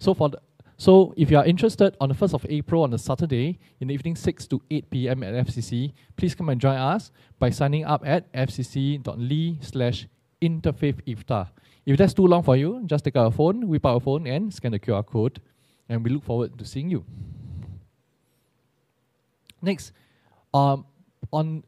So 0.00 0.14
for 0.14 0.28
the 0.30 0.38
so 0.76 1.14
if 1.16 1.30
you 1.30 1.38
are 1.38 1.44
interested 1.44 1.96
on 2.00 2.08
the 2.08 2.14
1st 2.14 2.34
of 2.34 2.46
April 2.48 2.82
on 2.82 2.92
a 2.92 2.98
Saturday 2.98 3.58
in 3.80 3.88
the 3.88 3.94
evening 3.94 4.16
6 4.16 4.46
to 4.48 4.60
8 4.70 4.90
p.m. 4.90 5.22
at 5.22 5.46
FCC, 5.46 5.92
please 6.16 6.34
come 6.34 6.48
and 6.48 6.60
join 6.60 6.76
us 6.76 7.12
by 7.38 7.50
signing 7.50 7.84
up 7.84 8.02
at 8.04 8.30
fcc.ly 8.32 9.58
slash 9.60 10.08
interfaith 10.42 11.00
iftar. 11.06 11.48
If 11.86 11.98
that's 11.98 12.14
too 12.14 12.26
long 12.26 12.42
for 12.42 12.56
you, 12.56 12.82
just 12.86 13.04
take 13.04 13.14
out 13.16 13.26
a 13.26 13.30
phone, 13.30 13.68
whip 13.68 13.86
out 13.86 13.96
a 13.96 14.00
phone 14.00 14.26
and 14.26 14.52
scan 14.52 14.72
the 14.72 14.78
QR 14.78 15.06
code. 15.06 15.40
And 15.88 16.02
we 16.02 16.10
look 16.10 16.24
forward 16.24 16.58
to 16.58 16.64
seeing 16.64 16.90
you. 16.90 17.04
Next, 19.60 19.92
um, 20.52 20.86
on 21.34 21.64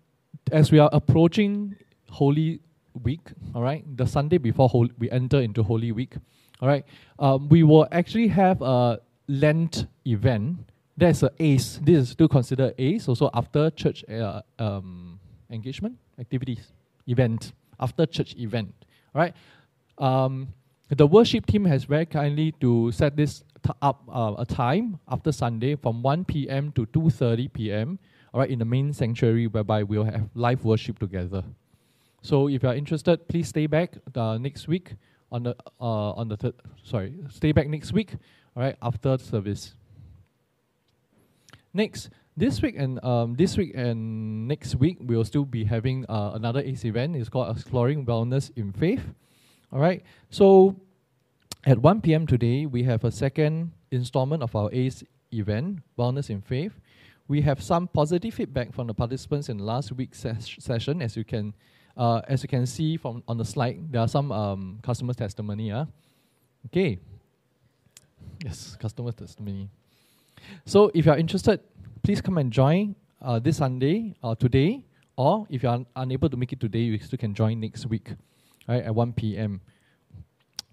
as 0.52 0.70
we 0.70 0.78
are 0.78 0.90
approaching 0.93 1.76
Holy 2.10 2.60
Week, 3.02 3.20
all 3.55 3.62
right, 3.62 3.84
the 3.97 4.06
Sunday 4.06 4.38
before 4.38 4.70
we 4.98 5.10
enter 5.10 5.40
into 5.40 5.62
Holy 5.62 5.93
Week, 5.93 6.14
all 6.60 6.68
right, 6.68 6.84
um, 7.18 7.48
we 7.48 7.62
will 7.62 7.86
actually 7.93 8.28
have 8.28 8.62
a 8.62 9.01
Lent 9.28 9.86
event. 10.06 10.59
That's 10.97 11.22
a 11.22 11.30
ACE. 11.38 11.80
This 11.82 11.97
is 11.98 12.09
still 12.10 12.28
considered 12.28 12.74
ACE, 12.78 13.09
also 13.09 13.28
after 13.34 13.70
church 13.70 14.05
uh, 14.09 14.40
um, 14.59 15.20
engagement 15.51 15.98
activities 16.18 16.72
event, 17.06 17.52
after 17.78 18.06
church 18.06 18.34
event, 18.36 18.72
all 19.14 19.20
right. 19.20 19.34
Um, 19.98 20.48
the 20.88 21.06
worship 21.06 21.47
team 21.47 21.64
has 21.64 21.84
very 21.84 22.06
kindly 22.06 22.52
to 22.60 22.93
set 22.93 23.16
this 23.16 23.43
t- 23.64 23.72
up 23.82 24.02
uh, 24.09 24.34
a 24.38 24.47
time 24.47 25.01
after 25.09 25.32
Sunday 25.32 25.74
from 25.74 26.02
1 26.02 26.24
p.m. 26.24 26.70
to 26.72 26.86
2:30 26.86 27.52
p.m. 27.52 27.98
All 28.36 28.40
right, 28.40 28.50
in 28.50 28.58
the 28.58 28.66
main 28.66 28.92
sanctuary, 28.92 29.46
whereby 29.46 29.82
we'll 29.82 30.04
have 30.04 30.28
live 30.34 30.62
worship 30.62 30.98
together. 30.98 31.42
So 32.20 32.50
if 32.50 32.62
you 32.62 32.68
are 32.68 32.74
interested, 32.74 33.26
please 33.28 33.48
stay 33.48 33.66
back 33.66 33.96
the 34.12 34.36
next 34.36 34.68
week 34.68 34.92
on 35.32 35.44
the 35.44 35.56
uh, 35.80 36.12
on 36.12 36.28
the 36.28 36.36
third. 36.36 36.52
Sorry, 36.82 37.14
stay 37.30 37.52
back 37.52 37.66
next 37.66 37.94
week. 37.94 38.12
All 38.54 38.62
right, 38.62 38.76
after 38.82 39.16
service. 39.16 39.72
Next, 41.72 42.10
this 42.36 42.60
week 42.60 42.74
and 42.76 43.02
um, 43.02 43.36
this 43.36 43.56
week 43.56 43.72
and 43.74 44.46
next 44.46 44.74
week, 44.74 44.98
we'll 45.00 45.24
still 45.24 45.46
be 45.46 45.64
having 45.64 46.04
uh, 46.06 46.32
another 46.34 46.60
ACE 46.60 46.84
event. 46.84 47.16
It's 47.16 47.30
called 47.30 47.56
Exploring 47.56 48.04
Wellness 48.04 48.50
in 48.54 48.70
Faith. 48.70 49.14
All 49.72 49.80
right. 49.80 50.02
So, 50.28 50.76
At 51.64 51.78
1 51.78 52.02
p.m. 52.02 52.26
today, 52.26 52.66
we 52.66 52.82
have 52.82 53.02
a 53.02 53.10
second 53.10 53.72
installment 53.90 54.42
of 54.42 54.54
our 54.54 54.68
ACE 54.74 55.04
event, 55.32 55.80
Wellness 55.98 56.28
in 56.28 56.42
Faith. 56.42 56.78
We 57.28 57.40
have 57.43 57.62
some 57.62 57.89
positive 57.89 58.35
feedback 58.35 58.73
from 58.73 58.86
the 58.86 58.94
participants 58.94 59.48
in 59.48 59.59
last 59.59 59.93
week's 59.93 60.20
ses- 60.20 60.57
session. 60.59 61.03
As 61.03 61.16
you 61.16 61.24
can, 61.24 61.55
uh, 61.97 62.20
as 62.28 62.43
you 62.43 62.48
can 62.48 62.66
see 62.66 62.97
from 62.97 63.23
on 63.27 63.36
the 63.36 63.44
slide, 63.44 63.90
there 63.90 64.01
are 64.01 64.09
some 64.09 64.31
um, 64.31 64.78
customer 64.82 65.12
testimony. 65.12 65.73
Uh. 65.73 65.86
Okay. 66.66 66.98
Yes, 68.44 68.77
customer 68.81 69.12
testimony. 69.12 69.69
So 70.65 70.90
if 70.94 71.07
you 71.07 71.12
are 71.12 71.19
interested, 71.19 71.61
please 72.03 72.20
come 72.20 72.39
and 72.39 72.53
join 72.53 72.94
uh, 73.23 73.39
this 73.39 73.57
Sunday 73.57 74.15
or 74.23 74.36
today, 74.36 74.85
or 75.16 75.47
if 75.51 75.62
you 75.62 75.69
are 75.69 75.77
un- 75.77 75.86
unable 75.97 76.28
to 76.28 76.36
make 76.36 76.53
it 76.53 76.61
today, 76.61 76.81
you 76.81 76.98
still 76.98 77.19
can 77.19 77.35
join 77.35 77.59
next 77.61 77.86
week, 77.86 78.11
right, 78.69 78.85
at 78.85 78.94
1 78.94 79.12
p.m. 79.15 79.61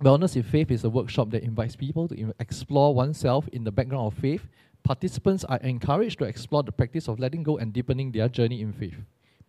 Wellness 0.02 0.36
in 0.36 0.44
Faith 0.44 0.70
is 0.70 0.84
a 0.84 0.90
workshop 0.90 1.30
that 1.32 1.44
invites 1.44 1.76
people 1.76 2.08
to 2.10 2.34
explore 2.40 2.94
oneself 2.94 3.48
in 3.54 3.64
the 3.64 3.72
background 3.72 4.08
of 4.08 4.14
faith. 4.20 4.48
Participants 4.84 5.46
are 5.46 5.60
encouraged 5.60 6.20
to 6.20 6.26
explore 6.26 6.64
the 6.64 6.72
practice 6.72 7.08
of 7.08 7.20
letting 7.20 7.44
go 7.44 7.58
and 7.58 7.72
deepening 7.72 8.12
their 8.12 8.28
journey 8.28 8.62
in 8.62 8.74
faith. 8.74 8.96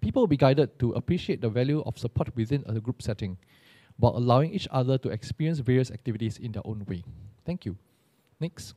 People 0.01 0.23
will 0.23 0.29
be 0.29 0.37
guided 0.37 0.79
to 0.79 0.93
appreciate 0.93 1.41
the 1.41 1.49
value 1.49 1.83
of 1.87 1.99
support 1.99 2.35
within 2.37 2.63
a 2.67 2.79
group 2.79 3.03
setting 3.03 3.37
while 3.97 4.17
allowing 4.17 4.53
each 4.53 4.69
other 4.71 4.99
to 4.99 5.09
experience 5.09 5.59
various 5.59 5.91
activities 5.91 6.39
in 6.39 6.53
their 6.53 6.63
own 6.65 6.85
way. 6.89 7.03
Thank 7.45 7.65
you. 7.65 7.77
Next. 8.41 8.75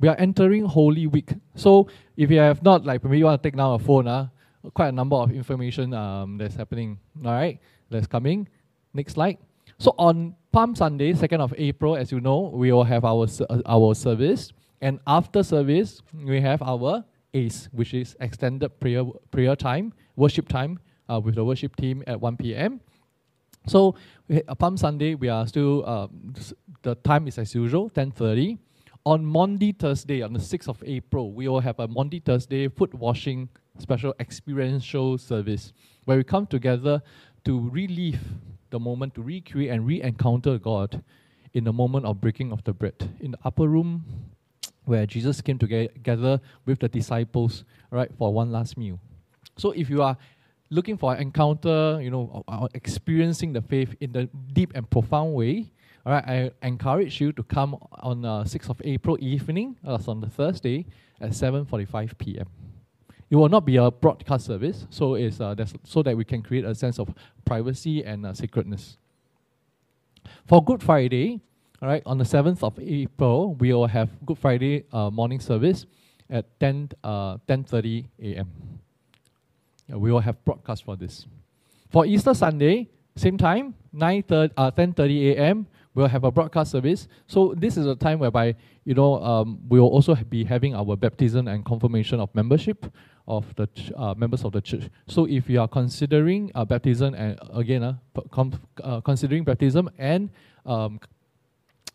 We 0.00 0.08
are 0.08 0.16
entering 0.18 0.64
Holy 0.64 1.06
Week. 1.06 1.32
So 1.54 1.88
if 2.16 2.30
you 2.30 2.38
have 2.38 2.62
not, 2.62 2.84
like, 2.84 3.02
maybe 3.04 3.18
you 3.18 3.24
want 3.24 3.42
to 3.42 3.48
take 3.48 3.56
down 3.56 3.74
a 3.74 3.78
phone, 3.78 4.08
uh, 4.08 4.28
quite 4.74 4.88
a 4.88 4.92
number 4.92 5.16
of 5.16 5.30
information 5.32 5.94
um, 5.94 6.38
that's 6.38 6.56
happening. 6.56 6.98
All 7.24 7.32
right, 7.32 7.60
that's 7.90 8.06
coming. 8.06 8.48
Next 8.92 9.14
slide. 9.14 9.38
So 9.78 9.94
on 9.98 10.34
Palm 10.52 10.74
Sunday, 10.74 11.12
2nd 11.12 11.40
of 11.40 11.54
April, 11.56 11.96
as 11.96 12.12
you 12.12 12.20
know, 12.20 12.50
we 12.52 12.72
will 12.72 12.84
have 12.84 13.04
our, 13.04 13.26
uh, 13.48 13.62
our 13.66 13.94
service. 13.94 14.52
And 14.84 15.00
after 15.06 15.42
service, 15.42 16.02
we 16.12 16.42
have 16.42 16.60
our 16.60 17.04
ACE, 17.32 17.70
which 17.72 17.94
is 17.94 18.14
extended 18.20 18.68
prayer, 18.80 19.02
prayer 19.30 19.56
time, 19.56 19.94
worship 20.14 20.46
time 20.46 20.78
uh, 21.08 21.18
with 21.24 21.36
the 21.36 21.44
worship 21.44 21.74
team 21.76 22.04
at 22.06 22.20
1 22.20 22.36
p.m. 22.36 22.82
So 23.66 23.94
we- 24.28 24.42
uh, 24.42 24.54
Palm 24.54 24.76
Sunday, 24.76 25.14
we 25.14 25.30
are 25.30 25.46
still, 25.46 25.88
um, 25.88 26.34
the 26.82 26.96
time 26.96 27.26
is 27.26 27.38
as 27.38 27.54
usual, 27.54 27.88
10.30. 27.88 28.58
On 29.06 29.24
Maundy, 29.24 29.72
Thursday, 29.72 30.20
on 30.20 30.34
the 30.34 30.38
6th 30.38 30.68
of 30.68 30.82
April, 30.84 31.32
we 31.32 31.48
will 31.48 31.60
have 31.60 31.80
a 31.80 31.88
Maundy, 31.88 32.20
Thursday 32.20 32.68
foot 32.68 32.92
washing 32.92 33.48
special 33.78 34.14
experiential 34.20 35.16
service 35.16 35.72
where 36.04 36.18
we 36.18 36.24
come 36.24 36.46
together 36.46 37.00
to 37.46 37.70
relive 37.70 38.20
the 38.68 38.78
moment, 38.78 39.14
to 39.14 39.22
recreate 39.22 39.70
and 39.70 39.86
re-encounter 39.86 40.58
God 40.58 41.02
in 41.54 41.64
the 41.64 41.72
moment 41.72 42.04
of 42.04 42.20
breaking 42.20 42.52
of 42.52 42.62
the 42.64 42.74
bread. 42.74 43.16
In 43.20 43.30
the 43.30 43.38
upper 43.44 43.66
room, 43.66 44.04
where 44.84 45.06
Jesus 45.06 45.40
came 45.40 45.58
together 45.58 46.40
with 46.66 46.80
the 46.80 46.88
disciples, 46.88 47.64
right, 47.90 48.10
for 48.18 48.32
one 48.32 48.52
last 48.52 48.76
meal. 48.76 48.98
So 49.56 49.70
if 49.72 49.88
you 49.88 50.02
are 50.02 50.16
looking 50.70 50.96
for 50.96 51.14
an 51.14 51.22
encounter, 51.22 52.00
you 52.02 52.10
know, 52.10 52.44
experiencing 52.74 53.52
the 53.52 53.62
faith 53.62 53.94
in 54.00 54.12
the 54.12 54.28
deep 54.52 54.72
and 54.74 54.88
profound 54.88 55.34
way, 55.34 55.72
all 56.06 56.12
right, 56.12 56.24
I 56.26 56.66
encourage 56.66 57.20
you 57.20 57.32
to 57.32 57.42
come 57.42 57.76
on 57.92 58.24
uh, 58.24 58.44
6th 58.44 58.68
of 58.68 58.82
April 58.84 59.16
evening, 59.20 59.76
that's 59.82 60.06
on 60.06 60.20
the 60.20 60.28
Thursday, 60.28 60.86
at 61.20 61.30
7.45 61.30 62.18
p.m. 62.18 62.46
It 63.30 63.36
will 63.36 63.48
not 63.48 63.64
be 63.64 63.76
a 63.76 63.90
broadcast 63.90 64.46
service, 64.46 64.86
so 64.90 65.14
it's 65.14 65.40
uh, 65.40 65.54
so 65.82 66.02
that 66.02 66.16
we 66.16 66.24
can 66.24 66.42
create 66.42 66.64
a 66.64 66.74
sense 66.74 66.98
of 66.98 67.12
privacy 67.44 68.04
and 68.04 68.26
uh, 68.26 68.34
sacredness. 68.34 68.98
For 70.46 70.62
Good 70.62 70.82
Friday, 70.82 71.40
all 71.84 71.90
right, 71.90 72.02
on 72.06 72.16
the 72.16 72.24
7th 72.24 72.62
of 72.62 72.78
April, 72.80 73.56
we 73.56 73.70
will 73.70 73.86
have 73.86 74.08
Good 74.24 74.38
Friday 74.38 74.84
uh, 74.90 75.10
morning 75.10 75.38
service 75.38 75.84
at 76.30 76.58
10, 76.58 76.92
uh, 77.04 77.36
10.30 77.46 78.06
a.m. 78.22 78.50
We 79.90 80.10
will 80.10 80.20
have 80.20 80.42
broadcast 80.46 80.82
for 80.82 80.96
this. 80.96 81.26
For 81.90 82.06
Easter 82.06 82.32
Sunday, 82.32 82.88
same 83.16 83.36
time, 83.36 83.74
9 83.92 84.24
uh, 84.30 84.70
10.30 84.70 85.32
a.m., 85.34 85.66
we'll 85.94 86.08
have 86.08 86.24
a 86.24 86.30
broadcast 86.30 86.70
service. 86.70 87.06
So 87.26 87.52
this 87.54 87.76
is 87.76 87.84
a 87.84 87.94
time 87.94 88.18
whereby, 88.18 88.54
you 88.86 88.94
know, 88.94 89.22
um, 89.22 89.60
we 89.68 89.78
will 89.78 89.90
also 89.90 90.14
be 90.14 90.42
having 90.42 90.74
our 90.74 90.96
baptism 90.96 91.48
and 91.48 91.66
confirmation 91.66 92.18
of 92.18 92.34
membership 92.34 92.90
of 93.28 93.54
the 93.56 93.66
ch- 93.66 93.92
uh, 93.94 94.14
members 94.16 94.42
of 94.42 94.52
the 94.52 94.62
church. 94.62 94.88
So 95.06 95.26
if 95.26 95.50
you 95.50 95.60
are 95.60 95.68
considering 95.68 96.50
uh, 96.54 96.64
baptism 96.64 97.12
and 97.12 97.38
again, 97.52 97.82
uh, 97.82 97.96
com- 98.30 98.58
uh, 98.82 99.02
considering 99.02 99.44
baptism 99.44 99.90
and 99.98 100.30
um, 100.64 100.98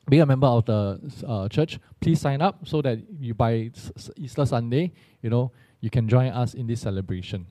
being 0.10 0.22
a 0.22 0.26
member 0.26 0.48
of 0.48 0.65
the 0.65 0.99
uh, 1.27 1.48
church, 1.49 1.80
please 1.99 2.19
sign 2.19 2.41
up 2.41 2.68
so 2.68 2.81
that 2.81 2.99
you 3.19 3.34
by 3.34 3.72
Easter 4.18 4.45
Sunday, 4.45 4.91
you 5.22 5.30
know, 5.30 5.52
you 5.81 5.90
can 5.90 6.07
join 6.07 6.27
us 6.27 6.53
in 6.53 6.68
this 6.68 6.81
celebration. 6.81 7.45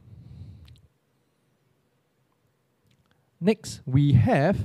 Next, 3.40 3.80
we 3.86 4.12
have 4.12 4.58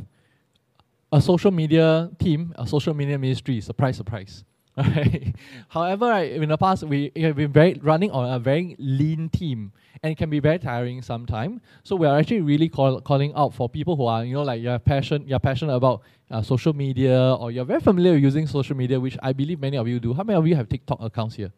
a 1.12 1.22
social 1.22 1.52
media 1.52 2.10
team, 2.18 2.54
a 2.58 2.66
social 2.66 2.94
media 2.94 3.20
ministry. 3.20 3.62
Surprise, 3.62 3.98
surprise. 3.98 4.44
Alright. 4.78 5.36
However, 5.70 6.10
right, 6.10 6.32
in 6.32 6.50
the 6.50 6.58
past 6.58 6.84
we 6.84 7.12
have 7.16 7.36
been 7.36 7.52
very 7.52 7.76
running 7.76 8.10
on 8.10 8.34
a 8.34 8.40
very 8.40 8.76
lean 8.80 9.30
team, 9.30 9.72
and 10.02 10.12
it 10.12 10.18
can 10.18 10.32
be 10.32 10.40
very 10.40 10.58
tiring 10.58 11.04
sometimes. 11.04 11.62
So 11.84 11.96
we 11.96 12.08
are 12.08 12.18
actually 12.18 12.42
really 12.42 12.70
call, 12.70 13.00
calling 13.02 13.34
out 13.36 13.54
for 13.54 13.70
people 13.70 13.96
who 13.96 14.08
are 14.08 14.26
you 14.26 14.34
know 14.34 14.42
like 14.42 14.64
you're 14.64 14.80
passion 14.80 15.26
you're 15.28 15.40
passionate 15.40 15.76
about 15.76 16.02
uh, 16.32 16.42
social 16.42 16.74
media 16.74 17.36
or 17.36 17.52
you're 17.52 17.66
very 17.66 17.82
familiar 17.82 18.14
with 18.14 18.24
using 18.24 18.48
social 18.48 18.76
media, 18.76 19.00
which 19.00 19.16
I 19.22 19.32
believe 19.32 19.60
many 19.60 19.78
of 19.78 19.88
you 19.88 20.00
do. 20.00 20.12
How 20.12 20.24
many 20.24 20.38
of 20.38 20.48
you 20.48 20.56
have 20.56 20.68
TikTok 20.68 21.00
accounts 21.02 21.36
here? 21.36 21.52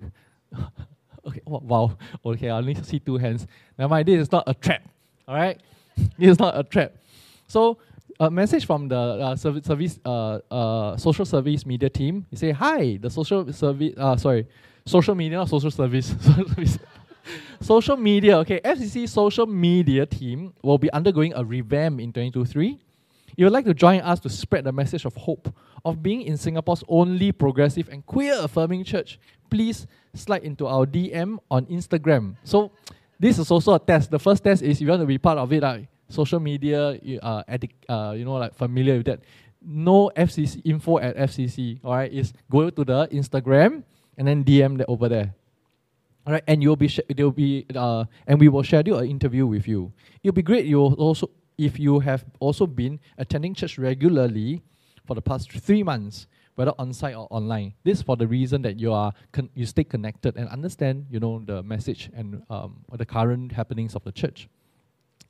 okay. 1.26 1.40
Wow. 1.44 1.96
Okay. 2.24 2.48
I 2.48 2.58
only 2.58 2.76
see 2.76 3.00
two 3.00 3.16
hands. 3.16 3.46
Now, 3.76 3.88
mind. 3.88 4.06
This 4.06 4.20
is 4.20 4.30
not 4.30 4.44
a 4.46 4.54
trap. 4.54 4.88
All 5.26 5.34
right. 5.34 5.60
this 5.96 6.30
is 6.30 6.38
not 6.38 6.56
a 6.56 6.62
trap. 6.62 6.92
So 7.48 7.78
a 8.20 8.30
message 8.30 8.66
from 8.66 8.88
the 8.88 8.96
uh, 8.96 9.36
service, 9.36 9.64
service 9.64 10.00
uh, 10.04 10.38
uh, 10.50 10.96
social 10.96 11.24
service 11.24 11.66
media 11.66 11.90
team. 11.90 12.26
You 12.30 12.38
say, 12.38 12.50
"Hi, 12.52 12.98
the 13.00 13.10
social 13.10 13.52
service. 13.52 13.94
Uh, 13.96 14.16
sorry, 14.16 14.46
social 14.86 15.14
media, 15.14 15.38
not 15.38 15.48
social 15.48 15.70
service. 15.70 16.14
Social 17.60 17.96
media. 17.96 18.36
Okay, 18.38 18.60
FCC 18.60 19.08
social 19.08 19.46
media 19.46 20.04
team 20.04 20.52
will 20.62 20.76
be 20.76 20.92
undergoing 20.92 21.32
a 21.34 21.42
revamp 21.42 21.98
in 21.98 22.12
2023. 22.12 22.78
You 23.36 23.46
would 23.46 23.52
like 23.52 23.64
to 23.64 23.72
join 23.72 24.00
us 24.00 24.20
to 24.20 24.28
spread 24.28 24.64
the 24.64 24.72
message 24.72 25.06
of 25.06 25.14
hope 25.16 25.48
of 25.84 26.02
being 26.02 26.22
in 26.22 26.36
Singapore's 26.36 26.84
only 26.88 27.32
progressive 27.32 27.88
and 27.88 28.04
queer 28.04 28.36
affirming 28.38 28.84
church. 28.84 29.18
Please 29.50 29.86
slide 30.12 30.44
into 30.44 30.66
our 30.66 30.86
DM 30.86 31.38
on 31.50 31.66
Instagram. 31.66 32.36
So 32.44 32.72
this 33.18 33.38
is 33.38 33.50
also 33.50 33.74
a 33.74 33.78
test. 33.78 34.10
The 34.10 34.18
first 34.18 34.44
test 34.44 34.62
is 34.62 34.76
if 34.76 34.82
you 34.82 34.88
want 34.88 35.00
to 35.00 35.06
be 35.06 35.18
part 35.18 35.38
of 35.38 35.52
it, 35.52 35.62
like 35.62 35.88
social 36.08 36.40
media, 36.40 36.98
you 37.02 37.20
uh, 37.20 37.42
addic- 37.48 37.80
uh, 37.88 38.12
you 38.12 38.24
know, 38.24 38.34
like 38.34 38.54
familiar 38.54 38.96
with 38.96 39.06
that. 39.06 39.20
No 39.64 40.10
FCC 40.16 40.60
info 40.64 40.98
at 40.98 41.16
FCC. 41.16 41.80
All 41.84 41.94
right, 41.94 42.12
is 42.12 42.32
go 42.50 42.68
to 42.68 42.84
the 42.84 43.08
Instagram 43.08 43.82
and 44.18 44.28
then 44.28 44.44
DM 44.44 44.78
that 44.78 44.86
over 44.88 45.08
there. 45.08 45.34
All 46.26 46.32
right, 46.32 46.44
and 46.46 46.62
you'll 46.62 46.76
be 46.76 46.88
sh- 46.88 47.04
there'll 47.08 47.32
be 47.32 47.66
uh, 47.74 48.04
and 48.26 48.40
we 48.40 48.48
will 48.48 48.64
schedule 48.64 48.98
an 48.98 49.08
interview 49.08 49.46
with 49.46 49.68
you. 49.68 49.92
It'll 50.22 50.34
be 50.34 50.42
great. 50.42 50.64
You 50.64 50.78
will 50.78 50.94
also 50.94 51.30
if 51.58 51.78
you 51.78 52.00
have 52.00 52.24
also 52.40 52.66
been 52.66 52.98
attending 53.18 53.54
church 53.54 53.78
regularly 53.78 54.62
for 55.06 55.14
the 55.14 55.22
past 55.22 55.52
three 55.52 55.82
months, 55.82 56.26
whether 56.54 56.72
on 56.78 56.92
site 56.92 57.14
or 57.14 57.28
online. 57.30 57.74
This 57.84 58.02
for 58.02 58.16
the 58.16 58.26
reason 58.26 58.62
that 58.62 58.80
you 58.80 58.92
are 58.92 59.12
con- 59.32 59.50
you 59.54 59.66
stay 59.66 59.84
connected 59.84 60.36
and 60.36 60.48
understand 60.48 61.06
you 61.10 61.20
know 61.20 61.42
the 61.44 61.62
message 61.62 62.10
and 62.14 62.42
um, 62.50 62.84
the 62.92 63.06
current 63.06 63.52
happenings 63.52 63.94
of 63.94 64.04
the 64.04 64.12
church. 64.12 64.48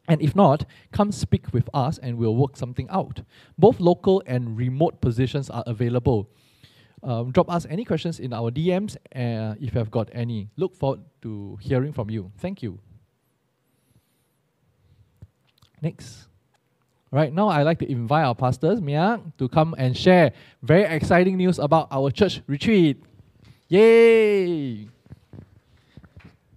And 0.09 0.21
if 0.21 0.37
not, 0.37 0.65
come 0.93 1.13
speak 1.13 1.53
with 1.53 1.69
us 1.73 1.99
and 1.99 2.19
we'll 2.19 2.37
work 2.37 2.57
something 2.57 2.89
out. 2.91 3.23
Both 3.59 3.81
local 3.81 4.23
and 4.27 4.57
remote 4.57 5.01
positions 5.01 5.49
are 5.49 5.65
available. 5.67 6.29
Um, 7.03 7.33
drop 7.33 7.51
us 7.51 7.67
any 7.69 7.85
questions 7.85 8.19
in 8.19 8.33
our 8.33 8.51
DMs 8.51 8.97
uh, 9.15 9.55
if 9.61 9.75
you 9.75 9.79
have 9.79 9.91
got 9.91 10.09
any. 10.13 10.49
Look 10.57 10.75
forward 10.75 11.01
to 11.23 11.59
hearing 11.61 11.93
from 11.93 12.11
you. 12.11 12.33
Thank 12.39 12.63
you. 12.63 12.79
Next. 15.81 16.29
Right 17.11 17.33
now, 17.33 17.49
I'd 17.49 17.63
like 17.63 17.79
to 17.79 17.91
invite 17.91 18.25
our 18.25 18.35
pastors, 18.35 18.81
Mia, 18.81 19.21
to 19.39 19.49
come 19.49 19.75
and 19.79 19.97
share 19.97 20.33
very 20.63 20.83
exciting 20.83 21.37
news 21.37 21.59
about 21.59 21.89
our 21.93 22.11
church 22.11 22.43
retreat. 22.47 23.01
Yay! 23.69 24.89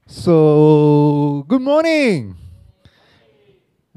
So, 0.07 1.45
good 1.48 1.61
morning. 1.61 2.36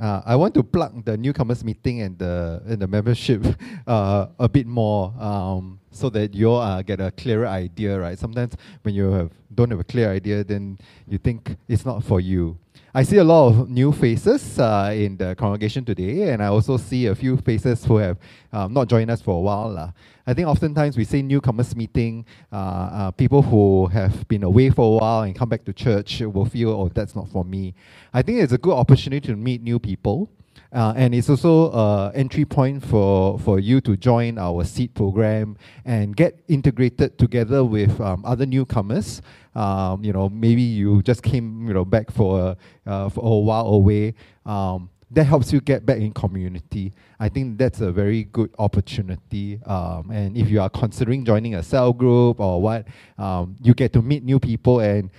Uh, 0.01 0.22
I 0.24 0.35
want 0.35 0.55
to 0.55 0.62
plug 0.62 1.05
the 1.05 1.16
newcomers 1.18 1.62
meeting 1.62 2.01
and 2.01 2.18
the 2.18 2.62
and 2.64 2.81
the 2.81 2.89
membership 2.89 3.44
uh, 3.86 4.28
a 4.39 4.48
bit 4.48 4.66
more, 4.66 5.12
um, 5.20 5.78
so 5.90 6.09
that 6.09 6.35
you 6.35 6.48
all 6.48 6.62
uh, 6.62 6.81
get 6.81 7.01
a 7.01 7.10
clearer 7.10 7.47
idea. 7.47 8.01
Right? 8.01 8.18
Sometimes 8.18 8.56
when 8.81 8.94
you 8.94 9.12
have 9.12 9.31
don't 9.55 9.70
have 9.70 9.81
a 9.81 9.85
clear 9.85 10.10
idea, 10.10 10.43
then 10.43 10.78
you 11.06 11.18
think 11.18 11.55
it's 11.68 11.85
not 11.85 12.02
for 12.02 12.18
you. 12.18 12.56
I 12.93 13.05
see 13.05 13.19
a 13.19 13.24
lot 13.24 13.48
of 13.48 13.70
new 13.70 13.93
faces 13.93 14.59
uh, 14.59 14.93
in 14.93 15.16
the 15.16 15.36
congregation 15.36 15.85
today, 15.85 16.32
and 16.32 16.43
I 16.43 16.47
also 16.47 16.77
see 16.77 17.07
a 17.07 17.15
few 17.15 17.36
faces 17.36 17.85
who 17.85 17.98
have 17.98 18.19
um, 18.52 18.73
not 18.73 18.89
joined 18.89 19.11
us 19.12 19.23
for 19.23 19.36
a 19.36 19.40
while. 19.40 19.70
lah. 19.70 19.93
I 20.27 20.35
think 20.35 20.48
oftentimes 20.48 20.97
we 20.97 21.05
say 21.05 21.23
newcomers 21.23 21.77
meeting, 21.77 22.27
uh, 22.52 22.57
uh, 22.57 23.11
people 23.12 23.43
who 23.43 23.86
have 23.89 24.27
been 24.27 24.43
away 24.43 24.70
for 24.70 24.94
a 24.94 24.98
while 24.98 25.23
and 25.23 25.36
come 25.36 25.48
back 25.48 25.65
to 25.66 25.73
church 25.73 26.20
will 26.20 26.47
feel, 26.47 26.70
oh, 26.70 26.89
that's 26.89 27.15
not 27.15 27.28
for 27.28 27.44
me. 27.44 27.74
I 28.12 28.23
think 28.23 28.40
it's 28.40 28.52
a 28.52 28.59
good 28.59 28.74
opportunity 28.74 29.27
to 29.28 29.36
meet 29.36 29.62
new 29.62 29.78
people. 29.78 30.28
Uh, 30.73 30.93
and 30.97 31.15
it's 31.15 31.28
also 31.28 31.73
an 31.73 32.15
entry 32.15 32.44
point 32.44 32.85
for, 32.85 33.39
for 33.40 33.59
you 33.59 33.81
to 33.81 33.97
join 33.97 34.39
our 34.39 34.65
seed 34.65 34.94
program 34.94 35.57
and 35.85 36.16
get 36.16 36.39
integrated 36.47 37.19
together 37.19 37.65
with 37.65 38.01
um, 38.01 38.24
other 38.24 38.47
newcomers. 38.47 39.20
Um, 39.55 40.05
you 40.05 40.12
know, 40.12 40.28
maybe 40.28 40.62
you 40.62 41.02
just 41.02 41.22
came 41.22 41.66
you 41.66 41.74
know 41.74 41.85
back 41.85 42.10
for 42.10 42.56
a, 42.86 42.90
uh, 42.90 43.09
for 43.09 43.24
a 43.24 43.39
while 43.39 43.66
away. 43.66 44.14
Um, 44.47 44.90
that 45.12 45.24
helps 45.24 45.52
you 45.52 45.60
get 45.60 45.85
back 45.85 45.98
in 45.98 46.12
community. 46.12 46.93
I 47.18 47.28
think 47.28 47.59
that's 47.59 47.81
a 47.81 47.90
very 47.90 48.24
good 48.24 48.55
opportunity. 48.59 49.60
Um, 49.66 50.10
and 50.12 50.36
if 50.36 50.48
you 50.48 50.60
are 50.60 50.70
considering 50.70 51.24
joining 51.24 51.56
a 51.56 51.62
cell 51.62 51.93
group 51.93 52.39
or 52.39 52.62
what, 52.62 52.86
um, 53.18 53.56
you 53.60 53.74
get 53.74 53.93
to 53.94 54.02
meet 54.02 54.22
new 54.22 54.39
people 54.39 54.78
and 54.78 55.10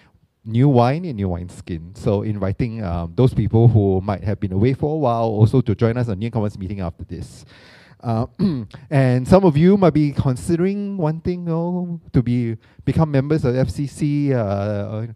new 0.46 0.70
wine 0.70 1.06
in 1.06 1.18
new 1.18 1.30
wine 1.30 1.50
skin. 1.50 1.94
So 1.96 2.24
inviting 2.24 2.84
um, 2.84 3.14
those 3.16 3.34
people 3.34 3.68
who 3.68 4.02
might 4.02 4.24
have 4.24 4.40
been 4.40 4.54
away 4.54 4.74
for 4.74 4.96
a 4.96 4.98
while 4.98 5.26
also 5.26 5.62
to 5.62 5.76
join 5.76 5.98
us 5.98 6.08
on 6.08 6.20
newcomers 6.20 6.58
meeting 6.58 6.80
after 6.80 7.04
this. 7.04 7.46
Uh, 8.04 8.26
and 8.90 9.28
some 9.28 9.46
of 9.46 9.56
you 9.56 9.78
might 9.78 9.94
be 9.94 10.12
considering 10.12 10.98
wanting 10.98 11.48
oh, 11.50 12.00
to 12.14 12.24
be 12.24 12.58
become 12.86 13.12
members 13.12 13.46
of 13.46 13.54
FCC. 13.56 14.32
Uh, 14.32 15.08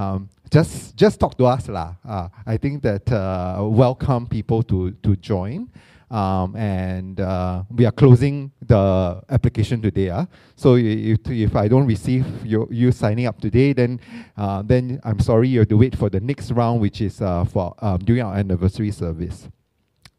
um, 0.00 0.28
just 0.50 0.96
just 0.96 1.18
talk 1.18 1.36
to 1.38 1.46
us 1.46 1.68
lah. 1.68 1.94
Uh, 2.06 2.28
I 2.46 2.56
think 2.56 2.82
that 2.82 3.10
uh, 3.10 3.58
welcome 3.62 4.26
people 4.26 4.62
to 4.64 4.92
to 5.02 5.16
join. 5.16 5.68
Um, 6.10 6.56
and 6.56 7.20
uh, 7.20 7.62
we 7.70 7.86
are 7.86 7.92
closing 7.92 8.50
the 8.66 9.22
application 9.30 9.80
today. 9.80 10.10
Uh. 10.10 10.26
So 10.56 10.74
if, 10.74 11.20
if 11.30 11.54
I 11.54 11.68
don't 11.68 11.86
receive 11.86 12.26
you, 12.44 12.66
you 12.68 12.90
signing 12.90 13.26
up 13.26 13.40
today, 13.40 13.72
then 13.72 14.00
uh, 14.36 14.62
then 14.62 15.00
I'm 15.04 15.20
sorry 15.20 15.46
you 15.46 15.60
have 15.60 15.68
to 15.68 15.76
wait 15.76 15.96
for 15.96 16.10
the 16.10 16.18
next 16.18 16.50
round, 16.50 16.80
which 16.80 17.00
is 17.00 17.22
uh, 17.22 17.44
for 17.44 17.74
um, 17.78 17.98
during 17.98 18.22
our 18.22 18.34
anniversary 18.34 18.90
service. 18.90 19.48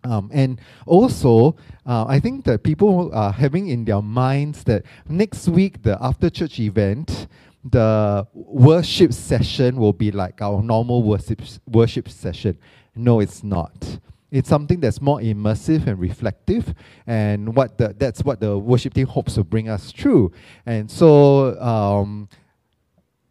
Um, 0.03 0.29
and 0.33 0.59
also, 0.85 1.55
uh, 1.85 2.05
I 2.07 2.19
think 2.19 2.45
that 2.45 2.63
people 2.63 3.11
are 3.13 3.31
having 3.31 3.67
in 3.67 3.85
their 3.85 4.01
minds 4.01 4.63
that 4.63 4.83
next 5.07 5.47
week, 5.47 5.83
the 5.83 5.97
after 6.01 6.29
church 6.29 6.59
event, 6.59 7.27
the 7.63 8.25
worship 8.33 9.13
session 9.13 9.75
will 9.75 9.93
be 9.93 10.11
like 10.11 10.41
our 10.41 10.63
normal 10.63 11.03
worship, 11.03 11.41
worship 11.67 12.09
session. 12.09 12.57
No, 12.95 13.19
it's 13.19 13.43
not. 13.43 13.99
It's 14.31 14.47
something 14.47 14.79
that's 14.79 15.01
more 15.01 15.19
immersive 15.19 15.87
and 15.87 15.99
reflective, 15.99 16.73
and 17.05 17.53
what 17.53 17.77
the, 17.77 17.93
that's 17.97 18.23
what 18.23 18.39
the 18.39 18.57
worship 18.57 18.93
team 18.93 19.07
hopes 19.07 19.35
to 19.35 19.43
bring 19.43 19.67
us 19.67 19.91
through. 19.91 20.31
And 20.65 20.89
so, 20.89 21.59
um, 21.61 22.29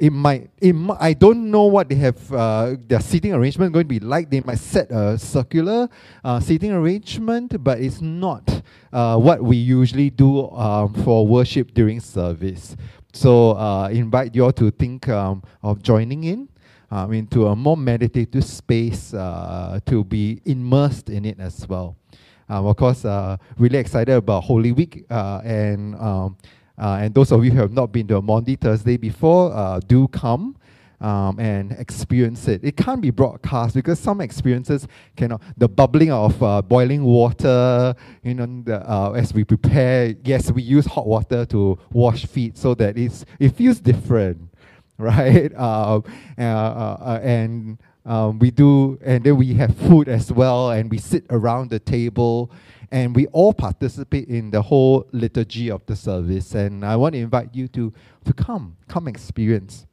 it 0.01 0.11
might, 0.11 0.51
it 0.61 0.75
I 0.99 1.13
don't 1.13 1.51
know 1.51 1.65
what 1.65 1.91
they 1.91 1.95
have, 1.97 2.33
uh, 2.33 2.77
their 2.89 3.01
seating 3.01 3.35
arrangement 3.35 3.75
going 3.75 3.85
to 3.85 3.89
be 3.89 4.01
like. 4.01 4.31
They 4.31 4.41
might 4.41 4.59
set 4.59 4.91
a 4.91 5.19
circular 5.19 5.89
uh, 6.25 6.41
seating 6.41 6.73
arrangement, 6.73 7.63
but 7.63 7.79
it's 7.81 8.01
not 8.01 8.63
uh, 8.93 9.19
what 9.19 9.43
we 9.43 9.59
usually 9.59 10.09
do 10.09 10.51
um, 10.53 10.95
for 11.05 11.27
worship 11.27 11.75
during 11.75 12.01
service. 12.01 12.77
So, 13.13 13.51
uh, 13.59 13.89
invite 13.89 14.35
you 14.35 14.45
all 14.45 14.53
to 14.53 14.71
think 14.71 15.07
um, 15.09 15.43
of 15.63 15.83
joining 15.83 16.25
in 16.25 16.49
um, 16.91 17.13
into 17.13 17.49
a 17.49 17.55
more 17.55 17.77
meditative 17.77 18.45
space 18.45 19.13
uh, 19.13 19.81
to 19.85 20.03
be 20.03 20.41
immersed 20.47 21.11
in 21.11 21.27
it 21.27 21.39
as 21.39 21.69
well. 21.69 21.97
Um, 22.49 22.67
of 22.67 22.77
course, 22.77 23.05
uh, 23.05 23.37
really 23.59 23.79
excited 23.79 24.15
about 24.15 24.45
Holy 24.45 24.73
Week 24.73 25.05
uh, 25.11 25.41
and 25.45 25.95
um, 25.97 26.37
and 26.81 27.15
those 27.15 27.31
of 27.33 27.45
you 27.45 27.51
who 27.51 27.59
have 27.59 27.73
not 27.73 27.93
been 27.93 28.07
to 28.09 28.17
a 28.17 28.23
Maundy 28.23 28.57
Thursday 28.57 28.97
before, 28.97 29.53
uh, 29.55 29.81
do 29.81 30.09
come 30.09 30.57
um, 31.01 31.39
and 31.39 31.73
experience 31.73 32.47
it. 32.49 32.63
It 32.63 32.77
can't 32.77 33.01
be 33.01 33.11
broadcast 33.11 33.75
because 33.75 33.99
some 33.99 34.21
experiences 34.21 34.87
cannot. 35.17 35.43
The 35.57 35.69
bubbling 35.69 36.11
of 36.11 36.43
uh, 36.43 36.63
boiling 36.63 37.05
water, 37.05 37.95
you 38.23 38.35
know, 38.35 38.63
the, 38.65 38.91
uh, 38.91 39.13
as 39.13 39.33
we 39.33 39.45
prepare. 39.45 40.15
Yes, 40.25 40.53
we 40.53 40.63
use 40.63 40.87
hot 40.87 41.07
water 41.07 41.47
to 41.47 41.79
wash 41.93 42.27
feet 42.27 42.59
so 42.59 42.75
that 42.75 42.99
it's 42.99 43.25
it 43.39 43.51
feels 43.51 43.81
different, 43.81 44.39
right? 44.99 45.53
Um, 45.61 46.05
uh, 46.39 46.43
uh, 46.43 46.97
uh, 47.01 47.21
and 47.23 47.79
um, 48.05 48.39
we 48.39 48.51
do, 48.51 48.99
and 49.03 49.23
then 49.25 49.37
we 49.37 49.55
have 49.55 49.77
food 49.77 50.09
as 50.09 50.33
well, 50.33 50.71
and 50.71 50.91
we 50.91 50.99
sit 50.99 51.25
around 51.31 51.71
the 51.71 51.79
table, 51.79 52.51
and 52.91 53.15
we 53.15 53.27
all 53.29 53.53
participate 53.53 54.29
in 54.29 54.51
the 54.51 54.63
whole 54.63 55.07
liturgy 55.13 55.71
of 55.71 55.85
the 55.87 55.97
service. 55.97 56.55
And 56.55 56.85
I 56.85 56.97
want 56.97 57.15
to 57.15 57.21
invite 57.21 57.55
you 57.55 57.69
to 57.69 57.93
to 58.25 58.33
come, 58.33 58.77
come 58.89 59.09
experience. 59.09 59.87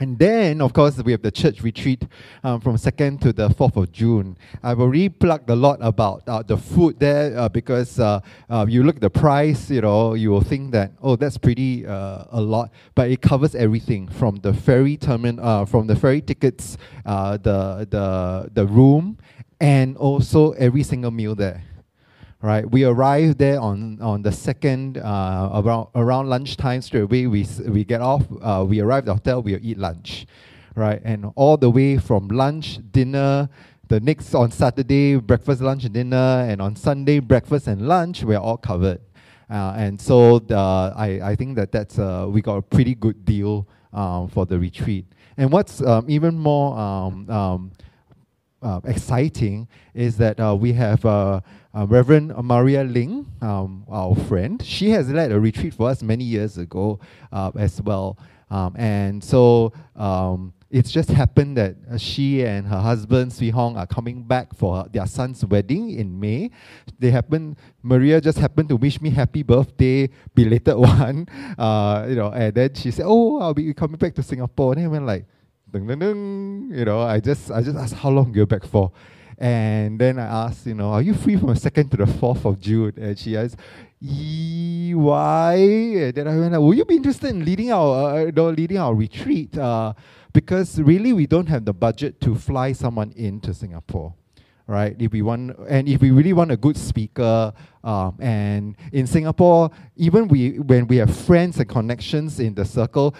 And 0.00 0.16
then, 0.16 0.60
of 0.60 0.72
course, 0.72 0.96
we 1.02 1.10
have 1.12 1.22
the 1.22 1.30
church 1.30 1.60
retreat 1.62 2.06
um, 2.44 2.60
from 2.60 2.76
2nd 2.76 3.20
to 3.22 3.32
the 3.32 3.48
4th 3.48 3.76
of 3.76 3.90
June. 3.90 4.36
I've 4.62 4.80
already 4.80 5.08
plugged 5.08 5.50
a 5.50 5.56
lot 5.56 5.78
about 5.80 6.22
uh, 6.28 6.42
the 6.42 6.56
food 6.56 7.00
there 7.00 7.36
uh, 7.36 7.48
because 7.48 7.98
uh, 7.98 8.20
uh, 8.48 8.66
you 8.68 8.84
look 8.84 8.96
at 8.96 9.00
the 9.00 9.10
price, 9.10 9.70
you 9.70 9.80
know, 9.80 10.14
you 10.14 10.30
will 10.30 10.40
think 10.40 10.70
that, 10.70 10.92
oh, 11.02 11.16
that's 11.16 11.36
pretty 11.36 11.84
uh, 11.84 12.24
a 12.30 12.40
lot. 12.40 12.70
But 12.94 13.10
it 13.10 13.20
covers 13.22 13.56
everything 13.56 14.06
from 14.06 14.36
the 14.36 14.54
ferry 14.54 14.96
terminal, 14.96 15.44
uh, 15.44 15.64
from 15.64 15.88
the 15.88 15.96
ferry 15.96 16.20
tickets, 16.20 16.78
the, 17.04 17.86
the, 17.90 18.50
the 18.52 18.66
room, 18.66 19.18
and 19.60 19.96
also 19.96 20.52
every 20.52 20.84
single 20.84 21.10
meal 21.10 21.34
there 21.34 21.64
right? 22.40 22.70
We 22.70 22.84
arrived 22.84 23.38
there 23.38 23.60
on, 23.60 24.00
on 24.00 24.22
the 24.22 24.32
second, 24.32 24.98
uh, 24.98 25.50
around, 25.54 25.88
around 25.94 26.28
lunchtime, 26.28 26.82
straight 26.82 27.02
away 27.02 27.26
we, 27.26 27.46
we 27.66 27.84
get 27.84 28.00
off, 28.00 28.24
uh, 28.40 28.64
we 28.66 28.80
arrive 28.80 29.00
at 29.00 29.06
the 29.06 29.14
hotel, 29.14 29.42
we 29.42 29.56
eat 29.56 29.78
lunch, 29.78 30.26
right? 30.74 31.00
And 31.04 31.32
all 31.34 31.56
the 31.56 31.70
way 31.70 31.98
from 31.98 32.28
lunch, 32.28 32.78
dinner, 32.92 33.48
the 33.88 34.00
next 34.00 34.34
on 34.34 34.50
Saturday, 34.50 35.16
breakfast, 35.16 35.62
lunch, 35.62 35.84
and 35.84 35.94
dinner, 35.94 36.46
and 36.48 36.60
on 36.60 36.76
Sunday, 36.76 37.18
breakfast 37.18 37.66
and 37.66 37.88
lunch, 37.88 38.22
we're 38.22 38.38
all 38.38 38.58
covered. 38.58 39.00
Uh, 39.50 39.74
and 39.76 40.00
so 40.00 40.38
the, 40.38 40.56
I, 40.56 41.20
I 41.22 41.36
think 41.36 41.56
that 41.56 41.72
that's, 41.72 41.98
uh, 41.98 42.26
we 42.28 42.42
got 42.42 42.56
a 42.56 42.62
pretty 42.62 42.94
good 42.94 43.24
deal 43.24 43.66
um, 43.92 44.28
for 44.28 44.46
the 44.46 44.58
retreat. 44.58 45.06
And 45.38 45.50
what's 45.50 45.80
um, 45.80 46.04
even 46.08 46.36
more 46.36 46.78
um, 46.78 47.30
um, 47.30 47.72
uh, 48.62 48.80
exciting 48.84 49.68
is 49.94 50.16
that 50.18 50.38
uh, 50.40 50.54
we 50.54 50.72
have 50.72 51.04
uh, 51.04 51.40
uh, 51.74 51.86
Reverend 51.86 52.34
Maria 52.42 52.84
Ling, 52.84 53.26
um, 53.40 53.84
our 53.88 54.14
friend. 54.14 54.62
She 54.64 54.90
has 54.90 55.08
led 55.10 55.32
a 55.32 55.38
retreat 55.38 55.74
for 55.74 55.88
us 55.88 56.02
many 56.02 56.24
years 56.24 56.58
ago 56.58 56.98
uh, 57.32 57.52
as 57.56 57.80
well. 57.80 58.18
Um, 58.50 58.74
and 58.76 59.22
so 59.22 59.72
um, 59.94 60.54
it's 60.70 60.90
just 60.90 61.10
happened 61.10 61.56
that 61.58 61.76
uh, 61.90 61.98
she 61.98 62.42
and 62.42 62.66
her 62.66 62.80
husband, 62.80 63.32
Swee 63.32 63.50
Hong, 63.50 63.76
are 63.76 63.86
coming 63.86 64.22
back 64.22 64.54
for 64.54 64.86
their 64.90 65.06
son's 65.06 65.44
wedding 65.44 65.90
in 65.90 66.18
May. 66.18 66.50
They 66.98 67.10
happen, 67.10 67.56
Maria 67.82 68.20
just 68.20 68.38
happened 68.38 68.70
to 68.70 68.76
wish 68.76 69.00
me 69.00 69.10
happy 69.10 69.42
birthday, 69.42 70.08
belated 70.34 70.76
one. 70.76 71.26
You 72.08 72.14
know, 72.16 72.32
and 72.34 72.54
then 72.54 72.74
she 72.74 72.90
said, 72.90 73.04
"Oh, 73.06 73.38
I'll 73.40 73.54
be 73.54 73.72
coming 73.74 73.96
back 73.98 74.14
to 74.14 74.22
Singapore." 74.22 74.72
And 74.72 74.84
I 74.84 74.88
went 74.88 75.06
like, 75.06 75.26
ding, 75.72 75.86
ding, 75.86 75.98
ding. 75.98 76.70
You 76.74 76.84
know, 76.84 77.00
I 77.00 77.20
just 77.20 77.50
I 77.50 77.62
just 77.62 77.76
asked 77.76 77.94
how 77.94 78.10
long 78.10 78.34
you're 78.34 78.46
back 78.46 78.64
for. 78.64 78.92
And 79.40 80.00
then 80.00 80.18
I 80.18 80.46
asked, 80.46 80.66
you 80.66 80.74
know, 80.74 80.90
are 80.90 81.02
you 81.02 81.14
free 81.14 81.36
from 81.36 81.50
the 81.50 81.56
second 81.56 81.90
to 81.90 81.96
the 81.96 82.06
fourth 82.06 82.44
of 82.44 82.58
June? 82.58 82.92
And 82.96 83.16
she 83.16 83.36
asked, 83.36 83.56
"Ee, 84.02 84.94
why? 84.94 85.54
And 85.54 86.14
then 86.14 86.26
I 86.26 86.36
went, 86.36 86.60
will 86.60 86.74
you 86.74 86.84
be 86.84 86.96
interested 86.96 87.30
in 87.30 87.44
leading 87.44 87.70
our, 87.70 88.16
uh, 88.16 88.24
you 88.24 88.42
leading 88.50 88.78
our 88.78 88.94
retreat? 88.94 89.56
Uh, 89.56 89.94
because 90.32 90.80
really, 90.80 91.12
we 91.12 91.26
don't 91.26 91.46
have 91.46 91.64
the 91.64 91.72
budget 91.72 92.20
to 92.22 92.34
fly 92.34 92.72
someone 92.72 93.12
into 93.12 93.54
Singapore 93.54 94.14
right? 94.68 94.94
If 94.98 95.12
we 95.12 95.22
want, 95.22 95.56
and 95.68 95.88
if 95.88 96.02
we 96.02 96.10
really 96.10 96.34
want 96.34 96.52
a 96.52 96.56
good 96.56 96.76
speaker, 96.76 97.52
um, 97.82 98.16
and 98.20 98.76
in 98.92 99.06
Singapore, 99.06 99.70
even 99.96 100.28
we 100.28 100.58
when 100.60 100.86
we 100.86 100.98
have 100.98 101.14
friends 101.16 101.58
and 101.58 101.68
connections 101.68 102.38
in 102.38 102.54
the 102.54 102.66
circle, 102.66 103.14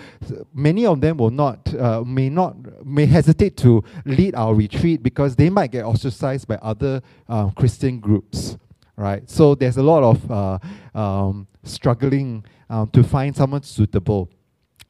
many 0.52 0.84
of 0.84 1.00
them 1.00 1.16
will 1.16 1.30
not, 1.30 1.74
uh, 1.74 2.04
may 2.04 2.28
not, 2.28 2.54
may 2.86 3.06
hesitate 3.06 3.56
to 3.56 3.82
lead 4.04 4.34
our 4.34 4.54
retreat 4.54 5.02
because 5.02 5.34
they 5.34 5.48
might 5.48 5.72
get 5.72 5.84
ostracized 5.84 6.46
by 6.46 6.56
other 6.56 7.00
um, 7.28 7.50
Christian 7.52 7.98
groups, 7.98 8.58
right? 8.96 9.28
So 9.28 9.54
there's 9.54 9.78
a 9.78 9.82
lot 9.82 10.02
of 10.02 10.30
uh, 10.30 10.58
um, 10.94 11.48
struggling 11.64 12.44
um, 12.68 12.88
to 12.90 13.02
find 13.02 13.34
someone 13.34 13.62
suitable 13.62 14.30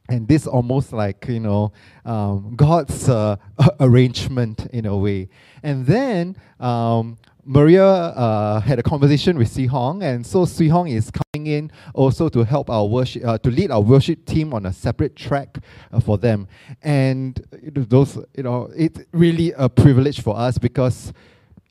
and 0.08 0.26
this 0.26 0.46
almost 0.46 0.92
like 0.92 1.26
you 1.28 1.40
know 1.40 1.72
um, 2.04 2.54
God's 2.56 3.08
uh, 3.08 3.36
arrangement 3.80 4.66
in 4.72 4.86
a 4.86 4.96
way. 4.96 5.28
And 5.62 5.86
then 5.86 6.36
um, 6.60 7.18
Maria 7.44 7.86
uh, 7.86 8.60
had 8.60 8.78
a 8.78 8.82
conversation 8.82 9.38
with 9.38 9.50
Swee 9.50 9.66
Hong, 9.66 10.02
and 10.02 10.26
so 10.26 10.44
Swee 10.44 10.68
Hong 10.68 10.88
is 10.88 11.10
coming 11.10 11.46
in 11.46 11.72
also 11.94 12.28
to 12.28 12.44
help 12.44 12.68
our 12.68 12.84
worship, 12.84 13.24
uh, 13.24 13.38
to 13.38 13.50
lead 13.50 13.70
our 13.70 13.80
worship 13.80 14.26
team 14.26 14.52
on 14.52 14.66
a 14.66 14.72
separate 14.72 15.16
track 15.16 15.56
uh, 15.90 15.98
for 15.98 16.18
them. 16.18 16.46
And 16.82 17.42
those, 17.72 18.18
you 18.36 18.42
know, 18.42 18.70
it's 18.76 19.00
really 19.12 19.52
a 19.52 19.68
privilege 19.68 20.20
for 20.20 20.36
us 20.36 20.58
because, 20.58 21.14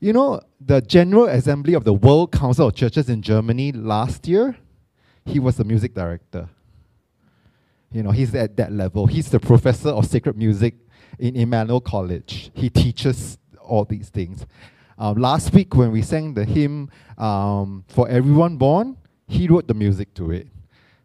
you 0.00 0.12
know, 0.12 0.40
the 0.60 0.80
General 0.80 1.26
Assembly 1.26 1.74
of 1.74 1.84
the 1.84 1.92
World 1.94 2.32
Council 2.32 2.66
of 2.66 2.74
Churches 2.74 3.08
in 3.08 3.22
Germany 3.22 3.70
last 3.70 4.26
year, 4.26 4.56
he 5.26 5.38
was 5.38 5.58
the 5.58 5.64
music 5.64 5.94
director. 5.94 6.48
You 7.90 8.02
know, 8.02 8.10
he's 8.10 8.34
at 8.34 8.56
that 8.56 8.72
level. 8.72 9.06
He's 9.06 9.30
the 9.30 9.40
professor 9.40 9.88
of 9.90 10.06
sacred 10.06 10.36
music 10.36 10.74
in 11.18 11.36
Emmanuel 11.36 11.80
College. 11.80 12.50
He 12.54 12.68
teaches 12.68 13.38
all 13.60 13.84
these 13.84 14.10
things. 14.10 14.46
Um, 14.98 15.16
last 15.16 15.52
week, 15.54 15.74
when 15.74 15.92
we 15.92 16.02
sang 16.02 16.34
the 16.34 16.44
hymn 16.44 16.90
um, 17.16 17.84
for 17.88 18.08
everyone 18.08 18.56
born, 18.56 18.96
he 19.26 19.46
wrote 19.46 19.68
the 19.68 19.74
music 19.74 20.12
to 20.14 20.32
it. 20.32 20.48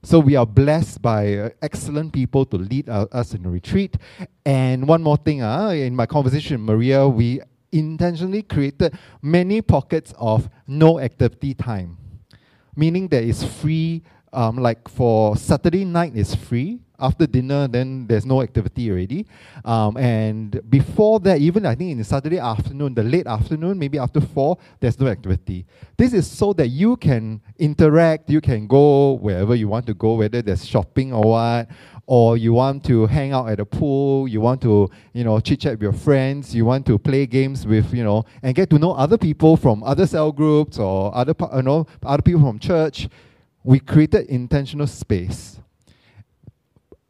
So 0.01 0.19
we 0.19 0.35
are 0.35 0.45
blessed 0.45 1.01
by 1.01 1.33
uh, 1.35 1.49
excellent 1.61 2.11
people 2.11 2.45
to 2.47 2.57
lead 2.57 2.89
uh, 2.89 3.07
us 3.11 3.33
in 3.33 3.45
a 3.45 3.49
retreat. 3.49 3.95
And 4.45 4.85
one 4.87 5.01
more 5.01 5.15
thing, 5.15 5.41
uh, 5.41 5.69
in 5.69 5.95
my 5.95 6.05
conversation 6.05 6.59
with 6.59 6.75
Maria, 6.75 7.07
we 7.07 7.39
intentionally 7.71 8.41
created 8.41 8.97
many 9.21 9.61
pockets 9.61 10.13
of 10.17 10.49
no 10.67 10.99
activity 10.99 11.53
time, 11.53 11.97
meaning 12.75 13.07
there 13.07 13.23
is 13.23 13.43
free. 13.43 14.03
Um, 14.33 14.57
like 14.57 14.89
for 14.89 15.37
Saturday 15.37 15.85
night, 15.85 16.13
it's 16.15 16.33
free 16.33 16.79
after 17.03 17.27
dinner, 17.27 17.67
then 17.67 18.07
there's 18.07 18.25
no 18.25 18.41
activity 18.41 18.89
already. 18.89 19.27
Um, 19.65 19.97
and 19.97 20.61
before 20.69 21.19
that, 21.19 21.39
even 21.39 21.65
I 21.65 21.75
think 21.75 21.91
in 21.91 21.97
the 21.97 22.03
Saturday 22.03 22.39
afternoon, 22.39 22.93
the 22.93 23.03
late 23.03 23.27
afternoon, 23.27 23.77
maybe 23.77 23.99
after 23.99 24.21
four, 24.21 24.57
there's 24.79 24.97
no 24.99 25.07
activity. 25.07 25.65
This 25.97 26.13
is 26.13 26.29
so 26.29 26.53
that 26.53 26.69
you 26.69 26.95
can 26.95 27.41
interact, 27.59 28.29
you 28.29 28.39
can 28.39 28.67
go 28.67 29.13
wherever 29.13 29.53
you 29.53 29.67
want 29.67 29.85
to 29.87 29.93
go, 29.93 30.13
whether 30.13 30.41
there's 30.41 30.65
shopping 30.65 31.13
or 31.13 31.23
what, 31.23 31.67
or 32.05 32.37
you 32.37 32.53
want 32.53 32.85
to 32.85 33.05
hang 33.05 33.33
out 33.33 33.49
at 33.49 33.59
a 33.59 33.65
pool, 33.65 34.27
you 34.27 34.39
want 34.39 34.61
to, 34.61 34.89
you 35.13 35.23
know, 35.23 35.39
chit 35.41 35.59
chat 35.59 35.73
with 35.73 35.81
your 35.81 35.93
friends, 35.93 36.55
you 36.55 36.63
want 36.65 36.85
to 36.85 36.97
play 36.97 37.25
games 37.25 37.67
with, 37.67 37.93
you 37.93 38.03
know, 38.03 38.23
and 38.41 38.55
get 38.55 38.69
to 38.69 38.79
know 38.79 38.93
other 38.93 39.17
people 39.17 39.57
from 39.57 39.83
other 39.83 40.07
cell 40.07 40.31
groups 40.31 40.77
or 40.79 41.13
other, 41.15 41.33
you 41.55 41.61
know, 41.63 41.85
other 42.03 42.21
people 42.21 42.41
from 42.41 42.59
church. 42.59 43.09
We 43.63 43.79
created 43.79 44.27
intentional 44.27 44.87
space 44.87 45.59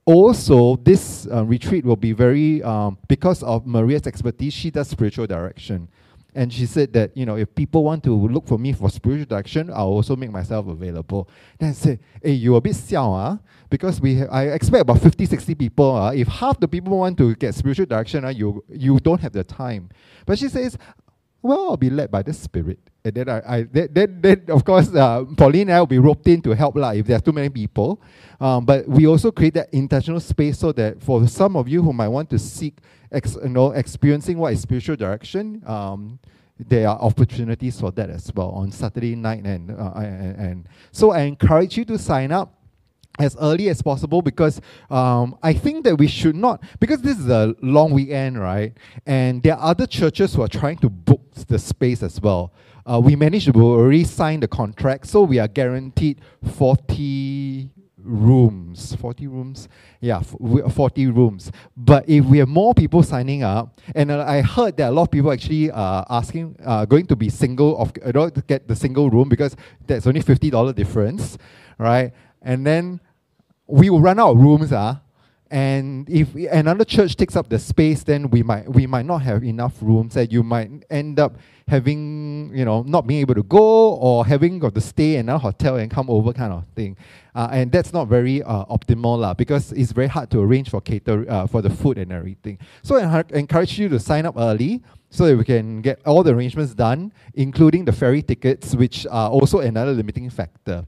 also, 0.05 0.75
this 0.77 1.27
uh, 1.31 1.45
retreat 1.45 1.85
will 1.85 1.95
be 1.95 2.11
very, 2.11 2.61
um, 2.63 2.97
because 3.07 3.41
of 3.41 3.65
Maria's 3.65 4.05
expertise, 4.05 4.53
she 4.53 4.69
does 4.69 4.89
spiritual 4.89 5.27
direction. 5.27 5.87
And 6.35 6.51
she 6.51 6.65
said 6.65 6.91
that, 6.93 7.15
you 7.15 7.25
know, 7.25 7.37
if 7.37 7.53
people 7.53 7.83
want 7.83 8.03
to 8.05 8.27
look 8.27 8.47
for 8.47 8.57
me 8.57 8.73
for 8.73 8.89
spiritual 8.89 9.27
direction, 9.27 9.69
I'll 9.69 9.87
also 9.87 10.15
make 10.15 10.31
myself 10.31 10.67
available. 10.67 11.29
Then 11.59 11.69
I 11.69 11.73
said, 11.73 11.99
hey, 12.21 12.31
you're 12.31 12.57
a 12.57 12.61
bit 12.61 12.73
xiao, 12.73 13.13
ah, 13.13 13.39
because 13.69 14.01
we 14.01 14.19
ha- 14.19 14.27
I 14.31 14.45
expect 14.45 14.81
about 14.81 14.99
50, 14.99 15.27
60 15.27 15.55
people. 15.55 15.91
Ah, 15.91 16.09
if 16.09 16.27
half 16.27 16.59
the 16.59 16.67
people 16.67 16.97
want 16.97 17.19
to 17.19 17.35
get 17.35 17.53
spiritual 17.53 17.85
direction, 17.85 18.25
ah, 18.25 18.29
you, 18.29 18.63
you 18.67 18.99
don't 18.99 19.21
have 19.21 19.31
the 19.31 19.43
time. 19.43 19.89
But 20.25 20.39
she 20.39 20.49
says, 20.49 20.75
well, 21.43 21.71
I'll 21.71 21.77
be 21.77 21.89
led 21.89 22.09
by 22.09 22.23
the 22.23 22.33
Spirit. 22.33 22.79
And 23.03 23.13
then, 23.13 23.27
I, 23.27 23.41
I 23.45 23.63
then, 23.63 24.17
then, 24.21 24.45
of 24.47 24.63
course, 24.63 24.95
uh, 24.95 25.25
Pauline 25.35 25.67
and 25.67 25.73
I 25.73 25.79
will 25.79 25.87
be 25.87 25.99
roped 25.99 26.25
in 26.27 26.41
to 26.43 26.51
help 26.51 26.77
lah 26.77 26.91
if 26.91 27.05
there 27.05 27.17
are 27.17 27.19
too 27.19 27.33
many 27.33 27.49
people. 27.49 28.01
Um, 28.39 28.65
but 28.65 28.87
we 28.87 29.05
also 29.07 29.29
create 29.29 29.53
that 29.55 29.67
intentional 29.73 30.21
space 30.21 30.59
so 30.59 30.71
that 30.71 31.03
for 31.03 31.27
some 31.27 31.57
of 31.57 31.67
you 31.67 31.83
who 31.83 31.91
might 31.91 32.07
want 32.07 32.29
to 32.29 32.39
seek, 32.39 32.77
ex, 33.11 33.35
you 33.43 33.49
know, 33.49 33.71
experiencing 33.73 34.37
what 34.37 34.53
is 34.53 34.61
spiritual 34.61 34.95
direction, 34.95 35.61
um, 35.65 36.17
there 36.57 36.87
are 36.87 36.97
opportunities 36.99 37.77
for 37.77 37.91
that 37.91 38.09
as 38.09 38.31
well 38.33 38.51
on 38.51 38.71
Saturday 38.71 39.15
night. 39.15 39.43
And, 39.43 39.71
uh, 39.71 39.91
and, 39.97 40.35
and 40.37 40.69
so 40.93 41.11
I 41.11 41.23
encourage 41.23 41.77
you 41.77 41.83
to 41.85 41.97
sign 41.97 42.31
up 42.31 42.55
as 43.19 43.35
early 43.39 43.69
as 43.69 43.81
possible 43.81 44.21
because 44.21 44.59
um, 44.89 45.37
I 45.43 45.53
think 45.53 45.83
that 45.85 45.97
we 45.97 46.07
should 46.07 46.35
not, 46.35 46.63
because 46.79 47.01
this 47.01 47.19
is 47.19 47.29
a 47.29 47.55
long 47.61 47.91
weekend, 47.91 48.39
right? 48.39 48.73
And 49.05 49.43
there 49.43 49.55
are 49.55 49.69
other 49.71 49.85
churches 49.85 50.33
who 50.33 50.41
are 50.41 50.47
trying 50.47 50.77
to 50.77 50.89
book 50.89 51.21
the 51.47 51.59
space 51.59 52.01
as 52.01 52.19
well. 52.19 52.53
Uh, 52.85 52.99
we 52.99 53.15
managed 53.15 53.53
to 53.53 53.61
already 53.61 54.03
sign 54.03 54.39
the 54.39 54.47
contract, 54.47 55.07
so 55.07 55.23
we 55.23 55.39
are 55.39 55.47
guaranteed 55.47 56.19
40 56.57 57.69
rooms. 58.03 58.95
40 58.95 59.27
rooms? 59.27 59.69
Yeah, 60.01 60.17
f- 60.17 60.35
we- 60.39 60.61
40 60.61 61.07
rooms. 61.07 61.51
But 61.77 62.07
if 62.09 62.25
we 62.25 62.39
have 62.39 62.49
more 62.49 62.73
people 62.73 63.01
signing 63.03 63.43
up, 63.43 63.79
and 63.95 64.11
uh, 64.11 64.25
I 64.27 64.41
heard 64.41 64.75
that 64.77 64.89
a 64.89 64.91
lot 64.91 65.03
of 65.03 65.11
people 65.11 65.31
actually 65.31 65.71
uh, 65.71 66.03
asking, 66.09 66.57
uh, 66.65 66.85
going 66.85 67.05
to 67.07 67.15
be 67.15 67.29
single, 67.29 67.77
of, 67.77 67.93
know, 68.13 68.29
to 68.29 68.41
get 68.41 68.67
the 68.67 68.75
single 68.75 69.09
room 69.09 69.29
because 69.29 69.55
that's 69.87 70.05
only 70.05 70.21
$50 70.21 70.75
difference, 70.75 71.37
right? 71.77 72.11
And 72.43 72.65
then 72.67 72.99
we 73.67 73.89
will 73.89 74.01
run 74.01 74.19
out 74.19 74.31
of 74.31 74.37
rooms, 74.37 74.71
ah. 74.71 74.99
And 75.49 76.09
if 76.09 76.33
another 76.33 76.83
church 76.83 77.15
takes 77.15 77.35
up 77.35 77.47
the 77.47 77.59
space, 77.59 78.03
then 78.03 78.31
we 78.31 78.41
might 78.41 78.67
we 78.67 78.87
might 78.87 79.05
not 79.05 79.19
have 79.21 79.43
enough 79.43 79.75
rooms, 79.81 80.17
and 80.17 80.33
you 80.33 80.41
might 80.41 80.83
end 80.89 81.19
up 81.19 81.37
having 81.67 82.51
you 82.55 82.65
know 82.65 82.81
not 82.81 83.05
being 83.05 83.21
able 83.21 83.35
to 83.35 83.43
go 83.43 83.93
or 83.93 84.25
having 84.25 84.57
got 84.57 84.73
to 84.73 84.81
stay 84.81 85.17
in 85.17 85.29
a 85.29 85.37
hotel 85.37 85.75
and 85.75 85.91
come 85.91 86.09
over 86.09 86.33
kind 86.33 86.51
of 86.51 86.65
thing, 86.75 86.97
uh, 87.35 87.49
and 87.51 87.71
that's 87.71 87.93
not 87.93 88.07
very 88.07 88.41
uh, 88.41 88.65
optimal 88.65 89.19
lah 89.19 89.35
because 89.35 89.71
it's 89.73 89.91
very 89.91 90.07
hard 90.07 90.31
to 90.31 90.39
arrange 90.41 90.71
for 90.71 90.81
cater 90.81 91.23
uh, 91.29 91.45
for 91.45 91.61
the 91.61 91.69
food 91.69 91.99
and 91.99 92.11
everything. 92.11 92.57
So 92.81 92.97
I 92.97 93.23
encourage 93.29 93.77
you 93.77 93.89
to 93.89 93.99
sign 93.99 94.25
up 94.25 94.33
early 94.35 94.81
so 95.11 95.27
that 95.27 95.37
we 95.37 95.43
can 95.43 95.81
get 95.81 96.01
all 96.03 96.23
the 96.23 96.33
arrangements 96.33 96.73
done, 96.73 97.13
including 97.35 97.85
the 97.85 97.91
ferry 97.91 98.23
tickets, 98.23 98.73
which 98.73 99.05
are 99.05 99.29
also 99.29 99.59
another 99.59 99.91
limiting 99.91 100.31
factor. 100.31 100.87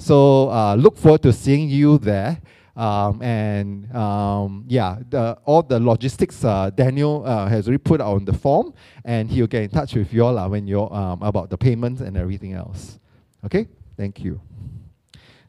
So 0.00 0.50
uh, 0.50 0.76
look 0.76 0.96
forward 0.96 1.22
to 1.24 1.32
seeing 1.32 1.68
you 1.68 1.98
there. 1.98 2.40
Um, 2.74 3.20
and 3.20 3.94
um, 3.94 4.64
yeah, 4.66 4.96
the, 5.10 5.36
all 5.44 5.62
the 5.62 5.78
logistics 5.78 6.42
uh, 6.42 6.70
Daniel 6.70 7.22
uh, 7.26 7.46
has 7.46 7.68
already 7.68 7.82
put 7.82 8.00
on 8.00 8.24
the 8.24 8.32
form, 8.32 8.72
and 9.04 9.30
he'll 9.30 9.46
get 9.46 9.64
in 9.64 9.68
touch 9.68 9.94
with 9.94 10.10
you 10.14 10.24
all 10.24 10.38
uh, 10.38 10.48
when 10.48 10.66
you're 10.66 10.90
um, 10.90 11.20
about 11.20 11.50
the 11.50 11.58
payments 11.58 12.00
and 12.00 12.16
everything 12.16 12.54
else. 12.54 12.98
Okay, 13.44 13.68
thank 13.98 14.20
you. 14.20 14.40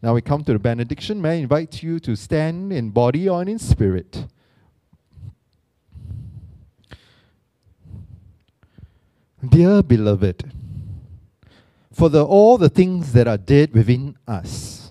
Now 0.02 0.14
we 0.16 0.22
come 0.22 0.44
to 0.44 0.52
the 0.52 0.60
benediction. 0.60 1.22
May 1.22 1.30
I 1.30 1.34
invite 1.36 1.82
you 1.82 2.02
to 2.02 2.18
stand 2.18 2.74
in 2.74 2.90
body 2.90 3.30
or 3.30 3.44
in 3.44 3.58
spirit? 3.58 4.26
Dear 9.48 9.82
beloved, 9.82 10.52
for 12.02 12.10
the, 12.10 12.26
all 12.26 12.58
the 12.58 12.68
things 12.68 13.14
that 13.14 13.28
are 13.28 13.38
dead 13.38 13.76
within 13.76 14.18
us, 14.28 14.90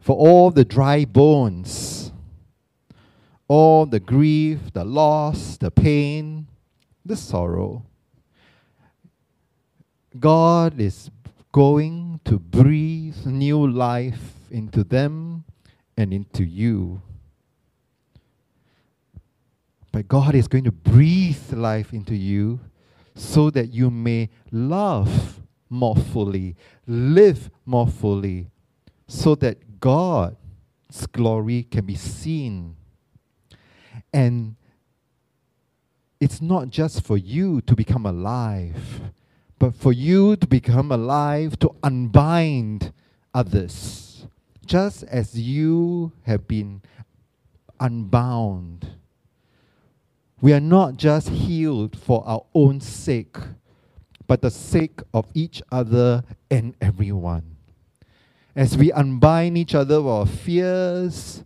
for 0.00 0.16
all 0.16 0.50
the 0.50 0.64
dry 0.64 1.04
bones, 1.04 2.10
all 3.46 3.86
the 3.86 4.00
grief, 4.00 4.58
the 4.72 4.84
loss, 4.84 5.56
the 5.56 5.70
pain, 5.70 6.48
the 7.06 7.14
sorrow. 7.14 7.86
God 10.18 10.80
is 10.80 11.12
going 11.52 12.18
to 12.24 12.40
breathe 12.40 13.24
new 13.24 13.64
life 13.70 14.34
into 14.50 14.82
them 14.82 15.44
and 15.96 16.12
into 16.12 16.42
you. 16.42 17.02
But 19.92 20.08
God 20.08 20.34
is 20.34 20.48
going 20.48 20.64
to 20.64 20.72
breathe 20.72 21.52
life 21.52 21.92
into 21.92 22.16
you 22.16 22.58
so 23.20 23.50
that 23.50 23.72
you 23.72 23.90
may 23.90 24.30
love 24.50 25.42
more 25.68 25.94
fully, 25.94 26.56
live 26.86 27.50
more 27.66 27.86
fully, 27.86 28.48
so 29.06 29.34
that 29.34 29.78
God's 29.78 31.06
glory 31.12 31.64
can 31.64 31.84
be 31.84 31.96
seen. 31.96 32.76
And 34.12 34.56
it's 36.18 36.40
not 36.40 36.70
just 36.70 37.04
for 37.04 37.18
you 37.18 37.60
to 37.62 37.76
become 37.76 38.06
alive, 38.06 39.12
but 39.58 39.74
for 39.74 39.92
you 39.92 40.34
to 40.36 40.46
become 40.46 40.90
alive 40.90 41.58
to 41.58 41.74
unbind 41.82 42.90
others, 43.34 44.26
just 44.64 45.04
as 45.04 45.38
you 45.38 46.12
have 46.22 46.48
been 46.48 46.80
unbound. 47.78 48.88
We 50.42 50.54
are 50.54 50.60
not 50.60 50.96
just 50.96 51.28
healed 51.28 51.98
for 51.98 52.26
our 52.26 52.44
own 52.54 52.80
sake, 52.80 53.36
but 54.26 54.40
the 54.40 54.50
sake 54.50 55.00
of 55.12 55.26
each 55.34 55.62
other 55.70 56.24
and 56.50 56.74
everyone. 56.80 57.56
As 58.56 58.76
we 58.76 58.90
unbind 58.90 59.58
each 59.58 59.74
other 59.74 59.96
of 59.96 60.06
our 60.06 60.26
fears, 60.26 61.44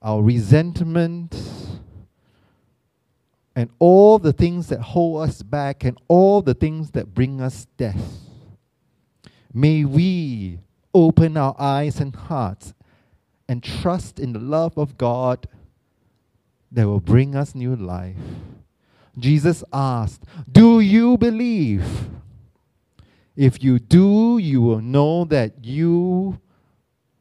our 0.00 0.22
resentment, 0.22 1.36
and 3.54 3.68
all 3.78 4.18
the 4.18 4.32
things 4.32 4.68
that 4.68 4.80
hold 4.80 5.28
us 5.28 5.42
back, 5.42 5.84
and 5.84 5.98
all 6.08 6.40
the 6.40 6.54
things 6.54 6.92
that 6.92 7.14
bring 7.14 7.40
us 7.42 7.66
death, 7.76 8.20
may 9.52 9.84
we 9.84 10.58
open 10.94 11.36
our 11.36 11.54
eyes 11.58 12.00
and 12.00 12.14
hearts 12.14 12.72
and 13.46 13.62
trust 13.62 14.18
in 14.18 14.32
the 14.32 14.38
love 14.38 14.78
of 14.78 14.96
God 14.96 15.46
that 16.72 16.86
will 16.86 17.00
bring 17.00 17.34
us 17.34 17.54
new 17.54 17.74
life. 17.74 18.16
Jesus 19.18 19.64
asked, 19.72 20.22
Do 20.50 20.80
you 20.80 21.18
believe? 21.18 22.08
If 23.36 23.62
you 23.62 23.78
do, 23.78 24.38
you 24.38 24.60
will 24.60 24.80
know 24.80 25.24
that 25.24 25.64
you 25.64 26.40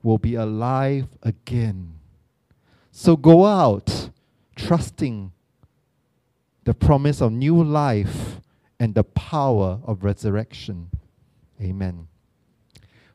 will 0.03 0.17
be 0.17 0.35
alive 0.35 1.07
again. 1.23 1.93
So 2.91 3.15
go 3.15 3.45
out 3.45 4.09
trusting 4.55 5.31
the 6.65 6.73
promise 6.73 7.21
of 7.21 7.31
new 7.31 7.63
life 7.63 8.41
and 8.79 8.93
the 8.93 9.03
power 9.03 9.79
of 9.85 10.03
resurrection. 10.03 10.89
Amen. 11.61 12.07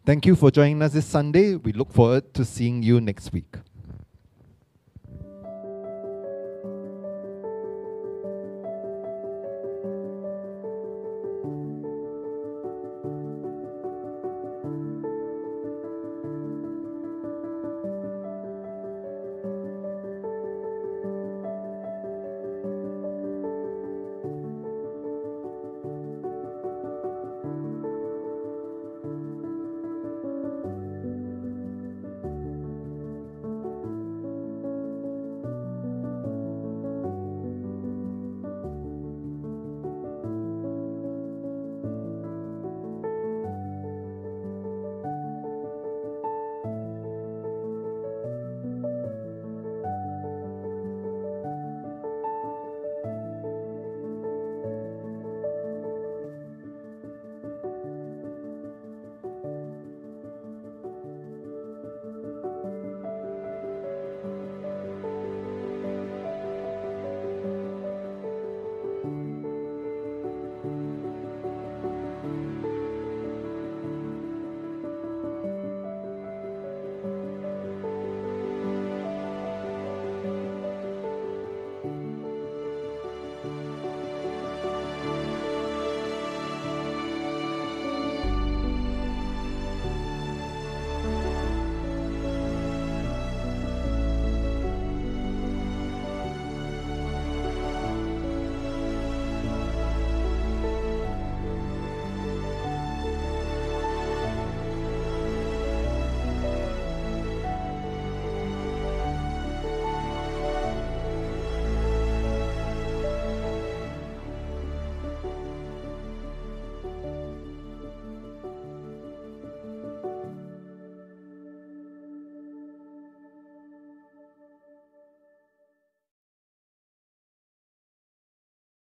Thank 0.07 0.27
you 0.27 0.35
for 0.37 0.51
joining 0.51 0.83
us 0.83 0.93
this 0.93 1.07
Sunday. 1.07 1.57
We 1.57 1.73
look 1.73 1.93
forward 1.93 2.35
to 2.35 2.45
seeing 2.45 2.83
you 2.83 3.01
next 3.01 3.33
week. 3.33 3.57